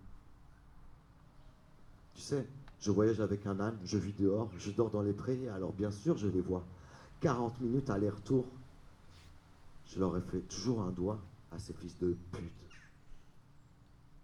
Tu 2.13 2.21
sais, 2.21 2.45
je 2.81 2.91
voyage 2.91 3.21
avec 3.21 3.47
un 3.47 3.59
âne, 3.61 3.79
je 3.85 3.97
vis 3.97 4.13
dehors, 4.13 4.51
je 4.57 4.69
dors 4.69 4.91
dans 4.91 5.01
les 5.01 5.13
prés, 5.13 5.47
alors 5.47 5.71
bien 5.71 5.89
sûr 5.89 6.17
je 6.17 6.27
les 6.27 6.41
vois. 6.41 6.65
40 7.21 7.61
minutes 7.61 7.89
aller-retour, 7.89 8.45
je 9.87 9.99
leur 9.99 10.17
ai 10.17 10.21
fait 10.21 10.41
toujours 10.41 10.81
un 10.81 10.91
doigt 10.91 11.21
à 11.51 11.59
ces 11.59 11.73
fils 11.73 11.97
de 11.99 12.17
pute. 12.33 12.51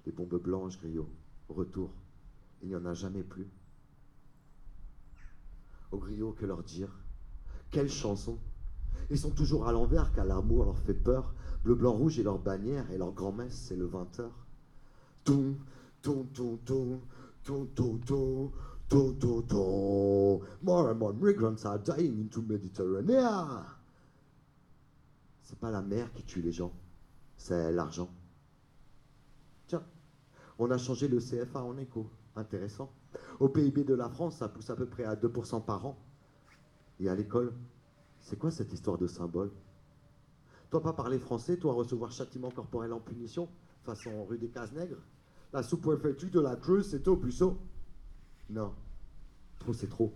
Les 0.05 0.11
bombes 0.11 0.41
blanches, 0.41 0.77
griot, 0.79 1.09
retour, 1.47 1.91
il 2.61 2.69
n'y 2.69 2.75
en 2.75 2.85
a 2.85 2.93
jamais 2.93 3.23
plus. 3.23 3.47
Au 5.91 5.97
griot, 5.97 6.33
que 6.33 6.45
leur 6.45 6.61
dire? 6.61 6.89
Quelle 7.71 7.89
chanson? 7.89 8.37
Ils 9.09 9.17
sont 9.17 9.31
toujours 9.31 9.67
à 9.67 9.71
l'envers 9.71 10.11
car 10.11 10.25
l'amour 10.25 10.65
leur 10.65 10.77
fait 10.79 10.93
peur. 10.93 11.33
Bleu, 11.63 11.75
blanc, 11.75 11.93
rouge 11.93 12.19
est 12.19 12.23
leur 12.23 12.39
bannière 12.39 12.89
et 12.91 12.97
leur 12.97 13.11
grand-messe, 13.13 13.55
c'est 13.55 13.75
le 13.75 13.87
20h. 13.87 14.29
Ton, 15.23 15.55
ton, 16.01 16.23
ton, 16.33 16.57
ton, 16.57 17.01
ton, 17.43 17.65
ton, 17.67 17.97
ton. 17.99 18.51
Do, 18.89 19.11
do, 19.11 19.41
do. 19.41 20.45
More 20.61 20.89
and 20.89 20.95
more 20.95 21.13
migrants 21.13 21.65
are 21.65 21.77
dying 21.77 22.21
into 22.21 22.41
Mediterranean. 22.41 23.65
C'est 25.43 25.59
pas 25.59 25.71
la 25.71 25.81
mer 25.81 26.11
qui 26.13 26.23
tue 26.23 26.41
les 26.41 26.53
gens, 26.53 26.71
c'est 27.35 27.71
l'argent. 27.71 28.09
Tiens, 29.67 29.83
on 30.57 30.71
a 30.71 30.77
changé 30.77 31.07
le 31.09 31.19
CFA 31.19 31.63
en 31.63 31.77
écho. 31.77 32.09
Intéressant. 32.35 32.91
Au 33.39 33.49
PIB 33.49 33.83
de 33.83 33.93
la 33.93 34.09
France, 34.09 34.37
ça 34.37 34.47
pousse 34.47 34.69
à 34.69 34.75
peu 34.75 34.85
près 34.85 35.03
à 35.03 35.15
2% 35.15 35.65
par 35.65 35.85
an. 35.85 35.97
Et 36.99 37.09
à 37.09 37.15
l'école, 37.15 37.53
c'est 38.27 38.37
quoi 38.37 38.51
cette 38.51 38.73
histoire 38.73 38.97
de 38.97 39.07
symbole? 39.07 39.53
Toi, 40.69 40.81
pas 40.81 40.91
parler 40.91 41.17
français, 41.17 41.55
toi, 41.55 41.73
recevoir 41.73 42.11
châtiment 42.11 42.51
corporel 42.51 42.91
en 42.91 42.99
punition, 42.99 43.47
façon 43.83 44.25
rue 44.25 44.37
des 44.37 44.49
Cases-Nègres. 44.49 45.01
La 45.53 45.63
sous-préfecture 45.63 46.29
de 46.29 46.41
la 46.41 46.57
Creuse, 46.57 46.89
c'est 46.89 47.07
au 47.07 47.15
puceau. 47.15 47.57
Non. 48.49 48.75
Trop, 49.59 49.71
c'est 49.71 49.87
trop. 49.87 50.13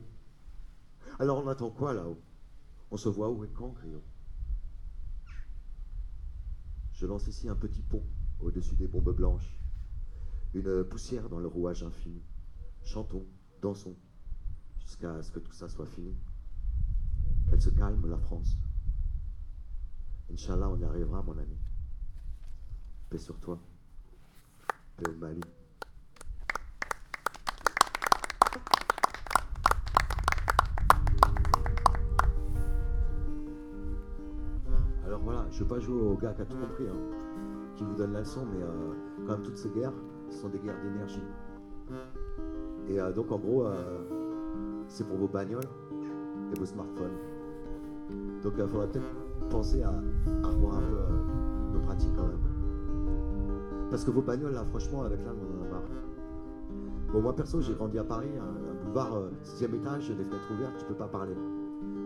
Alors 1.19 1.41
on 1.41 1.47
attend 1.47 1.69
quoi 1.69 1.93
là-haut? 1.93 2.21
On 2.91 2.97
se 2.97 3.07
voit 3.07 3.29
où 3.29 3.45
et 3.45 3.49
quand, 3.49 3.69
Griot 3.69 4.03
Je 6.91 7.05
lance 7.05 7.27
ici 7.27 7.47
un 7.47 7.55
petit 7.55 7.81
pont 7.81 8.03
au-dessus 8.41 8.75
des 8.75 8.87
bombes 8.87 9.15
blanches. 9.15 9.57
Une 10.53 10.83
poussière 10.83 11.29
dans 11.29 11.39
le 11.39 11.47
rouage 11.47 11.81
infini. 11.81 12.21
Chantons, 12.83 13.25
dansons, 13.61 13.95
jusqu'à 14.79 15.23
ce 15.23 15.31
que 15.31 15.39
tout 15.39 15.53
ça 15.53 15.69
soit 15.69 15.85
fini. 15.85 16.13
Qu'elle 17.51 17.61
se 17.61 17.69
calme, 17.69 18.09
la 18.09 18.17
France. 18.17 18.55
Inch'Allah, 20.31 20.69
on 20.69 20.77
y 20.77 20.85
arrivera, 20.85 21.21
mon 21.21 21.37
ami. 21.37 21.57
Paix 23.09 23.17
sur 23.17 23.37
toi. 23.41 23.59
Paix 24.95 25.09
au 25.09 25.19
Mali. 25.19 25.41
Alors 35.05 35.19
voilà, 35.19 35.45
je 35.51 35.55
ne 35.55 35.59
veux 35.59 35.67
pas 35.67 35.79
jouer 35.79 36.01
au 36.01 36.15
gars 36.15 36.33
qui 36.33 36.41
a 36.43 36.45
tout 36.45 36.55
compris, 36.55 36.87
hein, 36.87 37.73
qui 37.75 37.83
vous 37.83 37.95
donne 37.95 38.13
la 38.13 38.19
leçon, 38.19 38.45
mais 38.45 38.63
euh, 38.63 38.93
quand 39.27 39.33
même 39.33 39.43
toutes 39.43 39.57
ces 39.57 39.71
guerres, 39.71 39.91
ce 40.29 40.37
sont 40.37 40.47
des 40.47 40.59
guerres 40.59 40.81
d'énergie. 40.81 41.19
Et 42.87 42.97
euh, 42.97 43.11
donc 43.11 43.29
en 43.29 43.39
gros, 43.39 43.65
euh, 43.65 44.85
c'est 44.87 45.05
pour 45.05 45.17
vos 45.17 45.27
bagnoles 45.27 45.67
et 46.53 46.57
vos 46.57 46.65
smartphones. 46.65 47.30
Donc 48.43 48.53
il 48.57 48.67
faudra 48.67 48.87
peut-être 48.87 49.05
penser 49.49 49.83
à, 49.83 49.93
revoir 50.47 50.77
un 50.77 50.81
peu 50.81 50.95
euh, 50.95 51.73
nos 51.73 51.79
pratiques 51.79 52.15
quand 52.15 52.27
même. 52.27 52.39
Parce 53.89 54.05
que 54.05 54.11
vos 54.11 54.21
bagnoles, 54.21 54.53
là, 54.53 54.63
franchement, 54.63 55.03
avec 55.03 55.19
l'âme, 55.23 55.35
on 55.41 55.61
en 55.61 55.67
a 55.67 55.69
marre. 55.69 55.83
Bon, 57.11 57.21
moi, 57.21 57.35
perso, 57.35 57.59
j'ai 57.59 57.73
grandi 57.73 57.99
à 57.99 58.03
Paris, 58.03 58.29
un, 58.39 58.85
boulevard, 58.85 59.23
6 59.43 59.63
euh, 59.63 59.75
étage, 59.75 60.07
des 60.09 60.23
fenêtres 60.23 60.51
ouvertes, 60.53 60.77
tu 60.79 60.85
peux 60.85 60.95
pas 60.95 61.07
parler. 61.07 61.35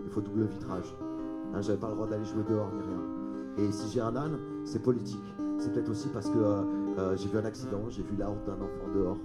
Il 0.04 0.10
faut 0.10 0.22
double 0.22 0.46
vitrage. 0.46 0.96
Hein, 1.54 1.62
J'avais 1.62 1.78
pas 1.78 1.90
le 1.90 1.96
droit 1.96 2.08
d'aller 2.08 2.26
jouer 2.26 2.44
dehors 2.50 2.72
ni 2.74 2.82
rien. 2.82 3.68
Et 3.68 3.72
si 3.72 3.92
j'ai 3.92 4.02
un 4.02 4.16
âne, 4.16 4.38
c'est 4.64 4.82
politique. 4.82 5.36
C'est 5.60 5.72
peut-être 5.72 5.90
aussi 5.90 6.10
parce 6.10 6.30
que 6.30 6.38
euh, 6.38 7.16
j'ai 7.16 7.30
vu 7.30 7.38
un 7.38 7.46
accident, 7.46 7.84
j'ai 7.90 8.04
vu 8.04 8.16
la 8.18 8.30
honte 8.30 8.44
d'un 8.46 8.54
enfant 8.54 8.94
dehors. 8.94 9.18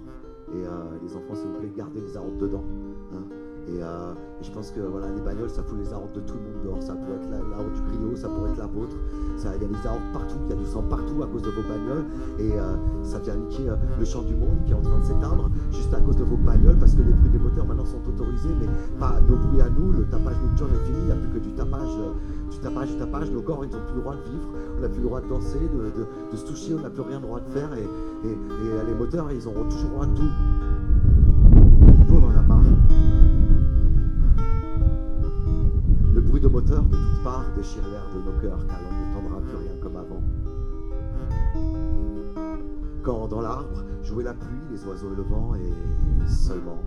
Et 0.53 0.63
les 1.01 1.15
enfants, 1.15 1.33
s'il 1.33 1.47
vous 1.47 1.59
plaît, 1.59 1.71
gardez 1.75 2.01
les 2.01 2.17
aortes 2.17 2.37
dedans. 2.37 2.63
Hein. 3.13 3.23
Euh, 3.69 4.13
et, 4.39 4.43
je 4.43 4.51
pense 4.51 4.71
que 4.71 4.79
voilà, 4.79 5.07
les 5.09 5.21
bagnoles, 5.21 5.49
ça 5.49 5.63
fout 5.63 5.77
les 5.77 5.93
aortes 5.93 6.13
de 6.13 6.21
tout 6.21 6.33
le 6.33 6.41
monde 6.41 6.63
dehors. 6.63 6.81
Ça 6.81 6.93
pourrait 6.93 7.17
être 7.17 7.29
la, 7.29 7.37
la 7.37 7.63
du 7.63 7.81
griot, 7.81 8.15
ça 8.15 8.27
pourrait 8.27 8.51
être 8.51 8.57
la 8.57 8.67
vôtre. 8.67 8.95
Il 9.37 9.43
y 9.43 9.47
a 9.47 9.57
des 9.57 9.87
aortes 9.87 10.01
partout, 10.13 10.35
il 10.45 10.49
y 10.49 10.53
a 10.53 10.55
du 10.55 10.65
sang 10.65 10.83
partout 10.83 11.23
à 11.23 11.27
cause 11.27 11.41
de 11.41 11.49
vos 11.49 11.61
bagnoles. 11.61 12.05
Et 12.39 12.51
euh, 12.53 12.75
ça 13.03 13.19
vient 13.19 13.35
niquer 13.35 13.69
euh, 13.69 13.75
le 13.99 14.05
champ 14.05 14.23
du 14.23 14.35
monde 14.35 14.57
qui 14.65 14.71
est 14.71 14.75
en 14.75 14.81
train 14.81 14.99
de 14.99 15.03
s'éteindre 15.03 15.49
juste 15.71 15.93
à 15.93 15.99
cause 15.99 16.17
de 16.17 16.23
vos 16.23 16.37
bagnoles 16.37 16.77
parce 16.77 16.95
que 16.95 17.01
les 17.01 17.13
bruits 17.13 17.29
des 17.29 17.39
moteurs 17.39 17.65
maintenant 17.65 17.85
sont 17.85 18.01
autorisés, 18.07 18.53
mais 18.59 18.67
pas 18.99 19.19
nos 19.21 19.37
bruits 19.37 19.61
à 19.61 19.69
nous. 19.69 19.91
Le 19.91 20.05
tapage 20.05 20.35
nocturne 20.41 20.71
est 20.73 20.85
fini, 20.85 20.97
il 20.99 21.05
n'y 21.05 21.11
a 21.11 21.15
plus 21.15 21.29
que 21.29 21.39
du 21.39 21.53
tapage, 21.53 21.89
du 22.49 22.57
tapage, 22.59 22.89
du 22.89 22.97
tapage. 22.97 23.31
Nos 23.31 23.41
corps, 23.41 23.63
ils 23.63 23.71
n'ont 23.71 23.85
plus 23.85 23.95
le 23.95 24.01
droit 24.01 24.15
de 24.15 24.29
vivre, 24.29 24.49
on 24.77 24.81
n'a 24.81 24.89
plus 24.89 25.01
le 25.01 25.07
droit 25.07 25.21
de 25.21 25.27
danser, 25.27 25.59
de, 25.59 26.37
se 26.37 26.45
toucher, 26.45 26.75
on 26.77 26.81
n'a 26.81 26.89
plus 26.89 27.01
rien 27.01 27.19
le 27.19 27.25
droit 27.25 27.39
de 27.39 27.49
faire. 27.49 27.69
Et, 27.75 28.27
et 28.27 28.85
les 28.87 28.93
moteurs, 28.93 29.31
ils 29.31 29.47
auront 29.47 29.63
toujours 29.65 29.89
le 29.89 29.95
droit 29.95 30.05
de 30.07 30.15
tout. 30.15 30.31
rafraîchir 37.61 37.83
l'air 37.91 38.09
de 38.13 38.19
nos 38.19 38.39
cœurs 38.39 38.65
car 38.67 38.79
l'on 38.81 39.21
n'entendra 39.21 39.41
plus 39.41 39.55
rien 39.57 39.71
comme 39.81 39.95
avant. 39.95 40.21
Quand 43.03 43.27
dans 43.27 43.41
l'arbre 43.41 43.83
jouait 44.03 44.23
la 44.23 44.33
pluie, 44.33 44.59
les 44.71 44.83
oiseaux 44.85 45.13
et 45.13 45.15
le 45.15 45.21
vent 45.21 45.53
et 45.55 46.27
seulement, 46.27 46.79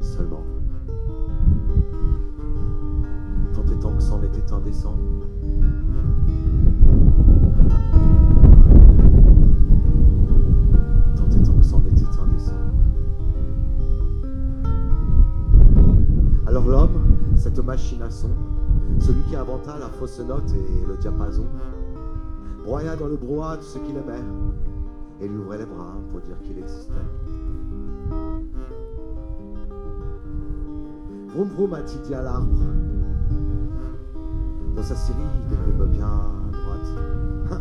seulement. 0.00 0.44
Tant 3.52 3.64
et 3.72 3.78
tant 3.80 3.96
que 3.96 4.02
c'en 4.02 4.22
était 4.22 4.52
indécent. 4.52 4.96
Alors 16.46 16.68
l'homme, 16.68 17.16
cette 17.34 17.58
machine 17.58 18.02
à 18.02 18.10
son, 18.10 18.30
celui 19.00 19.22
qui 19.22 19.36
inventa 19.36 19.78
la 19.78 19.88
fausse 19.88 20.20
note 20.20 20.50
et 20.52 20.86
le 20.86 20.96
diapason, 20.96 21.46
broya 22.64 22.96
dans 22.96 23.06
le 23.06 23.16
brouhaha 23.16 23.56
tout 23.58 23.64
ce 23.64 23.78
qu'il 23.78 23.96
aimait 23.96 24.24
et 25.20 25.28
lui 25.28 25.38
ouvrait 25.38 25.58
les 25.58 25.66
bras 25.66 25.94
pour 26.10 26.20
dire 26.20 26.36
qu'il 26.42 26.58
existait. 26.58 26.92
Vroom 31.34 31.48
vroom 31.48 31.74
a-t-il 31.74 32.00
dit 32.02 32.14
à 32.14 32.22
l'arbre, 32.22 32.56
dans 34.76 34.82
sa 34.82 34.94
série 34.94 35.18
des 35.48 35.56
plumes 35.56 35.86
bien 35.86 36.32
droites. 36.52 37.50
Hein, 37.50 37.60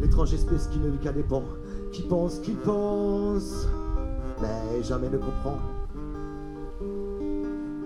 L'étrange 0.00 0.34
espèce 0.34 0.66
qui 0.68 0.78
ne 0.78 0.88
vit 0.90 0.98
qu'à 0.98 1.12
des 1.12 1.24
qui 1.92 2.02
pense, 2.02 2.40
qui 2.40 2.52
pense, 2.52 3.68
mais 4.42 4.82
jamais 4.82 5.08
ne 5.08 5.18
comprend. 5.18 5.58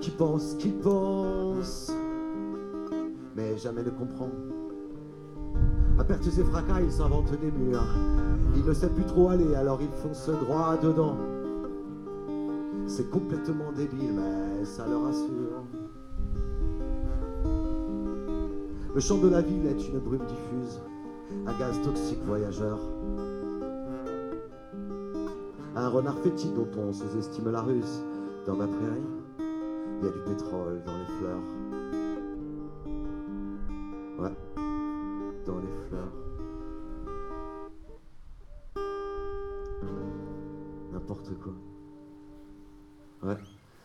Qui 0.00 0.10
pense, 0.10 0.54
qui 0.54 0.70
pense, 0.70 1.92
mais 3.38 3.56
jamais 3.56 3.84
ne 3.84 3.90
comprend. 3.90 4.30
À 5.96 6.02
perte 6.02 6.26
et 6.26 6.42
fracas, 6.42 6.80
il 6.80 6.90
s'invente 6.90 7.30
des 7.40 7.52
murs. 7.52 7.86
Il 8.56 8.64
ne 8.64 8.72
sait 8.74 8.88
plus 8.88 9.04
trop 9.04 9.28
aller, 9.28 9.54
alors 9.54 9.80
il 9.80 9.90
fonce 10.02 10.28
droit 10.28 10.76
dedans. 10.82 11.16
C'est 12.88 13.08
complètement 13.10 13.70
débile, 13.76 14.12
mais 14.16 14.64
ça 14.64 14.86
le 14.88 14.96
rassure. 14.96 15.62
Le 18.92 19.00
chant 19.00 19.18
de 19.18 19.28
la 19.28 19.40
ville 19.40 19.66
est 19.66 19.88
une 19.88 20.00
brume 20.00 20.26
diffuse, 20.26 20.80
un 21.46 21.56
gaz 21.60 21.80
toxique 21.84 22.24
voyageur. 22.26 22.80
Un 25.76 25.88
renard 25.88 26.18
fétide 26.24 26.54
dont 26.54 26.68
on 26.76 26.92
sous-estime 26.92 27.52
la 27.52 27.62
ruse. 27.62 28.02
Dans 28.46 28.56
ma 28.56 28.66
prairie, 28.66 29.06
il 29.38 30.06
y 30.06 30.08
a 30.08 30.12
du 30.12 30.20
pétrole 30.26 30.82
dans 30.84 30.96
les 30.96 31.18
fleurs. 31.18 31.57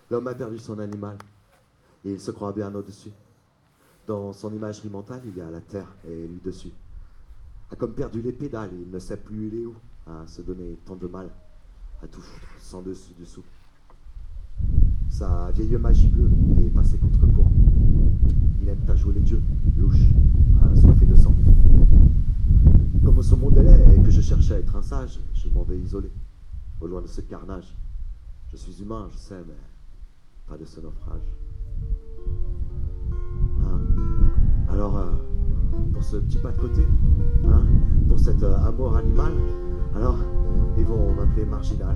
L'homme 0.10 0.28
a 0.28 0.36
perdu 0.36 0.58
son 0.60 0.80
animal 0.80 1.18
et 2.06 2.12
il 2.12 2.20
se 2.20 2.32
croit 2.32 2.52
bien 2.52 2.74
au-dessus. 2.76 3.12
Dans 4.06 4.34
son 4.34 4.54
imagerie 4.54 4.90
mentale, 4.90 5.22
il 5.26 5.38
y 5.38 5.42
a 5.42 5.50
la 5.50 5.62
terre 5.62 5.88
et 6.08 6.28
lui 6.28 6.40
dessus. 6.44 6.72
A 7.72 7.76
comme 7.76 7.94
perdu 7.94 8.22
les 8.22 8.34
pédales 8.34 8.72
il 8.74 8.92
ne 8.92 9.00
sait 9.00 9.18
plus 9.18 9.48
il 9.48 9.56
est 9.56 9.66
où, 9.66 9.76
à 10.06 10.28
se 10.28 10.42
donner 10.42 10.78
tant 10.86 10.96
de 10.96 11.08
mal, 11.08 11.30
à 12.04 12.08
tout 12.08 12.22
foutre 12.22 12.48
sans 12.60 12.82
dessus 12.82 13.14
dessous. 13.20 13.44
Sa 15.10 15.52
vieille 15.52 15.78
magie 15.78 16.10
bleue 16.10 16.30
est 16.60 16.70
passée 16.70 16.98
contre 16.98 17.26
courant. 17.34 17.52
Il 18.62 18.70
aime 18.70 18.82
à 18.88 18.96
jouer 18.96 19.14
les 19.14 19.22
dieux, 19.22 19.42
louche, 19.78 20.02
assoiffé 20.72 21.06
de 21.06 21.16
sang. 21.16 21.34
Comme 23.04 23.22
monde 23.40 23.58
est 23.58 23.64
laid 23.64 23.96
et 23.96 24.04
que 24.04 24.12
je 24.12 24.22
cherche 24.22 24.52
à 24.52 24.60
être 24.60 24.76
un 24.76 24.82
sage, 24.82 25.20
je 25.34 25.50
m'en 25.50 25.64
vais 25.64 25.78
isoler, 25.78 26.12
loin 26.88 27.02
de 27.02 27.08
ce 27.08 27.22
carnage. 27.22 27.78
Je 28.52 28.58
suis 28.58 28.82
humain, 28.82 29.08
je 29.12 29.18
sais, 29.18 29.44
mais 29.48 29.54
pas 30.48 30.58
de 30.58 30.66
ce 30.66 30.80
naufrage. 30.80 31.22
Hein? 33.64 33.82
Alors, 34.70 34.98
euh, 34.98 35.12
pour 35.94 36.04
ce 36.04 36.18
petit 36.18 36.38
pas 36.38 36.52
de 36.52 36.60
côté, 36.60 36.86
hein, 37.46 37.64
pour 38.08 38.20
cet 38.20 38.44
euh, 38.44 38.56
amour 38.58 38.96
animal, 38.98 39.34
alors, 39.96 40.18
ils 40.78 40.86
vont 40.86 41.14
m'appeler 41.14 41.46
marginal. 41.46 41.96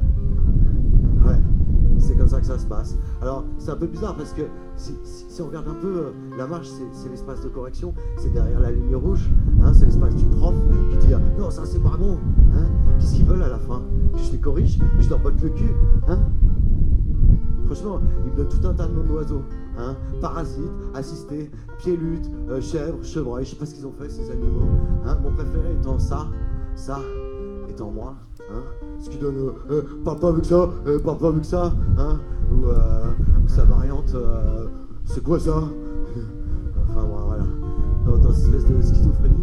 Ouais, 1.26 1.42
c'est 2.00 2.16
comme 2.16 2.28
ça 2.28 2.40
que 2.40 2.46
ça 2.46 2.60
se 2.60 2.66
passe. 2.66 2.98
Alors, 3.22 3.44
c'est 3.58 3.72
un 3.72 3.76
peu 3.76 3.88
bizarre 3.88 4.16
parce 4.16 4.34
que 4.34 4.44
si, 4.76 5.42
on 5.42 5.48
regarde 5.48 5.68
un 5.68 5.82
peu, 5.82 5.98
euh, 5.98 6.12
la 6.38 6.48
marche, 6.48 6.68
c'est 6.94 7.10
l'espace 7.10 7.42
de 7.42 7.50
correction, 7.50 7.94
c'est 8.18 8.32
derrière 8.32 8.60
la 8.60 8.72
ligne 8.72 8.96
rouge, 8.96 9.30
hein, 9.64 9.72
c'est 9.74 9.86
l'espace 9.86 10.16
du 10.16 10.26
prof 10.26 10.54
qui 10.92 11.08
dit 11.08 11.14
euh, 11.14 11.18
non, 11.40 11.50
ça 11.50 11.64
c'est 11.66 11.82
pas 11.82 11.96
bon. 11.98 12.18
Hein, 12.54 12.66
Qu'est-ce 13.00 13.16
qu'ils 13.16 13.26
veulent 13.26 13.44
à 13.44 13.50
la 13.50 13.60
fin? 13.60 13.82
Que 14.14 14.20
je 14.20 14.32
les 14.32 14.40
corrige 14.40 14.78
Que 14.78 15.02
je 15.04 15.10
leur 15.10 15.20
botte 15.20 15.42
le 15.42 15.50
cul 15.50 15.74
hein 16.08 16.20
Franchement, 17.66 18.00
ils 18.26 18.32
me 18.32 18.38
donnent 18.38 18.48
tout 18.48 18.66
un 18.68 18.74
tas 18.74 18.88
de 18.88 18.94
noms 18.94 19.04
d'oiseaux. 19.04 19.42
Hein 19.78 19.96
Parasites, 20.22 20.72
assistés, 20.94 21.52
pieds-luttes, 21.80 22.30
euh, 22.50 22.62
chèvres, 22.62 22.98
chevreuils, 23.04 23.44
je 23.46 23.52
sais 23.52 23.56
pas 23.58 23.66
ce 23.66 23.76
qu'ils 23.76 23.86
ont 23.86 23.92
fait 23.92 24.10
ces 24.10 24.32
animaux. 24.32 24.68
Hein 25.06 25.18
Mon 25.22 25.32
préféré 25.32 25.74
étant 25.74 26.00
ça, 26.00 26.28
ça, 26.76 27.00
étant 27.70 27.92
moi. 27.92 28.16
Hein 28.52 28.62
ce 29.00 29.10
qui 29.10 29.18
donne 29.18 29.36
euh, 29.38 29.52
euh, 29.70 29.82
parle 30.04 30.20
pas 30.20 30.30
avec 30.30 30.46
ça, 30.46 30.70
euh, 30.88 31.00
parle 31.00 31.18
pas 31.18 31.28
avec 31.28 31.46
ça. 31.46 31.74
Hein 31.98 32.20
ou, 32.52 32.66
euh, 32.68 33.12
sa 33.48 33.64
variante, 33.66 34.14
euh, 34.16 34.68
c'est 35.06 35.24
quoi 35.24 35.40
ça? 35.40 35.58
Enfin 36.90 37.06
voilà. 37.06 37.44
Dans, 38.06 38.18
dans 38.18 38.32
cette 38.34 38.56
espèce 38.56 38.66
de 38.66 38.82
schizophrénie 38.82 39.37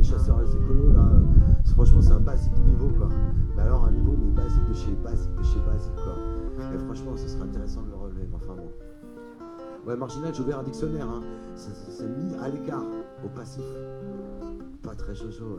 les 0.00 0.06
chasseurs 0.06 0.40
les 0.40 0.56
écolos, 0.56 0.92
là, 0.94 1.00
euh, 1.12 1.72
franchement, 1.74 2.00
c'est 2.00 2.12
un 2.12 2.20
basique 2.20 2.56
niveau 2.64 2.88
quoi. 2.96 3.08
Mais 3.54 3.62
alors, 3.62 3.84
un 3.84 3.90
niveau, 3.90 4.14
mais 4.18 4.30
basique 4.30 4.66
de 4.66 4.72
chez 4.72 4.92
basique 4.92 5.34
de 5.34 5.42
chez 5.42 5.60
basique 5.60 5.94
quoi. 5.96 6.14
Et 6.74 6.78
franchement, 6.78 7.12
ce 7.16 7.28
serait 7.28 7.42
intéressant 7.42 7.82
de 7.82 7.90
le 7.90 7.96
relever, 7.96 8.28
enfin 8.34 8.54
bon. 8.56 8.70
Ouais, 9.86 9.96
marginal, 9.96 10.34
j'ai 10.34 10.42
ouvert 10.42 10.60
un 10.60 10.62
dictionnaire, 10.62 11.06
hein. 11.06 11.22
C'est- 11.54 12.08
mis 12.08 12.34
à 12.36 12.48
l'écart, 12.48 12.82
au 13.24 13.28
passif. 13.28 13.64
Pas 14.82 14.94
très 14.94 15.14
jojo. 15.14 15.58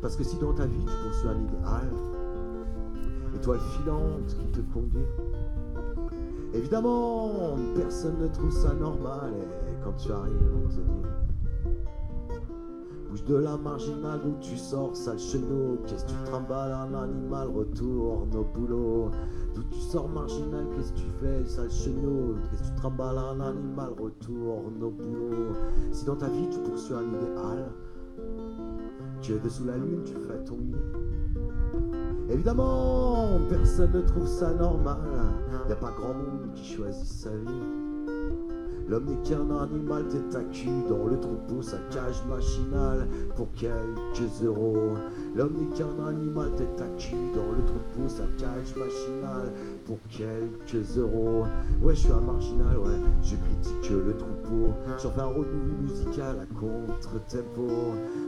Parce 0.00 0.16
que 0.16 0.22
si 0.22 0.38
dans 0.38 0.52
ta 0.52 0.66
vie 0.66 0.78
tu 0.78 0.92
poursuis 1.02 1.28
un 1.28 1.40
idéal, 1.42 1.90
étoile 3.34 3.58
filante 3.58 4.26
qui 4.28 4.46
te 4.52 4.60
conduit, 4.72 5.04
évidemment, 6.52 7.56
personne 7.74 8.18
ne 8.20 8.28
trouve 8.28 8.52
ça 8.52 8.72
normal. 8.74 9.32
Et 9.68 9.84
quand 9.84 9.96
tu 9.96 10.12
arrives, 10.12 10.34
on 10.54 10.68
te 10.68 10.74
dit 10.74 11.23
Bouge 13.14 13.24
de 13.26 13.36
la 13.36 13.56
marginale 13.56 14.18
d'où 14.24 14.34
tu 14.40 14.56
sors, 14.56 14.96
sale 14.96 15.20
chenot. 15.20 15.78
Qu'est-ce 15.86 16.04
que 16.04 16.10
tu 16.10 16.16
trimbales 16.24 16.72
un 16.72 16.94
animal, 16.94 17.46
retourne 17.46 18.34
au 18.34 18.42
boulot. 18.42 19.10
D'où 19.54 19.62
tu 19.70 19.78
sors 19.78 20.08
marginal, 20.08 20.66
qu'est-ce 20.74 20.92
que 20.94 20.98
tu 20.98 21.06
fais, 21.20 21.44
sale 21.44 21.70
chenot? 21.70 22.34
Qu'est-ce 22.50 22.62
que 22.62 22.68
tu 22.70 22.74
trimbales 22.74 23.18
un 23.18 23.40
animal, 23.40 23.90
retourne 24.00 24.82
au 24.82 24.90
boulot. 24.90 25.52
Si 25.92 26.04
dans 26.04 26.16
ta 26.16 26.26
vie 26.26 26.48
tu 26.50 26.58
poursuis 26.58 26.94
un 26.94 27.06
idéal, 27.06 27.70
tu 29.20 29.34
es 29.34 29.38
dessous 29.38 29.64
la 29.64 29.76
lune, 29.76 30.02
tu 30.04 30.14
fais 30.14 30.42
ton 30.44 30.56
lit. 30.56 30.74
Évidemment, 32.30 33.38
personne 33.48 33.92
ne 33.92 34.00
trouve 34.00 34.26
ça 34.26 34.52
normal. 34.54 34.98
Y 35.68 35.72
a 35.72 35.76
pas 35.76 35.92
grand 35.92 36.14
monde 36.14 36.52
qui 36.52 36.64
choisit 36.64 37.06
sa 37.06 37.30
vie. 37.30 38.63
L'homme 38.86 39.06
n'est 39.06 39.28
qu'un 39.28 39.50
animal 39.50 40.06
tête 40.08 40.34
à 40.34 40.42
cul 40.52 40.68
dans 40.88 41.06
le 41.06 41.18
troupeau, 41.18 41.62
sa 41.62 41.78
cage 41.90 42.22
machinale 42.28 43.08
pour 43.34 43.48
quelques 43.54 44.42
euros. 44.44 44.94
L'homme 45.34 45.54
n'est 45.54 45.76
qu'un 45.76 46.06
animal 46.06 46.50
tête 46.56 46.80
à 46.80 46.88
cul 46.98 47.16
dans 47.34 47.50
le 47.52 47.64
troupeau, 47.64 48.08
sa 48.08 48.24
cage 48.36 48.76
machinale 48.76 49.52
pour 49.86 49.98
quelques 50.10 50.98
euros. 50.98 51.44
Ouais, 51.82 51.94
je 51.94 52.00
suis 52.00 52.12
un 52.12 52.20
marginal, 52.20 52.76
ouais, 52.76 53.00
je 53.22 53.36
critique 53.36 53.90
le 53.90 54.16
troupeau. 54.16 54.74
J'en 55.02 55.10
fais 55.10 55.20
un 55.20 55.32
movie 55.32 55.82
musical 55.82 56.36
à 56.40 56.54
contre-tempo. 56.54 57.66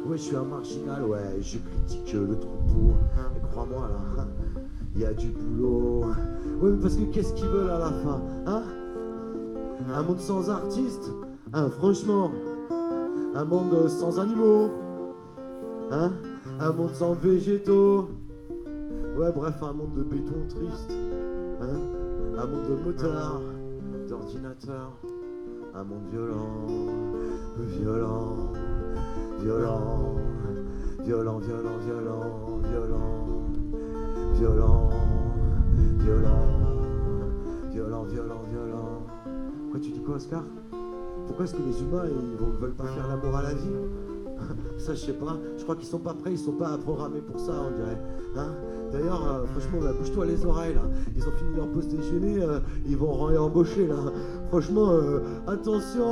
Ouais, 0.07 0.17
je 0.17 0.23
suis 0.23 0.37
un 0.37 0.45
marginal, 0.45 1.05
ouais, 1.05 1.41
je 1.43 1.59
critique 1.59 2.15
le 2.15 2.35
troupeau. 2.39 2.95
Et 3.37 3.47
crois-moi 3.51 3.89
là, 3.89 4.27
il 4.95 5.03
y 5.03 5.05
a 5.05 5.13
du 5.13 5.29
boulot. 5.29 6.05
Ouais, 6.63 6.71
mais 6.71 6.81
parce 6.81 6.97
que 6.97 7.05
qu'est-ce 7.13 7.35
qu'ils 7.35 7.49
veulent 7.49 7.71
à 7.71 7.79
la 7.79 7.91
fin, 7.91 8.23
hein? 8.47 8.63
Un 9.93 10.03
monde 10.03 10.21
sans 10.21 10.51
artistes 10.51 11.11
Hein, 11.53 11.71
franchement 11.71 12.31
Un 13.35 13.45
monde 13.45 13.89
sans 13.89 14.19
animaux 14.19 14.71
Hein 15.91 16.13
Un 16.61 16.73
monde 16.73 16.95
sans 16.95 17.15
végétaux 17.15 18.09
Ouais, 19.17 19.33
bref, 19.35 19.55
un 19.63 19.73
monde 19.73 19.95
de 19.95 20.03
béton 20.03 20.47
triste. 20.47 20.93
Hein 21.63 21.81
Un 22.37 22.47
monde 22.47 22.69
de 22.69 22.85
motards, 22.85 23.41
d'ordinateurs. 24.07 24.93
Un 25.75 25.85
monde 25.85 26.03
violent, 26.11 26.67
violent, 27.57 28.53
violent, 29.41 30.13
violent, 31.03 31.39
violent, 31.39 31.79
violent, 31.79 32.59
violent, 32.63 32.91
violent, 34.35 34.91
violent, 35.99 36.45
violent, 37.73 38.05
violent. 38.05 38.46
Quoi, 39.71 39.81
tu 39.81 39.91
dis 39.91 40.01
quoi, 40.01 40.17
Oscar? 40.17 40.43
Pourquoi 41.27 41.45
est-ce 41.45 41.55
que 41.55 41.63
les 41.63 41.81
humains 41.83 42.05
ils 42.07 42.37
veulent 42.61 42.75
pas 42.75 42.87
faire 42.87 43.09
l'amour 43.09 43.37
à 43.37 43.43
la 43.43 43.55
vie? 43.55 43.77
Ça, 44.79 44.95
je 44.95 45.01
sais 45.01 45.13
pas. 45.13 45.37
Je 45.57 45.63
crois 45.63 45.77
qu'ils 45.77 45.87
sont 45.89 45.99
pas 45.99 46.15
prêts, 46.15 46.33
ils 46.33 46.39
sont 46.39 46.53
pas 46.53 46.79
programmés 46.79 47.21
pour 47.21 47.41
ça, 47.41 47.53
on 47.53 47.71
dirait. 47.77 47.99
Hein? 48.37 48.55
D'ailleurs, 48.93 49.27
euh, 49.27 49.47
franchement, 49.47 49.81
bah, 49.83 49.93
bouge-toi 49.99 50.27
les 50.27 50.45
oreilles 50.45 50.75
là. 50.75 50.83
Ils 51.17 51.27
ont 51.27 51.33
fini 51.33 51.57
leur 51.57 51.69
pause 51.69 51.89
déjeuner, 51.89 52.43
euh, 52.43 52.61
ils 52.87 52.97
vont 52.97 53.13
réembaucher 53.25 53.87
là. 53.87 53.97
Franchement, 54.49 54.91
euh, 54.91 55.21
attention 55.47 56.05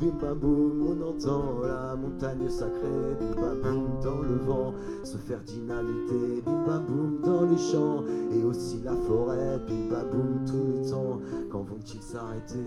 Bim 0.00 0.12
bam 0.20 0.38
boum, 0.38 0.86
on 0.86 1.08
entend 1.08 1.58
la 1.60 1.96
montagne 1.96 2.48
sacrée, 2.48 3.16
bim 3.18 3.34
bam 3.34 3.60
boum 3.60 4.00
dans 4.00 4.22
le 4.22 4.36
vent, 4.36 4.72
se 5.02 5.16
faire 5.16 5.40
dynamiter, 5.40 6.40
bim 6.46 6.64
bam 6.64 6.84
boum 6.86 7.20
dans 7.20 7.44
les 7.50 7.58
champs, 7.58 8.04
et 8.30 8.44
aussi 8.44 8.80
la 8.84 8.94
forêt, 8.94 9.58
bim 9.66 9.90
bam 9.90 10.08
boum 10.12 10.44
tout 10.46 10.72
le 10.72 10.88
temps. 10.88 11.20
Quand 11.50 11.62
vont-ils 11.62 12.00
s'arrêter? 12.00 12.64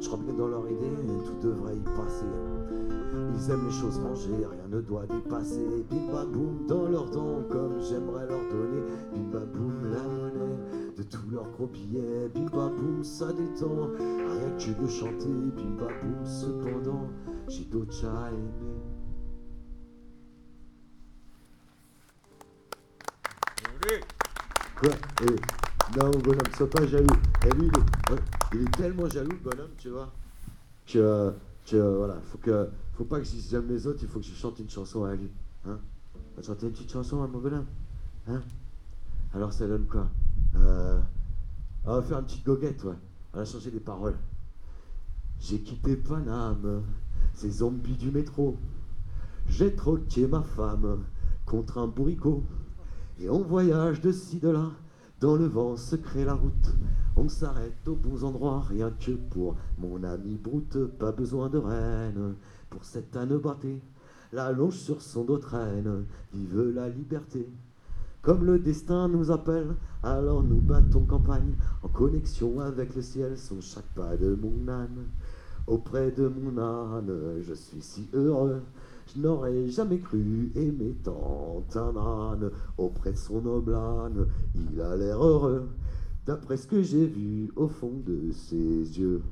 Je 0.00 0.06
crois 0.06 0.18
bien 0.18 0.34
dans 0.34 0.48
leur 0.48 0.68
idée, 0.68 0.90
tout 1.26 1.48
devrait 1.48 1.76
y 1.76 1.80
passer. 1.80 2.26
Ils 3.34 3.50
aiment 3.50 3.66
les 3.66 3.72
choses 3.72 3.98
rangées, 3.98 4.34
rien 4.34 4.68
ne 4.68 4.80
doit 4.80 5.06
dépasser. 5.06 5.84
Bim 5.90 6.24
boum 6.26 6.66
dans 6.68 6.88
leurs 6.88 7.10
dents, 7.10 7.42
comme 7.50 7.80
j'aimerais 7.80 8.26
leur 8.26 8.40
donner. 8.50 8.82
Bim 9.12 9.46
boum 9.52 9.92
la 9.92 10.02
monnaie 10.02 10.56
de 10.96 11.02
tous 11.02 11.30
leurs 11.30 11.50
gros 11.50 11.66
billets. 11.66 12.28
Bim 12.34 12.46
boum 12.46 13.02
ça 13.02 13.32
détend, 13.32 13.88
rien 13.98 14.50
que 14.58 14.82
de 14.82 14.86
chanter. 14.88 15.26
Bim 15.56 15.76
boum 15.78 16.24
cependant, 16.24 17.08
j'ai 17.48 17.64
d'autres 17.64 17.92
chats 17.92 18.24
à 18.24 18.30
aimer. 18.30 18.50
Non, 25.96 26.10
bonhomme, 26.10 26.40
sois 26.56 26.70
pas 26.70 26.86
jaloux. 26.86 27.06
Et 27.44 27.50
lui, 27.50 27.68
il 28.52 28.62
est, 28.62 28.76
tellement 28.76 29.08
jaloux, 29.08 29.30
le 29.30 29.50
bonhomme, 29.50 29.70
tu 29.76 29.88
vois, 29.88 30.12
que, 30.86 31.32
que 31.66 31.76
voilà, 31.76 32.16
faut 32.30 32.38
que, 32.38 32.68
faut 32.94 33.04
pas 33.04 33.18
que 33.20 33.26
j'aime 33.26 33.68
les 33.68 33.86
autres, 33.86 33.98
il 34.02 34.08
faut 34.08 34.20
que 34.20 34.26
je 34.26 34.34
chante 34.34 34.58
une 34.60 34.70
chanson 34.70 35.04
à 35.04 35.14
lui. 35.14 35.30
Hein 35.66 35.78
va 36.36 36.42
chanter 36.42 36.66
une 36.66 36.72
petite 36.72 36.92
chanson 36.92 37.22
à 37.22 37.26
mon 37.26 37.38
bonhomme. 37.38 37.66
Hein 38.28 38.40
Alors 39.34 39.52
ça 39.52 39.66
donne 39.66 39.86
quoi 39.86 40.08
euh, 40.56 41.00
On 41.84 41.94
va 41.94 42.02
faire 42.02 42.18
une 42.18 42.24
petite 42.24 42.44
goguette, 42.44 42.84
ouais. 42.84 42.96
On 43.34 43.38
va 43.38 43.44
changer 43.44 43.70
les 43.70 43.80
paroles. 43.80 44.16
J'ai 45.40 45.60
quitté 45.60 45.96
Paname, 45.96 46.82
ces 47.34 47.50
zombies 47.50 47.96
du 47.96 48.10
métro. 48.10 48.56
J'ai 49.48 49.74
troqué 49.74 50.26
ma 50.26 50.42
femme 50.42 51.04
contre 51.46 51.78
un 51.78 51.86
bourricot. 51.86 52.44
Et 53.18 53.28
on 53.28 53.42
voyage 53.42 54.00
de 54.00 54.12
ci, 54.12 54.38
de 54.38 54.48
là, 54.48 54.70
dans 55.20 55.36
le 55.36 55.46
vent 55.46 55.76
se 55.76 55.96
crée 55.96 56.24
la 56.24 56.34
route. 56.34 56.74
On 57.16 57.28
s'arrête 57.28 57.86
aux 57.86 57.94
bons 57.94 58.24
endroits, 58.24 58.64
rien 58.68 58.90
que 58.90 59.12
pour 59.12 59.56
mon 59.78 60.02
ami 60.02 60.36
Broute. 60.36 60.78
Pas 60.98 61.12
besoin 61.12 61.50
de 61.50 61.58
reine 61.58 62.34
pour 62.70 62.84
cette 62.84 63.14
âne 63.16 63.36
battée. 63.36 63.82
La 64.32 64.50
longe 64.52 64.76
sur 64.76 65.02
son 65.02 65.24
dos 65.24 65.38
traîne, 65.38 66.06
vive 66.32 66.72
la 66.74 66.88
liberté. 66.88 67.46
Comme 68.22 68.44
le 68.44 68.58
destin 68.58 69.08
nous 69.08 69.30
appelle, 69.30 69.74
alors 70.02 70.42
nous 70.42 70.60
battons 70.60 71.04
campagne, 71.04 71.54
en 71.82 71.88
connexion 71.88 72.60
avec 72.60 72.94
le 72.94 73.02
ciel, 73.02 73.36
son 73.36 73.60
chaque 73.60 73.92
pas 73.94 74.16
de 74.16 74.34
mon 74.34 74.68
âne. 74.72 75.06
Auprès 75.66 76.10
de 76.12 76.28
mon 76.28 76.58
âne, 76.58 77.12
je 77.42 77.54
suis 77.54 77.82
si 77.82 78.08
heureux. 78.14 78.62
Je 79.14 79.20
n'aurais 79.20 79.68
jamais 79.68 79.98
cru 79.98 80.52
aimer 80.54 80.94
tant 81.02 81.64
un 81.74 81.96
âne. 81.96 82.50
Auprès 82.78 83.12
de 83.12 83.16
son 83.16 83.40
noble 83.40 83.74
âne, 83.74 84.28
il 84.54 84.80
a 84.80 84.96
l'air 84.96 85.24
heureux. 85.24 85.68
D'après 86.26 86.56
ce 86.56 86.68
que 86.68 86.82
j'ai 86.82 87.06
vu 87.06 87.50
au 87.56 87.66
fond 87.66 88.02
de 88.06 88.30
ses 88.30 89.00
yeux, 89.00 89.22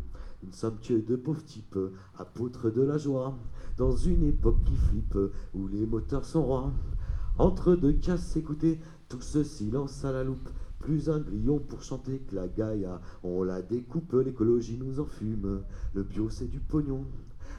nous 0.42 0.48
ne 0.48 0.54
sommes 0.54 0.78
que 0.80 0.94
de 0.94 1.14
pauvres 1.14 1.44
types, 1.44 1.78
apôtres 2.16 2.70
de 2.70 2.82
la 2.82 2.98
joie, 2.98 3.38
dans 3.76 3.94
une 3.94 4.24
époque 4.24 4.64
qui 4.64 4.74
flippe, 4.74 5.18
où 5.54 5.68
les 5.68 5.86
moteurs 5.86 6.24
sont 6.24 6.44
rois. 6.44 6.72
Entre 7.38 7.76
deux 7.76 7.92
casses 7.92 8.36
écoutez, 8.36 8.80
tout 9.08 9.20
ce 9.20 9.44
silence 9.44 10.04
à 10.04 10.10
la 10.10 10.24
loupe, 10.24 10.48
plus 10.80 11.08
un 11.08 11.20
grillon 11.20 11.60
pour 11.60 11.82
chanter 11.82 12.18
que 12.18 12.34
la 12.34 12.48
Gaïa. 12.48 13.00
On 13.22 13.44
la 13.44 13.62
découpe, 13.62 14.12
l'écologie 14.24 14.78
nous 14.78 14.98
enfume, 14.98 15.60
le 15.94 16.02
bio 16.02 16.30
c'est 16.30 16.48
du 16.48 16.58
pognon. 16.58 17.04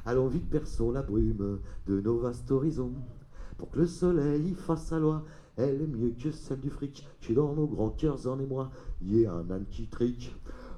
Allons 0.06 0.28
vite, 0.28 0.50
perçons 0.50 0.92
la 0.92 1.02
brume 1.02 1.60
de 1.88 2.02
nos 2.02 2.18
vastes 2.18 2.52
horizons. 2.52 2.94
Pour 3.58 3.70
que 3.70 3.80
le 3.80 3.88
soleil 3.88 4.50
y 4.50 4.54
fasse 4.54 4.86
sa 4.86 5.00
loi, 5.00 5.24
elle 5.58 5.82
est 5.82 5.88
mieux 5.88 6.14
que 6.18 6.32
celle 6.32 6.62
du 6.62 6.70
fric. 6.70 7.08
Que 7.22 7.34
dans 7.34 7.54
nos 7.54 7.68
grands 7.68 7.90
cœurs 7.90 8.28
en 8.28 8.40
émoi, 8.40 8.72
y 9.02 9.22
ait 9.22 9.28
un 9.28 9.50
âne 9.52 9.66
qui 9.70 9.88
trique. 9.88 10.36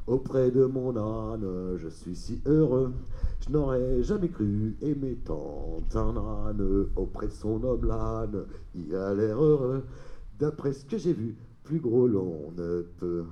Auprès 0.07 0.49
de 0.49 0.65
mon 0.65 0.97
âne, 0.97 1.77
je 1.77 1.87
suis 1.87 2.15
si 2.15 2.41
heureux. 2.45 2.91
Je 3.39 3.51
n'aurais 3.51 4.01
jamais 4.01 4.29
cru 4.29 4.75
aimer 4.81 5.17
tant 5.23 5.79
un 5.93 6.17
âne. 6.17 6.87
Auprès 6.95 7.27
de 7.27 7.33
son 7.33 7.59
noble 7.59 7.91
âne, 7.91 8.45
il 8.73 8.95
a 8.95 9.13
l'air 9.13 9.41
heureux. 9.41 9.83
D'après 10.39 10.73
ce 10.73 10.85
que 10.85 10.97
j'ai 10.97 11.13
vu, 11.13 11.37
plus 11.63 11.79
gros 11.79 12.07
l'on 12.07 12.51
ne 12.57 12.81
peut. 12.97 13.25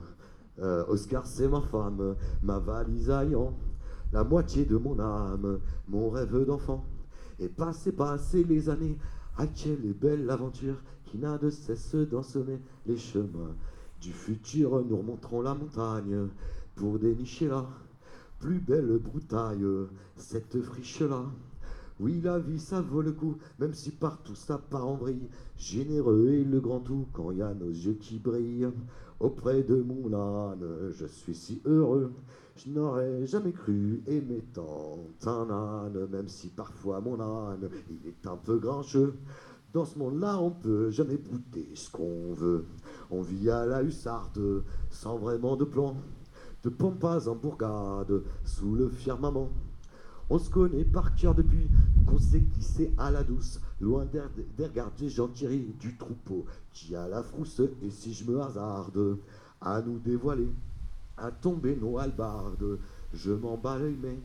Euh, 0.59 0.83
Oscar, 0.87 1.25
c'est 1.25 1.47
ma 1.47 1.61
femme, 1.61 2.15
ma 2.43 2.59
valise 2.59 3.09
ayant 3.09 3.53
la 4.11 4.23
moitié 4.23 4.65
de 4.65 4.77
mon 4.77 4.99
âme, 4.99 5.59
mon 5.87 6.09
rêve 6.09 6.45
d'enfant. 6.45 6.85
Et 7.39 7.47
passer, 7.47 7.91
passer 7.91 8.43
les 8.43 8.69
années, 8.69 8.97
à 9.37 9.47
quelle 9.47 9.93
belle 9.93 10.29
aventure 10.29 10.81
qui 11.05 11.17
n'a 11.17 11.37
de 11.37 11.49
cesse 11.49 11.95
d'ensommer 11.95 12.59
les 12.85 12.97
chemins 12.97 13.55
du 14.01 14.11
futur. 14.11 14.83
Nous 14.85 14.97
remonterons 14.97 15.41
la 15.41 15.55
montagne 15.55 16.27
pour 16.75 16.99
dénicher 16.99 17.47
la 17.47 17.65
plus 18.39 18.59
belle 18.59 18.97
broutaille, 18.97 19.65
cette 20.15 20.61
friche-là. 20.61 21.23
Oui, 21.99 22.21
la 22.23 22.39
vie, 22.39 22.59
ça 22.59 22.81
vaut 22.81 23.01
le 23.01 23.11
coup, 23.11 23.35
même 23.59 23.73
si 23.73 23.91
partout 23.91 24.35
ça 24.35 24.57
part 24.57 24.87
en 24.87 24.95
vrille. 24.95 25.27
Généreux 25.57 26.29
et 26.29 26.45
le 26.45 26.61
grand 26.61 26.79
tout, 26.79 27.07
quand 27.11 27.31
il 27.31 27.39
y 27.39 27.41
a 27.41 27.53
nos 27.53 27.69
yeux 27.69 27.97
qui 27.99 28.19
brillent. 28.19 28.69
Auprès 29.19 29.63
de 29.63 29.75
mon 29.81 30.13
âne, 30.13 30.91
je 30.91 31.05
suis 31.05 31.35
si 31.35 31.61
heureux. 31.65 32.13
Je 32.65 32.69
n'aurais 32.71 33.25
jamais 33.25 33.53
cru 33.53 34.03
aimer 34.05 34.43
tant 34.53 34.99
un 35.25 35.49
âne, 35.49 36.07
même 36.11 36.27
si 36.27 36.49
parfois 36.49 36.99
mon 36.99 37.17
âne, 37.17 37.69
il 37.89 38.05
est 38.05 38.27
un 38.27 38.35
peu 38.35 38.57
grincheux. 38.57 39.15
Dans 39.71 39.85
ce 39.85 39.97
monde-là, 39.97 40.37
on 40.41 40.51
peut 40.51 40.91
jamais 40.91 41.15
bouter 41.15 41.69
ce 41.73 41.89
qu'on 41.89 42.33
veut. 42.33 42.65
On 43.11 43.21
vit 43.21 43.49
à 43.49 43.65
la 43.65 43.81
hussarde, 43.81 44.65
sans 44.89 45.17
vraiment 45.17 45.55
de 45.55 45.63
plan, 45.63 45.95
de 46.63 46.69
pampas 46.69 47.29
en 47.29 47.35
bourgade, 47.35 48.23
sous 48.43 48.75
le 48.75 48.89
firmament. 48.89 49.49
On 50.29 50.37
se 50.37 50.49
connaît 50.49 50.83
par 50.83 51.15
cœur 51.15 51.35
depuis 51.35 51.69
qu'on 52.07 52.19
sait 52.19 52.41
qui 52.41 52.61
c'est 52.61 52.91
à 52.97 53.09
la 53.09 53.23
douce, 53.23 53.61
loin 53.79 54.05
des 54.05 54.19
regards 54.65 54.91
des 54.99 55.07
du 55.79 55.97
troupeau, 55.97 56.43
qui 56.73 56.93
a 56.93 57.07
la 57.07 57.23
frousse, 57.23 57.61
et 57.83 57.89
si 57.89 58.13
je 58.13 58.29
me 58.29 58.41
hasarde 58.41 59.17
à 59.61 59.81
nous 59.81 59.99
dévoiler, 59.99 60.49
à 61.21 61.31
tomber 61.31 61.75
nos 61.75 61.97
halbardes, 61.97 62.79
je 63.13 63.31
m'en 63.31 63.57
bats 63.57 63.77
l'œil, 63.77 63.97
mais 64.01 64.17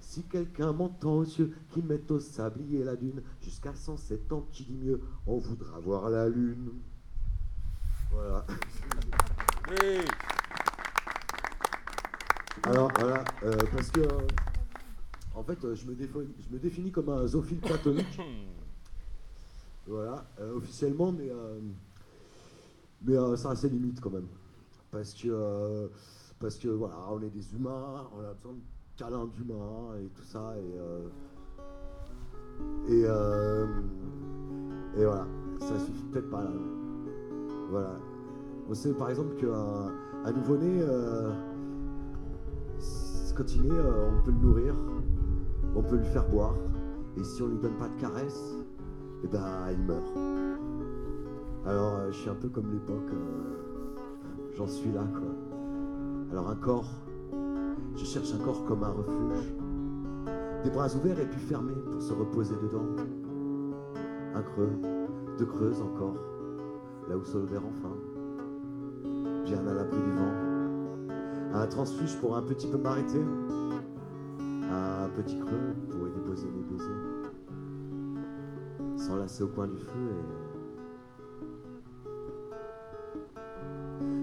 si 0.00 0.22
quelqu'un 0.24 0.72
m'entend 0.72 1.18
aux 1.18 1.24
cieux, 1.24 1.52
qui 1.70 1.82
met 1.82 2.10
au 2.10 2.20
sablier 2.20 2.84
la 2.84 2.96
dune, 2.96 3.22
jusqu'à 3.40 3.74
107 3.74 4.32
ans, 4.32 4.46
qui 4.52 4.64
dit 4.64 4.76
mieux, 4.76 5.00
on 5.26 5.38
voudra 5.38 5.78
voir 5.80 6.10
la 6.10 6.28
lune. 6.28 6.72
Voilà. 8.10 8.44
Oui. 9.70 10.00
Alors 12.64 12.92
voilà, 12.96 13.24
euh, 13.42 13.56
parce 13.74 13.90
que 13.90 14.00
euh, 14.00 14.26
en 15.34 15.42
fait, 15.42 15.64
euh, 15.64 15.74
je 15.74 15.84
me, 15.86 15.94
définis, 15.94 16.28
je 16.38 16.54
me 16.54 16.60
définis 16.60 16.92
comme 16.92 17.08
un 17.08 17.26
zoophile 17.26 17.58
platonique. 17.58 18.20
voilà, 19.86 20.24
euh, 20.38 20.56
officiellement, 20.56 21.10
mais, 21.10 21.30
mais 23.02 23.36
ça 23.36 23.50
a 23.50 23.56
ses 23.56 23.68
limites 23.68 24.00
quand 24.00 24.10
même. 24.10 24.28
Parce 24.92 25.14
que, 25.14 25.90
parce 26.42 26.56
que 26.56 26.68
voilà, 26.68 26.96
on 27.08 27.22
est 27.22 27.30
des 27.30 27.54
humains, 27.54 28.08
on 28.12 28.20
a 28.20 28.34
besoin 28.34 28.54
de 28.54 28.60
câlins 28.96 29.26
d'humains 29.26 29.96
et 30.02 30.08
tout 30.08 30.24
ça. 30.24 30.54
Et, 30.58 30.76
euh, 30.76 31.08
et, 32.88 33.04
euh, 33.06 33.66
et 34.96 35.04
voilà, 35.04 35.26
ça 35.60 35.78
suffit 35.78 36.04
peut-être 36.06 36.30
pas 36.30 36.42
là. 36.42 36.50
Voilà. 37.70 37.96
On 38.68 38.74
sait 38.74 38.92
par 38.92 39.10
exemple 39.10 39.36
qu'un 39.36 39.92
un 40.24 40.32
nouveau-né, 40.32 40.80
euh, 40.82 41.30
quand 43.36 43.54
il 43.54 43.66
est, 43.66 43.70
on 43.70 44.22
peut 44.24 44.32
le 44.32 44.38
nourrir, 44.38 44.74
on 45.76 45.82
peut 45.82 45.96
lui 45.96 46.06
faire 46.06 46.28
boire, 46.28 46.56
et 47.16 47.24
si 47.24 47.40
on 47.42 47.46
lui 47.46 47.58
donne 47.58 47.76
pas 47.76 47.88
de 47.88 48.00
caresses, 48.00 48.56
eh 49.22 49.28
ben 49.28 49.70
il 49.70 49.78
meurt. 49.78 50.12
Alors 51.66 52.10
je 52.10 52.16
suis 52.16 52.30
un 52.30 52.34
peu 52.34 52.48
comme 52.48 52.72
l'époque, 52.72 53.12
j'en 54.56 54.66
suis 54.66 54.90
là 54.90 55.04
quoi. 55.12 55.41
Alors 56.32 56.48
un 56.48 56.56
corps, 56.56 56.90
je 57.94 58.04
cherche 58.06 58.32
un 58.32 58.42
corps 58.42 58.64
comme 58.64 58.82
un 58.82 58.88
refuge, 58.88 59.52
des 60.64 60.70
bras 60.70 60.88
ouverts 60.96 61.20
et 61.20 61.26
puis 61.26 61.40
fermés 61.40 61.74
pour 61.90 62.00
se 62.00 62.14
reposer 62.14 62.54
dedans. 62.54 62.86
Un 64.34 64.40
creux, 64.40 64.70
deux 65.38 65.44
creuses 65.44 65.82
encore, 65.82 66.16
là 67.10 67.18
où 67.18 67.24
se 67.24 67.36
l'odeur 67.36 67.60
enfin, 67.66 67.94
bien 69.44 69.58
à 69.66 69.74
l'abri 69.74 69.98
du 69.98 70.10
vent. 70.12 70.32
Un 71.52 71.66
transfuge 71.66 72.18
pour 72.18 72.34
un 72.34 72.42
petit 72.42 72.66
peu 72.66 72.78
m'arrêter, 72.78 73.22
un 74.40 75.10
petit 75.14 75.38
creux 75.38 75.74
pour 75.90 76.08
y 76.08 76.12
déposer 76.12 76.48
mes 76.48 76.62
baisers, 76.62 77.28
s'enlacer 78.96 79.42
au 79.42 79.48
coin 79.48 79.68
du 79.68 79.76
feu 79.76 80.00
et... 80.08 80.41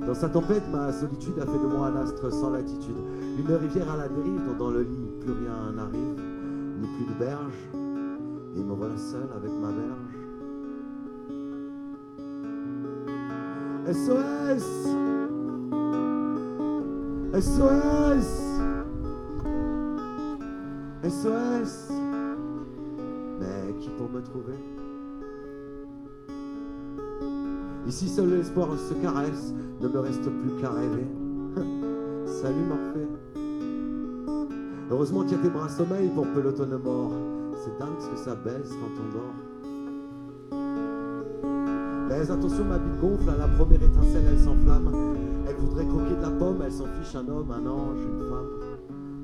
Dans 0.10 0.16
sa 0.16 0.28
tempête, 0.28 0.64
ma 0.72 0.92
solitude 0.92 1.38
a 1.38 1.46
fait 1.46 1.60
de 1.60 1.68
moi 1.68 1.90
un 1.90 1.98
astre 1.98 2.34
sans 2.34 2.50
latitude, 2.50 2.96
une 3.38 3.54
rivière 3.54 3.92
à 3.92 3.96
la 3.96 4.08
dérive 4.08 4.42
dont 4.48 4.66
dans 4.66 4.72
le 4.72 4.82
lit 4.82 5.12
plus 5.22 5.34
rien 5.34 5.72
n'arrive, 5.72 6.20
ni 6.82 6.88
plus 6.96 7.06
de 7.14 7.20
berge, 7.20 7.54
et 8.56 8.64
me 8.64 8.74
voilà 8.74 8.98
seul 8.98 9.30
avec 9.36 9.52
ma 9.62 9.72
berge. 9.72 10.18
SOS 13.94 14.66
SOS 17.40 18.30
SOS 21.04 21.99
Ici 27.90 28.08
seul 28.08 28.30
l'espoir 28.30 28.70
se 28.78 28.94
caresse, 29.02 29.52
ne 29.82 29.88
me 29.88 29.98
reste 29.98 30.22
plus 30.22 30.62
qu'à 30.62 30.70
rêver. 30.70 31.08
Salut 32.28 32.64
Morphée. 32.68 33.08
Heureusement 34.92 35.24
qu'il 35.24 35.38
y 35.38 35.40
a 35.40 35.44
tes 35.44 35.50
bras 35.50 35.70
sommeil 35.70 36.10
pour 36.10 36.28
pelotonner 36.28 36.78
mort. 36.78 37.12
C'est 37.56 37.76
dingue 37.80 37.98
ce 37.98 38.10
que 38.10 38.18
ça 38.18 38.36
baisse 38.36 38.70
quand 38.70 38.94
on 39.02 39.10
dort. 39.12 39.34
Mais 42.10 42.30
attention, 42.30 42.66
ma 42.66 42.78
bite 42.78 43.02
gonfle, 43.02 43.28
à 43.28 43.38
la 43.38 43.48
première 43.48 43.82
étincelle, 43.82 44.26
elle 44.34 44.40
s'enflamme. 44.40 45.16
Elle 45.48 45.56
voudrait 45.56 45.88
croquer 45.88 46.16
de 46.16 46.22
la 46.22 46.30
pomme, 46.30 46.62
elle 46.64 46.72
s'en 46.72 46.86
fiche, 47.02 47.16
un 47.16 47.28
homme, 47.28 47.50
un 47.50 47.66
ange, 47.66 48.02
une 48.02 48.30
femme. 48.30 48.50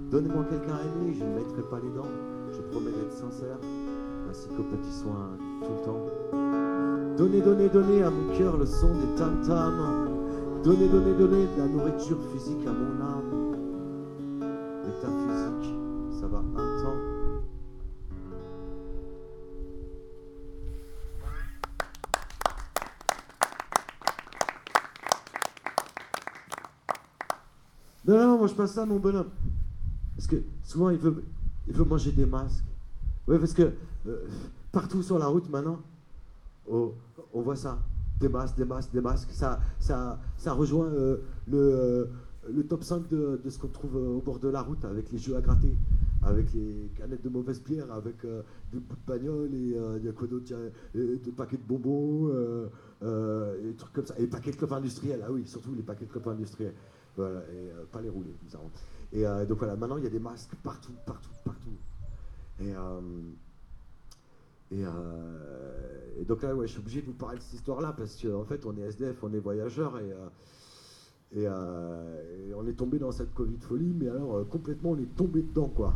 Donnez-moi 0.10 0.44
quelqu'un 0.50 0.74
à 0.74 0.82
aimer, 0.82 1.14
je 1.14 1.24
ne 1.24 1.36
mettrai 1.36 1.62
pas 1.70 1.80
les 1.84 1.92
dents. 1.92 2.10
Je 2.52 2.62
promets 2.72 2.90
d'être 2.90 3.14
sincère, 3.14 3.60
ainsi 4.28 4.48
qu'aux 4.50 4.64
petits 4.64 4.92
soins 4.92 5.38
tout 5.62 5.70
le 5.70 5.86
temps. 5.86 6.55
Donnez, 7.18 7.40
donnez, 7.40 7.70
donnez 7.70 8.04
à 8.04 8.10
mon 8.10 8.38
cœur 8.38 8.58
le 8.58 8.66
son 8.66 8.94
des 8.94 9.16
tam-tams. 9.16 10.10
Donnez, 10.66 10.90
donnez, 10.90 11.14
donnez 11.18 11.48
de 11.48 11.58
la 11.60 11.68
nourriture 11.68 12.18
physique 12.34 12.68
à 12.68 12.74
mon 12.74 13.00
âme. 13.02 13.56
L'état 14.86 15.08
physique, 15.08 15.74
ça 16.20 16.28
va 16.28 16.40
un 16.40 16.84
temps. 16.84 17.16
Non, 28.06 28.28
non, 28.28 28.38
moi 28.40 28.48
je 28.48 28.54
passe 28.54 28.74
ça, 28.74 28.86
mon 28.86 29.00
bonhomme. 29.00 29.30
Parce 30.18 30.28
que 30.28 30.36
souvent, 30.64 30.90
il 30.90 30.98
veut, 30.98 31.24
il 31.68 31.74
veut 31.74 31.86
manger 31.86 32.12
des 32.12 32.26
masques. 32.26 32.66
Oui, 33.26 33.40
parce 33.40 33.54
que 33.54 33.72
euh, 34.06 34.28
partout 34.74 35.02
sur 35.02 35.18
la 35.18 35.28
route 35.28 35.50
maintenant, 35.50 35.80
oh, 36.70 36.96
on 37.34 37.42
voit 37.42 37.56
ça. 37.56 37.80
Des 38.20 38.30
masques, 38.30 38.56
des 38.56 38.66
masques, 38.66 38.92
des 38.94 39.02
masques. 39.02 39.32
Ça, 39.32 39.60
ça, 39.80 40.20
ça 40.38 40.54
rejoint 40.54 40.88
euh, 40.88 41.18
le, 41.48 41.58
euh, 41.58 42.06
le 42.50 42.66
top 42.66 42.84
5 42.84 43.10
de, 43.10 43.42
ce 43.50 43.60
qu'on 43.60 43.68
trouve 43.68 43.96
au 43.96 44.22
bord 44.22 44.40
de 44.40 44.48
la 44.48 44.62
route 44.62 44.86
avec 44.86 45.12
les 45.12 45.18
jeux 45.18 45.36
à 45.36 45.42
gratter, 45.42 45.76
avec 46.24 46.54
les 46.54 46.92
canettes 46.96 47.24
de 47.24 47.30
mauvaise 47.30 47.62
bière, 47.62 47.92
avec 47.92 48.22
des 48.22 48.80
bouts 48.80 48.96
de 48.96 49.12
bagnole 49.12 49.54
et 49.54 49.76
il 49.98 50.06
y 50.06 50.08
a 50.08 50.12
quoi 50.14 50.28
des 50.28 51.32
paquets 51.36 51.58
de 51.58 51.64
bonbons, 51.68 52.30
et 53.02 53.64
des 53.64 53.76
trucs 53.76 53.94
comme 53.94 54.06
ça. 54.06 54.16
Et 54.18 54.22
les 54.22 54.28
paquets 54.28 54.52
de 54.52 54.56
clopes 54.56 54.72
industriels, 54.72 55.24
ah 55.26 55.32
oui, 55.32 55.46
surtout 55.46 55.74
les 55.76 55.84
paquets 55.84 56.06
de 56.06 56.12
clopes 56.12 56.28
industriels. 56.28 56.76
Voilà, 57.18 57.40
et 57.40 57.72
pas 57.92 58.02
les 58.02 58.10
rouler, 58.10 58.36
bizarrement. 58.44 58.72
Et 59.16 59.26
euh, 59.26 59.46
donc 59.46 59.60
voilà, 59.60 59.76
maintenant 59.76 59.98
il 59.98 60.04
y 60.04 60.08
a 60.08 60.10
des 60.10 60.20
masques 60.20 60.56
partout, 60.64 60.92
partout, 61.06 61.30
partout. 61.44 61.70
Euh, 64.74 64.86
euh, 64.86 66.22
et, 66.22 66.26
donc 66.26 66.42
là, 66.42 66.56
ouais, 66.56 66.68
je 66.68 66.74
suis 66.74 66.82
obligé 66.82 67.02
de 67.02 67.06
vous 67.06 67.14
parler 67.14 67.38
de 67.38 67.44
cette 67.44 67.54
histoire-là 67.54 67.94
parce 67.98 68.22
qu'en 68.22 68.42
en 68.42 68.46
fait, 68.46 68.66
on 68.66 68.76
est 68.78 68.82
SDF, 68.82 69.24
on 69.24 69.34
est 69.34 69.40
voyageurs 69.40 70.00
et, 70.00 71.40
et, 71.40 71.48
on 71.48 72.68
est 72.68 72.74
tombé 72.74 73.00
dans 73.00 73.12
cette 73.12 73.34
Covid 73.34 73.58
folie, 73.60 73.94
mais 73.94 74.10
alors 74.10 74.48
complètement, 74.50 74.92
on 74.92 74.98
est 74.98 75.16
tombé 75.16 75.42
dedans, 75.42 75.70
quoi. 75.70 75.94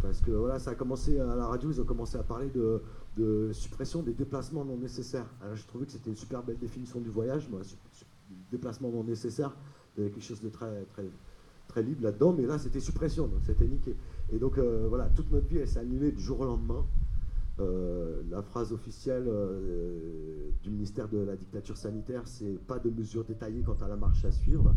Parce 0.00 0.20
que 0.20 0.30
voilà, 0.30 0.58
ça 0.58 0.72
a 0.72 0.74
commencé 0.74 1.18
à 1.18 1.34
la 1.34 1.46
radio, 1.46 1.70
ils 1.70 1.80
ont 1.80 1.84
commencé 1.84 2.16
à 2.18 2.22
parler 2.22 2.50
de, 2.50 3.50
suppression 3.52 4.02
des 4.02 4.12
déplacements 4.12 4.64
non 4.64 4.76
nécessaires. 4.76 5.26
Alors 5.42 5.56
je 5.56 5.66
trouvais 5.66 5.86
que 5.86 5.92
c'était 5.92 6.10
une 6.10 6.16
super 6.16 6.42
belle 6.42 6.58
définition 6.58 7.00
du 7.00 7.08
voyage, 7.08 7.48
moi, 7.48 7.60
déplacement 8.50 8.90
non 8.90 9.04
nécessaire, 9.04 9.56
il 9.96 10.00
y 10.00 10.02
avait 10.04 10.12
quelque 10.12 10.24
chose 10.24 10.40
de 10.40 10.48
très, 10.48 10.84
très, 10.84 11.04
très 11.68 11.82
libre 11.82 12.02
là-dedans, 12.04 12.32
mais 12.32 12.46
là 12.46 12.58
c'était 12.58 12.80
suppression, 12.80 13.26
donc 13.26 13.40
c'était 13.44 13.66
niqué. 13.66 13.96
Et 14.32 14.38
donc 14.38 14.58
euh, 14.58 14.86
voilà, 14.88 15.08
toute 15.08 15.30
notre 15.30 15.46
vie 15.46 15.58
elle 15.58 15.68
s'est 15.68 15.80
annulée 15.80 16.12
du 16.12 16.20
jour 16.20 16.40
au 16.40 16.44
lendemain. 16.44 16.84
Euh, 17.58 18.22
la 18.28 18.42
phrase 18.42 18.72
officielle 18.72 19.24
euh, 19.28 20.50
du 20.62 20.70
ministère 20.70 21.08
de 21.08 21.18
la 21.18 21.36
dictature 21.36 21.76
sanitaire, 21.76 22.22
c'est 22.26 22.58
pas 22.66 22.78
de 22.78 22.90
mesures 22.90 23.24
détaillées 23.24 23.62
quant 23.62 23.78
à 23.80 23.88
la 23.88 23.96
marche 23.96 24.24
à 24.26 24.30
suivre. 24.30 24.74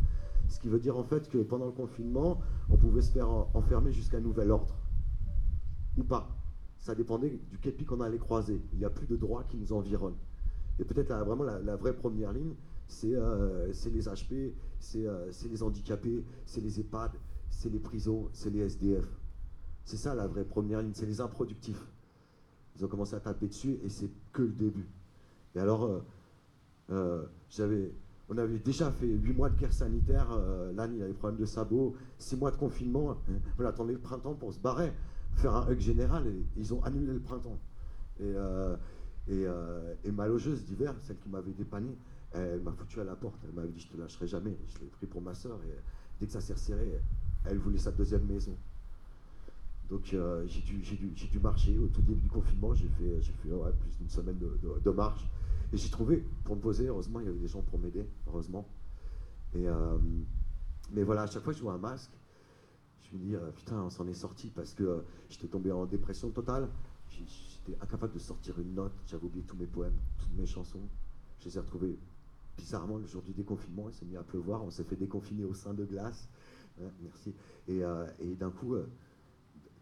Ce 0.48 0.60
qui 0.60 0.70
veut 0.70 0.80
dire 0.80 0.98
en 0.98 1.04
fait 1.04 1.30
que 1.30 1.40
pendant 1.40 1.66
le 1.66 1.74
confinement, 1.74 2.40
on 2.70 2.78
pouvait 2.78 3.02
se 3.02 3.12
faire 3.12 3.30
enfermer 3.54 3.92
jusqu'à 3.92 4.20
nouvel 4.20 4.52
ordre. 4.52 4.76
Ou 5.98 6.04
pas. 6.04 6.30
Ça 6.78 6.96
dépendait 6.96 7.42
du 7.52 7.58
képi 7.58 7.84
qu'on 7.84 8.00
allait 8.00 8.18
croiser. 8.18 8.62
Il 8.72 8.80
n'y 8.80 8.86
a 8.86 8.90
plus 8.90 9.08
de 9.08 9.18
droits 9.18 9.44
qui 9.44 9.58
nous 9.58 9.74
environnent. 9.74 10.18
Et 10.80 10.86
peut-être 10.86 11.14
vraiment 11.14 11.44
la, 11.44 11.76
vraie 11.76 11.94
première 11.94 12.32
ligne, 12.32 12.56
c'est 12.88 13.08
les 13.08 14.06
HP, 14.06 14.54
euh, 14.96 15.28
c'est 15.32 15.50
les 15.50 15.62
handicapés, 15.62 16.24
c'est 16.46 16.62
les 16.62 16.80
EHPAD, 16.80 17.12
c'est 17.50 17.70
les 17.70 17.80
prisons, 17.80 18.30
c'est 18.32 18.50
les 18.50 18.60
SDF. 18.60 19.06
C'est 19.84 19.98
ça 19.98 20.16
la 20.16 20.28
vraie 20.28 20.46
première 20.46 20.82
ligne, 20.82 20.94
c'est 20.94 21.06
les 21.06 21.20
improductifs. 21.20 21.86
Ils 22.80 22.86
ont 22.86 22.88
commencé 22.88 23.14
à 23.16 23.20
taper 23.20 23.48
dessus 23.48 23.78
et 23.84 23.90
c'est 23.90 24.10
que 24.32 24.42
le 24.42 24.54
début. 24.54 24.88
Et 25.54 25.60
alors, 25.60 25.84
euh, 25.84 26.02
euh, 26.92 27.26
j'avais, 27.50 27.92
on 28.30 28.38
avait 28.38 28.60
déjà 28.60 28.90
fait 28.90 29.08
8 29.08 29.34
mois 29.34 29.50
de 29.50 29.58
guerre 29.60 29.74
sanitaire, 29.74 30.28
l'année 30.74 30.96
il 30.96 31.00
y 31.00 31.02
avait 31.02 31.12
des 31.12 31.18
problèmes 31.18 31.40
de 31.40 31.46
sabots, 31.46 31.96
6 32.20 32.38
mois 32.38 32.52
de 32.52 32.58
confinement, 32.58 33.18
on 33.60 33.66
attendait 33.66 33.94
le 33.94 34.00
printemps 34.00 34.36
pour 34.36 34.54
se 34.54 34.60
barrer, 34.60 34.94
faire 35.34 35.56
un 35.56 35.70
hug 35.70 35.80
général 35.80 36.28
et 36.28 36.46
ils 36.56 36.74
ont 36.74 36.82
annulé 36.84 37.14
le 37.14 37.20
printemps. 37.20 37.60
Et 38.20 40.12
ma 40.12 40.28
logeuse 40.28 40.64
d'hiver, 40.64 40.96
celle 41.02 41.18
qui 41.18 41.30
m'avait 41.30 41.52
dépanné, 41.52 41.98
elle 42.32 42.62
m'a 42.62 42.72
foutu 42.72 43.02
à 43.02 43.04
la 43.04 43.16
porte. 43.16 43.40
Elle 43.44 43.54
m'avait 43.54 43.70
dit 43.70 43.80
Je 43.80 43.88
te 43.88 43.98
lâcherai 43.98 44.28
jamais. 44.28 44.58
Je 44.68 44.80
l'ai 44.80 44.88
pris 44.88 45.08
pour 45.08 45.22
ma 45.22 45.34
soeur. 45.34 45.60
Et 45.64 45.76
dès 46.20 46.28
que 46.28 46.32
ça 46.32 46.42
s'est 46.42 46.54
resserré, 46.54 47.02
elle 47.46 47.58
voulait 47.58 47.78
sa 47.78 47.92
deuxième 47.92 48.26
maison. 48.26 48.56
Donc 49.90 50.14
euh, 50.14 50.46
j'ai 50.48 50.62
dû, 50.62 51.40
marcher. 51.40 51.78
Au 51.78 51.88
tout 51.88 52.02
début 52.02 52.22
du 52.22 52.30
confinement, 52.30 52.74
j'ai 52.74 52.88
fait, 52.88 53.22
fait 53.22 53.50
plus 53.80 53.98
d'une 53.98 54.10
semaine 54.10 54.38
de, 54.38 54.92
marche. 54.92 55.28
Et 55.74 55.78
j'ai 55.78 55.90
trouvé, 55.90 56.24
pour 56.44 56.56
me 56.56 56.62
poser, 56.62 56.88
heureusement, 56.88 57.20
il 57.20 57.26
y 57.26 57.30
avait 57.30 57.40
des 57.40 57.48
gens 57.48 57.62
pour 57.62 57.80
m'aider, 57.80 58.06
heureusement. 58.28 58.68
Euh, 59.56 59.98
mais 60.92 61.04
voilà, 61.04 61.24
à 61.24 61.28
chaque 61.28 61.44
fois 61.44 61.54
que 61.54 61.60
je 61.60 61.64
vois 61.64 61.74
un 61.74 61.80
masque, 61.80 62.12
je 63.02 63.18
me 63.18 63.22
dis, 63.22 63.36
euh, 63.36 63.52
putain, 63.52 63.82
on 63.82 63.90
s'en 63.90 64.08
est 64.08 64.14
sorti 64.14 64.52
parce 64.56 64.74
que 64.74 65.04
j'étais 65.30 65.48
tombé 65.48 65.72
en 65.72 65.86
dépression 65.86 66.30
totale. 66.30 66.70
J'étais 67.10 67.78
incapable 67.82 68.14
de 68.14 68.20
sortir 68.20 68.60
une 68.60 68.76
note. 68.76 68.94
J'avais 69.08 69.26
oublié 69.26 69.44
tous 69.44 69.58
mes 69.58 69.66
poèmes, 69.66 69.98
toutes 70.20 70.38
mes 70.38 70.46
chansons. 70.46 70.88
Je 71.40 71.46
les 71.46 71.58
ai 71.58 71.60
retrouvés 71.60 71.98
bizarrement, 72.58 72.98
le 72.98 73.08
jour 73.08 73.22
du 73.24 73.32
déconfinement, 73.32 73.90
il 73.90 73.94
s'est 73.94 74.06
mis 74.06 74.18
à 74.18 74.24
pleuvoir, 74.24 74.64
on 74.64 74.70
s'est 74.70 74.84
fait 74.84 74.98
déconfiner 74.98 75.46
au 75.46 75.54
sein 75.54 75.74
de 75.74 75.86
glace. 75.86 76.28
merci. 77.02 77.34
Et, 77.68 77.82
d'un 78.36 78.52
coup, 78.52 78.76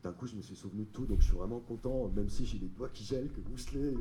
d'un 0.04 0.12
coup, 0.12 0.28
je 0.28 0.36
me 0.36 0.42
suis 0.42 0.56
souvenu 0.56 0.84
de 0.84 0.90
tout, 0.90 1.06
donc 1.06 1.22
je 1.22 1.28
suis 1.28 1.36
vraiment 1.36 1.60
content, 1.60 2.10
même 2.16 2.30
si 2.30 2.46
j'ai 2.46 2.60
les 2.60 2.68
doigts 2.68 2.90
qui 2.90 3.04
gèlent, 3.04 3.32
que 3.32 3.42
mousselés. 3.50 3.96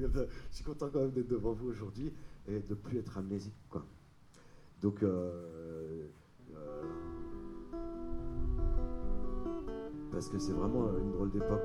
je 0.51 0.55
suis 0.55 0.65
content 0.65 0.89
quand 0.93 1.01
même 1.01 1.11
d'être 1.11 1.29
devant 1.29 1.53
vous 1.53 1.69
aujourd'hui 1.69 2.13
et 2.49 2.61
de 2.61 2.65
ne 2.71 2.75
plus 2.75 2.99
être 2.99 3.19
amnésique. 3.19 3.55
Quoi. 3.71 3.85
Donc, 4.83 5.03
euh, 5.03 6.07
parce 10.13 10.29
que 10.29 10.39
c'est 10.39 10.53
vraiment 10.53 10.89
une 10.99 11.13
drôle 11.13 11.31
d'époque. 11.31 11.63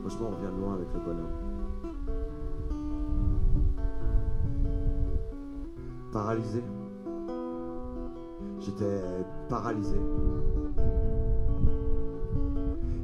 Franchement, 0.00 0.28
on 0.28 0.36
revient 0.36 0.56
loin 0.58 0.74
avec 0.74 0.88
le 0.92 1.00
bonhomme. 1.00 1.50
paralysé. 6.12 6.62
J'étais 8.58 9.00
paralysé. 9.48 9.96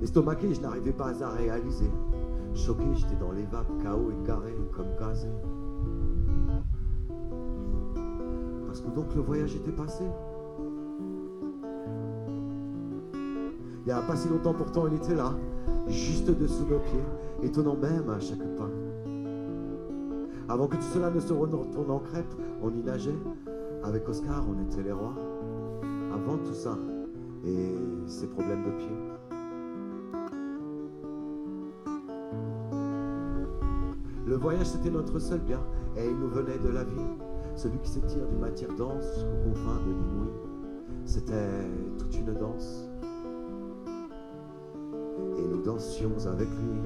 Estomaqué, 0.02 0.54
je 0.54 0.60
n'arrivais 0.60 0.92
pas 0.92 1.12
à 1.22 1.30
réaliser. 1.30 1.90
Choqué, 2.54 2.84
j'étais 2.94 3.16
dans 3.16 3.32
les 3.32 3.44
vapes, 3.44 3.70
chaos 3.82 4.10
égaré, 4.22 4.54
comme 4.74 4.86
gazé. 4.98 5.28
Parce 8.66 8.80
que 8.80 8.90
donc 8.90 9.14
le 9.14 9.22
voyage 9.22 9.56
était 9.56 9.72
passé. 9.72 10.04
Il 13.14 13.86
n'y 13.86 13.92
a 13.92 14.02
pas 14.02 14.16
si 14.16 14.28
longtemps 14.28 14.54
pourtant, 14.54 14.86
il 14.88 14.94
était 14.94 15.14
là, 15.14 15.32
juste 15.86 16.28
dessous 16.28 16.66
nos 16.68 16.80
pieds, 16.80 17.04
étonnant 17.42 17.76
même 17.76 18.10
à 18.10 18.18
chaque 18.18 18.56
pas. 18.56 18.68
Avant 20.48 20.66
que 20.66 20.76
tout 20.76 20.82
cela 20.92 21.10
ne 21.10 21.20
se 21.20 21.32
retourne 21.32 21.90
en 21.90 21.98
crêpe, 22.00 22.34
on 22.62 22.70
y 22.70 22.82
nageait. 22.82 23.18
Avec 23.82 24.08
Oscar, 24.08 24.44
on 24.48 24.60
était 24.62 24.82
les 24.82 24.92
rois. 24.92 25.14
Avant 26.12 26.36
tout 26.38 26.54
ça, 26.54 26.76
et 27.44 27.74
ses 28.06 28.26
problèmes 28.26 28.64
de 28.64 28.70
pied. 28.70 29.05
Le 34.36 34.42
voyage 34.42 34.66
c'était 34.66 34.90
notre 34.90 35.18
seul 35.18 35.40
bien 35.40 35.62
et 35.96 36.04
il 36.04 36.14
nous 36.14 36.28
venait 36.28 36.58
de 36.58 36.68
la 36.68 36.84
vie. 36.84 37.00
Celui 37.54 37.78
qui 37.78 37.88
s'étire 37.88 38.28
du 38.28 38.36
matière 38.36 38.68
dense 38.76 39.02
jusqu'aux 39.14 39.48
confins 39.48 39.80
de 39.80 39.92
l'inouï. 39.92 40.28
C'était 41.06 41.70
toute 41.98 42.14
une 42.18 42.34
danse. 42.34 42.86
Et 45.38 45.42
nous 45.42 45.62
dansions 45.62 46.12
avec 46.26 46.48
lui. 46.48 46.82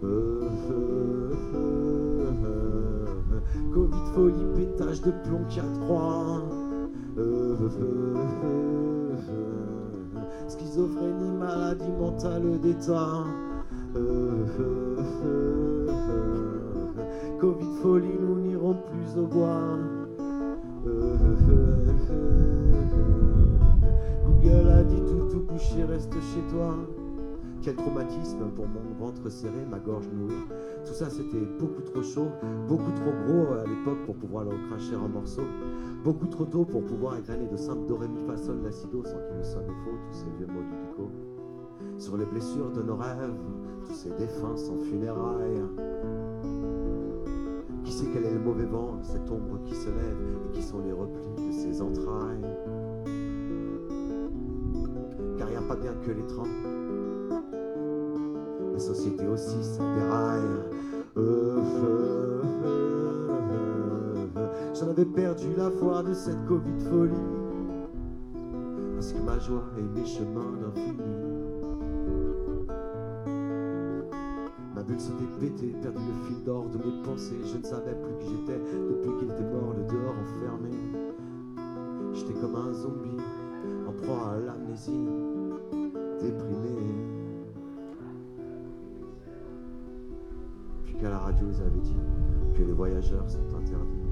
Covid, 3.74 4.04
folie, 4.14 4.46
pétage 4.54 5.02
de 5.02 5.10
plomb, 5.24 5.44
4-3. 5.50 6.40
Schizophrénie, 10.48 11.32
maladie 11.32 11.90
mentale 11.98 12.60
d'état. 12.60 13.24
Covid, 17.40 17.74
folie, 17.80 18.18
nous 18.20 18.38
n'irons 18.38 18.74
plus 18.74 19.18
au 19.18 19.26
bois. 19.26 19.78
Google 24.26 24.68
a 24.68 24.82
dit 24.82 25.00
tout, 25.08 25.26
tout 25.30 25.46
couché, 25.46 25.84
reste 25.84 26.12
chez 26.12 26.42
toi. 26.52 26.74
Quel 27.62 27.76
traumatisme 27.76 28.50
pour 28.54 28.66
mon 28.66 28.82
ventre 28.98 29.30
serré, 29.30 29.64
ma 29.70 29.78
gorge 29.78 30.08
nouée. 30.12 30.34
Tout 30.84 30.92
ça, 30.92 31.08
c'était 31.08 31.40
beaucoup 31.58 31.80
trop 31.80 32.02
chaud, 32.02 32.28
beaucoup 32.68 32.92
trop 32.92 33.12
gros 33.24 33.54
à 33.54 33.64
l'époque 33.64 34.04
pour 34.04 34.16
pouvoir 34.16 34.44
le 34.44 34.56
cracher 34.68 34.96
en 34.96 35.08
morceaux. 35.08 35.48
Beaucoup 36.04 36.26
trop 36.26 36.44
tôt 36.44 36.66
pour 36.66 36.84
pouvoir 36.84 37.16
égrener 37.16 37.46
de 37.46 37.56
simples 37.56 37.86
do, 37.86 37.96
ré, 37.96 38.06
sol, 38.36 38.58
sans 38.70 38.88
qu'il 38.88 39.36
me 39.38 39.42
sonne 39.42 39.66
faux, 39.84 39.96
tous 40.10 40.18
ces 40.18 40.30
vieux 40.36 40.46
mots 40.46 40.60
du 40.60 42.02
Sur 42.02 42.18
les 42.18 42.26
blessures 42.26 42.70
de 42.70 42.82
nos 42.82 42.96
rêves, 42.96 43.38
tous 43.86 43.94
ces 43.94 44.10
défunts 44.10 44.56
sans 44.56 44.78
funérailles. 44.78 46.19
Qui 47.90 47.96
sait 47.96 48.06
quel 48.12 48.24
est 48.24 48.32
le 48.32 48.38
mauvais 48.38 48.66
vent, 48.66 49.00
cette 49.02 49.28
ombre 49.28 49.58
qui 49.64 49.74
se 49.74 49.88
lève 49.88 50.16
et 50.46 50.52
qui 50.52 50.62
sont 50.62 50.78
les 50.78 50.92
replis 50.92 51.44
de 51.44 51.50
ses 51.50 51.82
entrailles 51.82 52.46
Car 55.36 55.48
il 55.48 55.50
n'y 55.50 55.56
a 55.56 55.62
pas 55.62 55.74
bien 55.74 55.92
que 56.06 56.12
les 56.12 56.24
trains 56.24 56.44
société 58.80 59.26
aussi, 59.26 59.62
ça 59.62 59.82
déraille. 59.94 60.40
J'en 64.74 64.88
avais 64.88 65.04
perdu 65.04 65.48
la 65.56 65.70
foi 65.70 66.02
de 66.02 66.14
cette 66.14 66.44
Covid 66.46 66.80
folie, 66.90 67.12
ainsi 68.98 69.14
que 69.14 69.22
ma 69.22 69.38
joie 69.38 69.64
et 69.78 69.82
mes 69.82 70.06
chemins 70.06 70.56
d'infini. 70.62 71.29
Ma 74.90 74.96
bulle 74.96 75.00
s'était 75.00 75.24
pétée, 75.38 75.74
perdu 75.82 75.98
le 75.98 76.26
fil 76.26 76.44
d'or 76.44 76.68
de 76.68 76.78
mes 76.78 77.02
pensées. 77.04 77.38
Je 77.44 77.58
ne 77.58 77.62
savais 77.62 77.94
plus 77.94 78.18
qui 78.18 78.30
j'étais 78.30 78.58
depuis 78.58 79.18
qu'il 79.18 79.30
était 79.30 79.44
mort, 79.44 79.72
le 79.76 79.84
dehors 79.84 80.14
enfermé. 80.18 80.70
J'étais 82.12 82.32
comme 82.34 82.56
un 82.56 82.72
zombie 82.72 83.22
en 83.86 83.92
proie 83.92 84.32
à 84.32 84.38
l'amnésie, 84.38 85.06
déprimé. 86.20 87.06
qu'à 91.00 91.08
la 91.08 91.18
radio, 91.18 91.46
ils 91.48 91.60
avaient 91.62 91.80
dit 91.80 91.96
que 92.54 92.62
les 92.62 92.72
voyageurs 92.72 93.30
sont 93.30 93.38
interdits. 93.56 94.04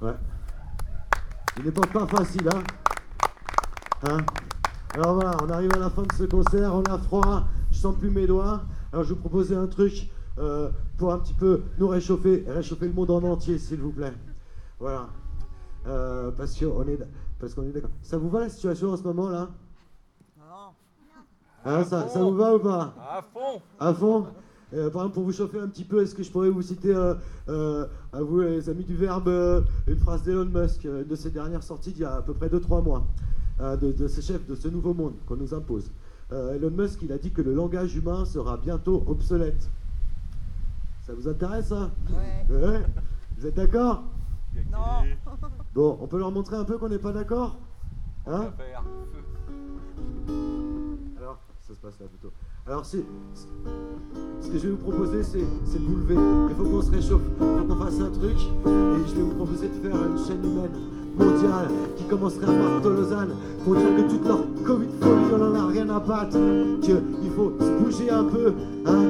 Ouais. 0.00 0.14
Une 1.60 1.68
époque 1.68 1.92
pas 1.92 2.06
facile, 2.08 2.48
hein, 2.48 2.62
hein? 4.08 4.18
Alors 4.94 5.14
voilà, 5.14 5.36
on 5.42 5.50
arrive 5.50 5.72
à 5.74 5.78
la 5.78 5.90
fin 5.90 6.02
de 6.02 6.12
ce 6.12 6.24
concert, 6.24 6.74
on 6.74 6.82
a 6.84 6.98
froid, 6.98 7.44
je 7.70 7.78
sens 7.78 7.94
plus 7.94 8.10
mes 8.10 8.26
doigts. 8.26 8.62
Alors 8.92 9.04
je 9.04 9.12
vous 9.12 9.20
proposais 9.20 9.54
un 9.54 9.66
truc 9.66 10.08
euh, 10.38 10.70
pour 10.96 11.12
un 11.12 11.18
petit 11.18 11.34
peu 11.34 11.62
nous 11.78 11.88
réchauffer, 11.88 12.44
réchauffer 12.48 12.86
le 12.86 12.94
monde 12.94 13.10
en 13.10 13.22
entier, 13.22 13.58
s'il 13.58 13.80
vous 13.80 13.92
plaît. 13.92 14.14
Voilà. 14.80 15.08
Euh, 15.86 16.30
parce 16.30 16.58
qu'on 16.58 16.86
est, 16.88 16.98
parce 17.38 17.54
qu'on 17.54 17.64
est 17.64 17.72
d'accord. 17.72 17.90
Ça 18.02 18.16
vous 18.16 18.30
va 18.30 18.40
la 18.40 18.48
situation 18.48 18.90
en 18.90 18.96
ce 18.96 19.02
moment 19.02 19.28
là? 19.28 19.48
Hein, 21.64 21.84
ça, 21.84 22.06
vous 22.14 22.34
va 22.34 22.54
ou 22.54 22.60
pas? 22.60 22.94
À 22.98 23.22
fond 23.22 23.60
À 23.78 23.92
fond? 23.92 24.26
Euh, 24.72 24.90
par 24.90 25.02
exemple, 25.02 25.14
pour 25.14 25.24
vous 25.24 25.32
chauffer 25.32 25.58
un 25.58 25.68
petit 25.68 25.84
peu, 25.84 26.02
est-ce 26.02 26.14
que 26.14 26.22
je 26.22 26.30
pourrais 26.30 26.50
vous 26.50 26.62
citer, 26.62 26.94
à 26.94 28.22
vous 28.22 28.40
les 28.40 28.70
amis 28.70 28.84
du 28.84 28.96
Verbe, 28.96 29.64
une 29.86 29.98
phrase 29.98 30.22
d'Elon 30.22 30.46
Musk, 30.46 30.86
de 30.86 31.14
ses 31.14 31.30
dernières 31.30 31.62
sorties 31.62 31.92
d'il 31.92 32.02
y 32.02 32.04
a 32.06 32.14
à 32.16 32.22
peu 32.22 32.32
près 32.32 32.48
2-3 32.48 32.82
mois, 32.82 33.06
de, 33.60 33.92
de 33.92 34.08
ce 34.08 34.20
chef 34.20 34.46
de 34.46 34.54
ce 34.54 34.68
nouveau 34.68 34.94
monde 34.94 35.14
qu'on 35.26 35.36
nous 35.36 35.54
impose. 35.54 35.90
Elon 36.30 36.70
Musk, 36.70 37.00
il 37.02 37.12
a 37.12 37.18
dit 37.18 37.30
que 37.30 37.42
le 37.42 37.54
langage 37.54 37.96
humain 37.96 38.24
sera 38.24 38.56
bientôt 38.56 39.02
obsolète. 39.06 39.68
Ça 41.06 41.14
vous 41.14 41.26
intéresse, 41.26 41.68
ça 41.68 41.90
ouais. 42.50 42.84
Vous 43.38 43.46
êtes 43.46 43.54
d'accord? 43.54 44.04
Non 44.70 45.04
Bon, 45.74 45.98
on 46.00 46.06
peut 46.06 46.18
leur 46.18 46.30
montrer 46.30 46.56
un 46.56 46.64
peu 46.64 46.76
qu'on 46.76 46.88
n'est 46.88 46.98
pas 46.98 47.12
d'accord? 47.12 47.58
Hein? 48.26 48.52
ça 51.68 51.74
se 51.74 51.80
passe 51.80 52.00
là 52.00 52.06
plutôt. 52.06 52.32
Alors, 52.66 52.84
si, 52.86 53.04
ce 54.40 54.48
que 54.48 54.58
je 54.58 54.68
vais 54.68 54.70
vous 54.70 54.76
proposer, 54.90 55.22
c'est 55.22 55.38
de 55.38 55.84
vous 55.84 55.96
lever. 55.96 56.16
Il 56.48 56.56
faut 56.56 56.64
qu'on 56.64 56.82
se 56.82 56.90
réchauffe, 56.90 57.22
il 57.40 57.58
faut 57.58 57.64
qu'on 57.64 57.84
fasse 57.84 58.00
un 58.00 58.10
truc. 58.10 58.36
Et 58.36 59.08
je 59.08 59.14
vais 59.14 59.22
vous 59.22 59.34
proposer 59.34 59.68
de 59.68 59.74
faire 59.74 60.06
une 60.06 60.18
chaîne 60.18 60.44
humaine 60.44 60.72
qui 61.96 62.04
commencerait 62.04 62.46
à 62.46 62.52
Marteau 62.52 62.90
Lausanne 62.90 63.30
pour 63.64 63.74
dire 63.74 63.88
que 63.96 64.10
toute 64.10 64.26
leur 64.26 64.40
Covid 64.64 64.88
folie, 65.00 65.32
on 65.32 65.42
en 65.42 65.54
a 65.54 65.66
rien 65.66 65.88
à 65.88 66.00
battre. 66.00 66.36
Qu'il 66.82 67.30
faut 67.36 67.52
se 67.60 67.82
bouger 67.82 68.10
un 68.10 68.24
peu. 68.24 68.52
Hein. 68.86 69.02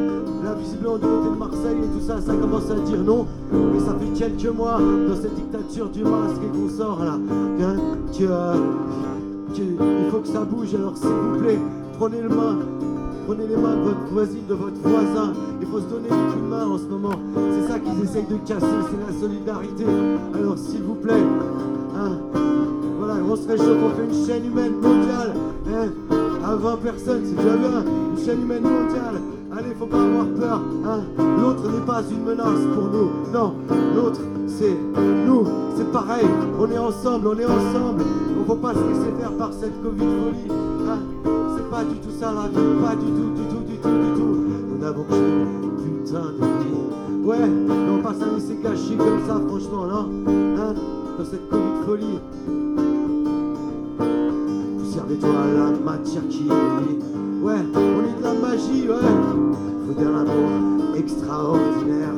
Là, 0.44 0.54
visiblement, 0.54 0.96
du 0.96 1.06
côté 1.06 1.30
de 1.30 1.38
Marseille 1.38 1.78
et 1.78 1.98
tout 1.98 2.06
ça, 2.06 2.20
ça 2.20 2.34
commence 2.34 2.70
à 2.70 2.74
dire 2.74 3.00
non. 3.00 3.26
Mais 3.52 3.80
ça 3.80 3.94
fait 3.98 4.18
quelques 4.18 4.54
mois 4.54 4.78
dans 4.78 5.16
cette 5.16 5.34
dictature 5.34 5.88
du 5.90 6.02
masque 6.02 6.40
et 6.44 6.56
qu'on 6.56 6.68
sort 6.68 7.04
là. 7.04 7.18
Hein, 7.60 7.76
que, 8.12 9.56
que, 9.56 9.62
il 9.62 10.10
faut 10.10 10.18
que 10.18 10.28
ça 10.28 10.44
bouge. 10.44 10.74
Alors, 10.74 10.96
s'il 10.96 11.08
vous 11.08 11.38
plaît, 11.38 11.58
Prenez 11.98 12.22
le 12.22 12.28
main, 12.28 12.58
prenez 13.28 13.46
les 13.46 13.56
mains 13.56 13.76
de 13.76 13.82
votre 13.82 14.06
voisine, 14.10 14.46
de 14.48 14.54
votre 14.54 14.80
voisin. 14.82 15.34
Il 15.60 15.66
faut 15.66 15.80
se 15.80 15.84
donner 15.84 16.08
les 16.08 16.32
coups 16.32 16.42
de 16.42 16.48
main 16.48 16.66
en 16.66 16.78
ce 16.78 16.84
moment. 16.84 17.14
C'est 17.36 17.70
ça 17.70 17.78
qu'ils 17.78 18.02
essayent 18.02 18.26
de 18.26 18.36
casser, 18.48 18.66
c'est 18.90 19.12
la 19.12 19.20
solidarité. 19.20 19.84
Alors 20.34 20.56
s'il 20.56 20.82
vous 20.82 20.94
plaît, 20.94 21.22
hein, 21.94 22.12
voilà, 22.98 23.16
on 23.28 23.36
se 23.36 23.46
réchauffe, 23.46 23.76
on 23.84 23.90
fait 23.90 24.04
une 24.04 24.26
chaîne 24.26 24.46
humaine 24.46 24.72
mondiale. 24.80 25.34
Hein, 25.68 25.88
à 26.42 26.56
20 26.56 26.76
personnes, 26.78 27.22
c'est 27.26 27.36
déjà 27.36 27.56
bien. 27.56 27.84
Une 28.16 28.24
chaîne 28.24 28.42
humaine 28.42 28.62
mondiale. 28.62 29.20
Allez, 29.52 29.74
faut 29.78 29.86
pas 29.86 30.02
avoir 30.02 30.26
peur. 30.28 30.62
Hein. 30.86 31.00
L'autre 31.42 31.70
n'est 31.70 31.86
pas 31.86 32.02
une 32.10 32.24
menace 32.24 32.64
pour 32.74 32.84
nous. 32.84 33.10
Non, 33.30 33.54
l'autre, 33.94 34.20
c'est 34.46 34.76
nous. 35.26 35.44
C'est 35.76 35.92
pareil. 35.92 36.24
On 36.58 36.70
est 36.70 36.78
ensemble, 36.78 37.28
on 37.28 37.38
est 37.38 37.44
ensemble. 37.44 38.04
On 38.40 38.44
faut 38.46 38.54
pas 38.54 38.72
se 38.72 38.78
laisser 38.78 39.12
faire 39.20 39.32
par 39.32 39.52
cette 39.52 39.82
Covid 39.82 39.98
folie. 39.98 40.52
Hein 40.88 41.37
pas 41.70 41.84
du 41.84 41.96
tout 41.96 42.10
ça 42.18 42.32
la 42.32 42.48
vie, 42.48 42.82
pas 42.82 42.94
du 42.96 43.06
tout, 43.06 43.30
du 43.34 43.42
tout, 43.48 43.64
du 43.64 43.76
tout, 43.76 43.88
du 43.88 44.12
tout. 44.18 44.36
Nous 44.70 44.78
n'avons 44.78 45.04
que 45.04 45.14
putain 45.82 46.32
de 46.32 46.46
vie. 46.62 47.24
Ouais, 47.24 47.36
on 47.90 47.96
va 47.96 48.08
pas 48.10 48.14
s'en 48.18 48.34
laisser 48.34 48.56
cacher 48.56 48.96
comme 48.96 49.20
ça, 49.26 49.40
franchement, 49.46 49.86
non 49.86 50.10
Hein 50.58 50.74
Dans 51.18 51.24
cette 51.24 51.48
Covid 51.48 51.68
folie. 51.84 52.20
Vous 54.78 54.92
servez-toi 54.92 55.30
à 55.30 55.46
la 55.46 55.70
matière 55.78 56.26
qui 56.28 56.48
est 56.48 57.42
Ouais, 57.42 57.54
on 57.74 58.04
est 58.04 58.18
de 58.18 58.22
la 58.24 58.34
magie, 58.34 58.88
ouais. 58.88 58.96
Faut 59.86 59.94
dire 59.94 60.10
l'amour 60.10 60.96
extraordinaire. 60.96 62.14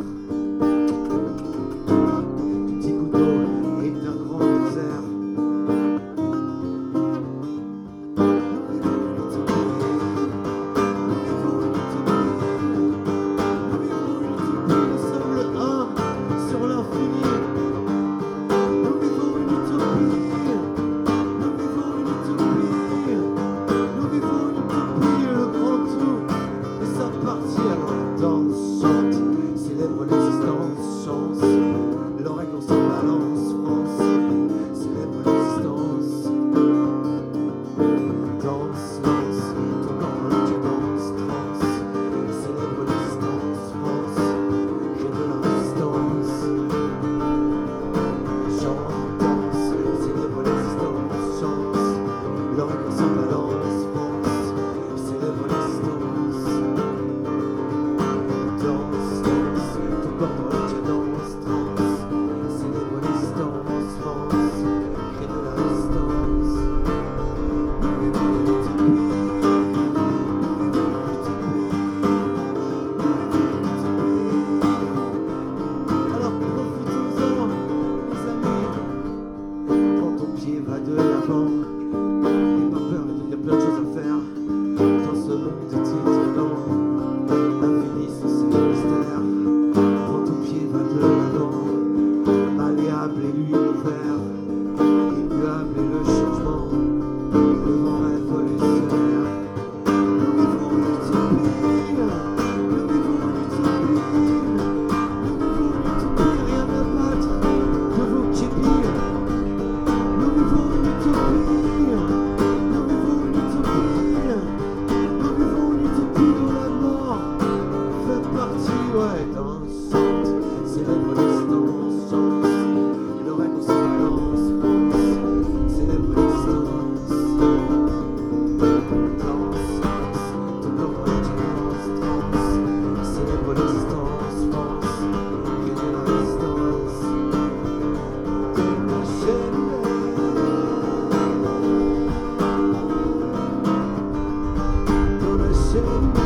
soon. 145.70 146.19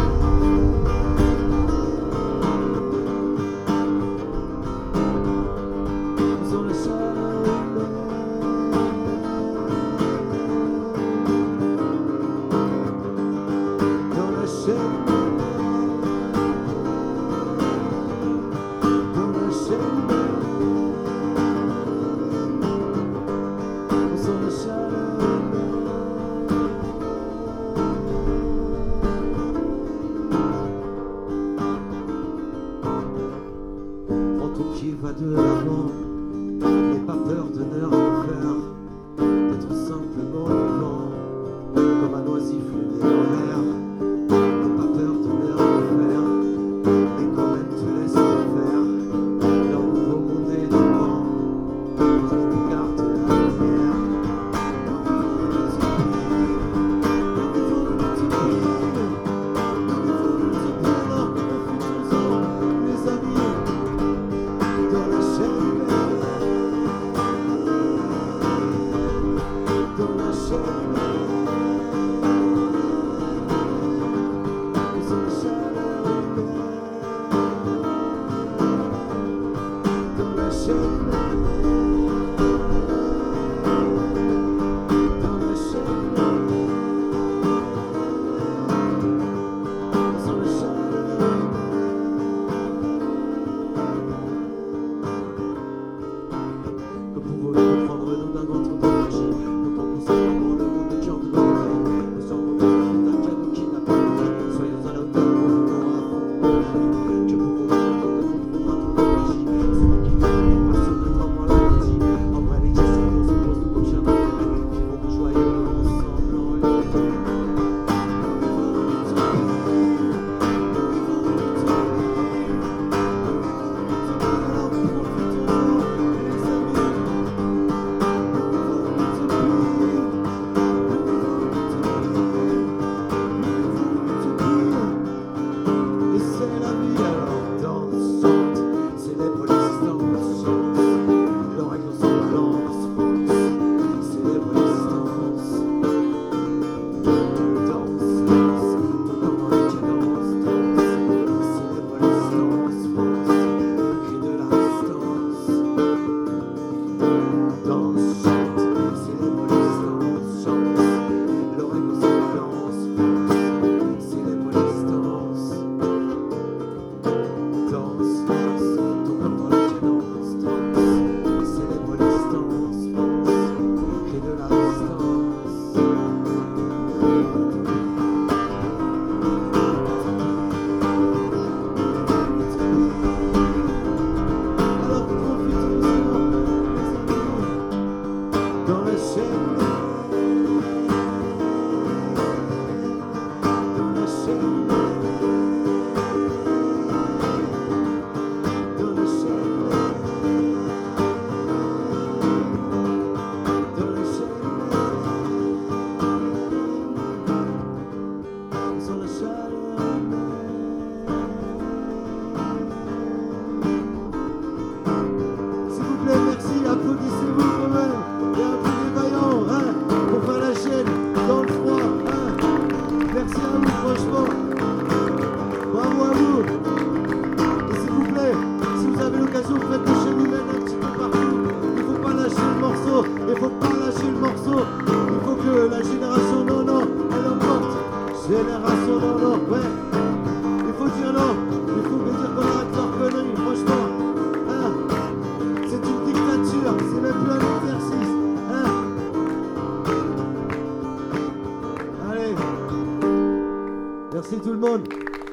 monde. 254.64 254.88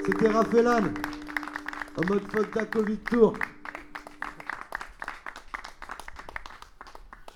C'était 0.06 0.30
Rafelan 0.30 0.84
en 1.98 2.06
mode 2.08 2.24
Fonta 2.32 2.66
Covid 2.66 2.98
Tour. 2.98 3.34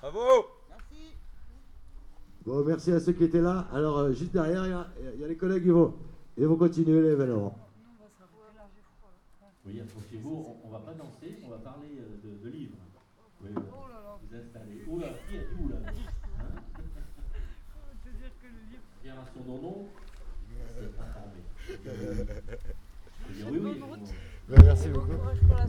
Bravo 0.00 0.46
Merci 0.70 1.14
Bon, 2.44 2.64
merci 2.64 2.92
à 2.92 3.00
ceux 3.00 3.12
qui 3.12 3.24
étaient 3.24 3.40
là. 3.40 3.66
Alors, 3.72 3.98
euh, 3.98 4.12
juste 4.12 4.32
derrière, 4.32 4.64
il 5.00 5.18
y, 5.18 5.20
y, 5.20 5.24
a 5.24 5.28
les 5.28 5.36
collègues, 5.36 5.62
ils 5.64 5.72
vont, 5.72 5.94
ils 6.36 6.46
vont 6.46 6.56
continuer 6.56 7.00
l'événement. 7.02 7.56
Oui, 9.64 9.80
approchez-vous, 9.80 10.56
on, 10.64 10.68
on 10.68 10.70
va 10.70 10.78
pas 10.78 10.92
danser, 10.94 11.38
on 11.44 11.48
va 11.50 11.56
parler 11.58 11.98
euh, 11.98 12.20
de, 12.22 12.44
de 12.44 12.50
livres. 12.56 12.76
Oui, 13.42 13.50
euh, 13.56 13.60
oh 13.72 13.88
là 13.88 14.00
là. 14.04 14.18
Vous 14.22 14.36
installez. 14.36 14.84
Oh 14.88 14.98
là, 14.98 15.08
qui 15.28 15.36
a 15.36 15.40
dit 15.40 15.46
où 15.60 15.68
là? 15.68 15.76
Hein? 16.38 16.44
Comment 17.72 17.96
te 18.04 18.10
dire 18.10 18.30
que 18.40 18.46
le 18.46 18.70
livre. 18.70 18.82
Génération 19.02 19.40
Dondon, 19.46 19.86
c'est 20.78 20.96
pas 20.96 21.04
formé 21.14 21.45
oui, 23.50 23.58
oui. 23.60 23.82
Ben, 24.48 24.62
merci 24.64 24.88
beaucoup. 24.88 25.12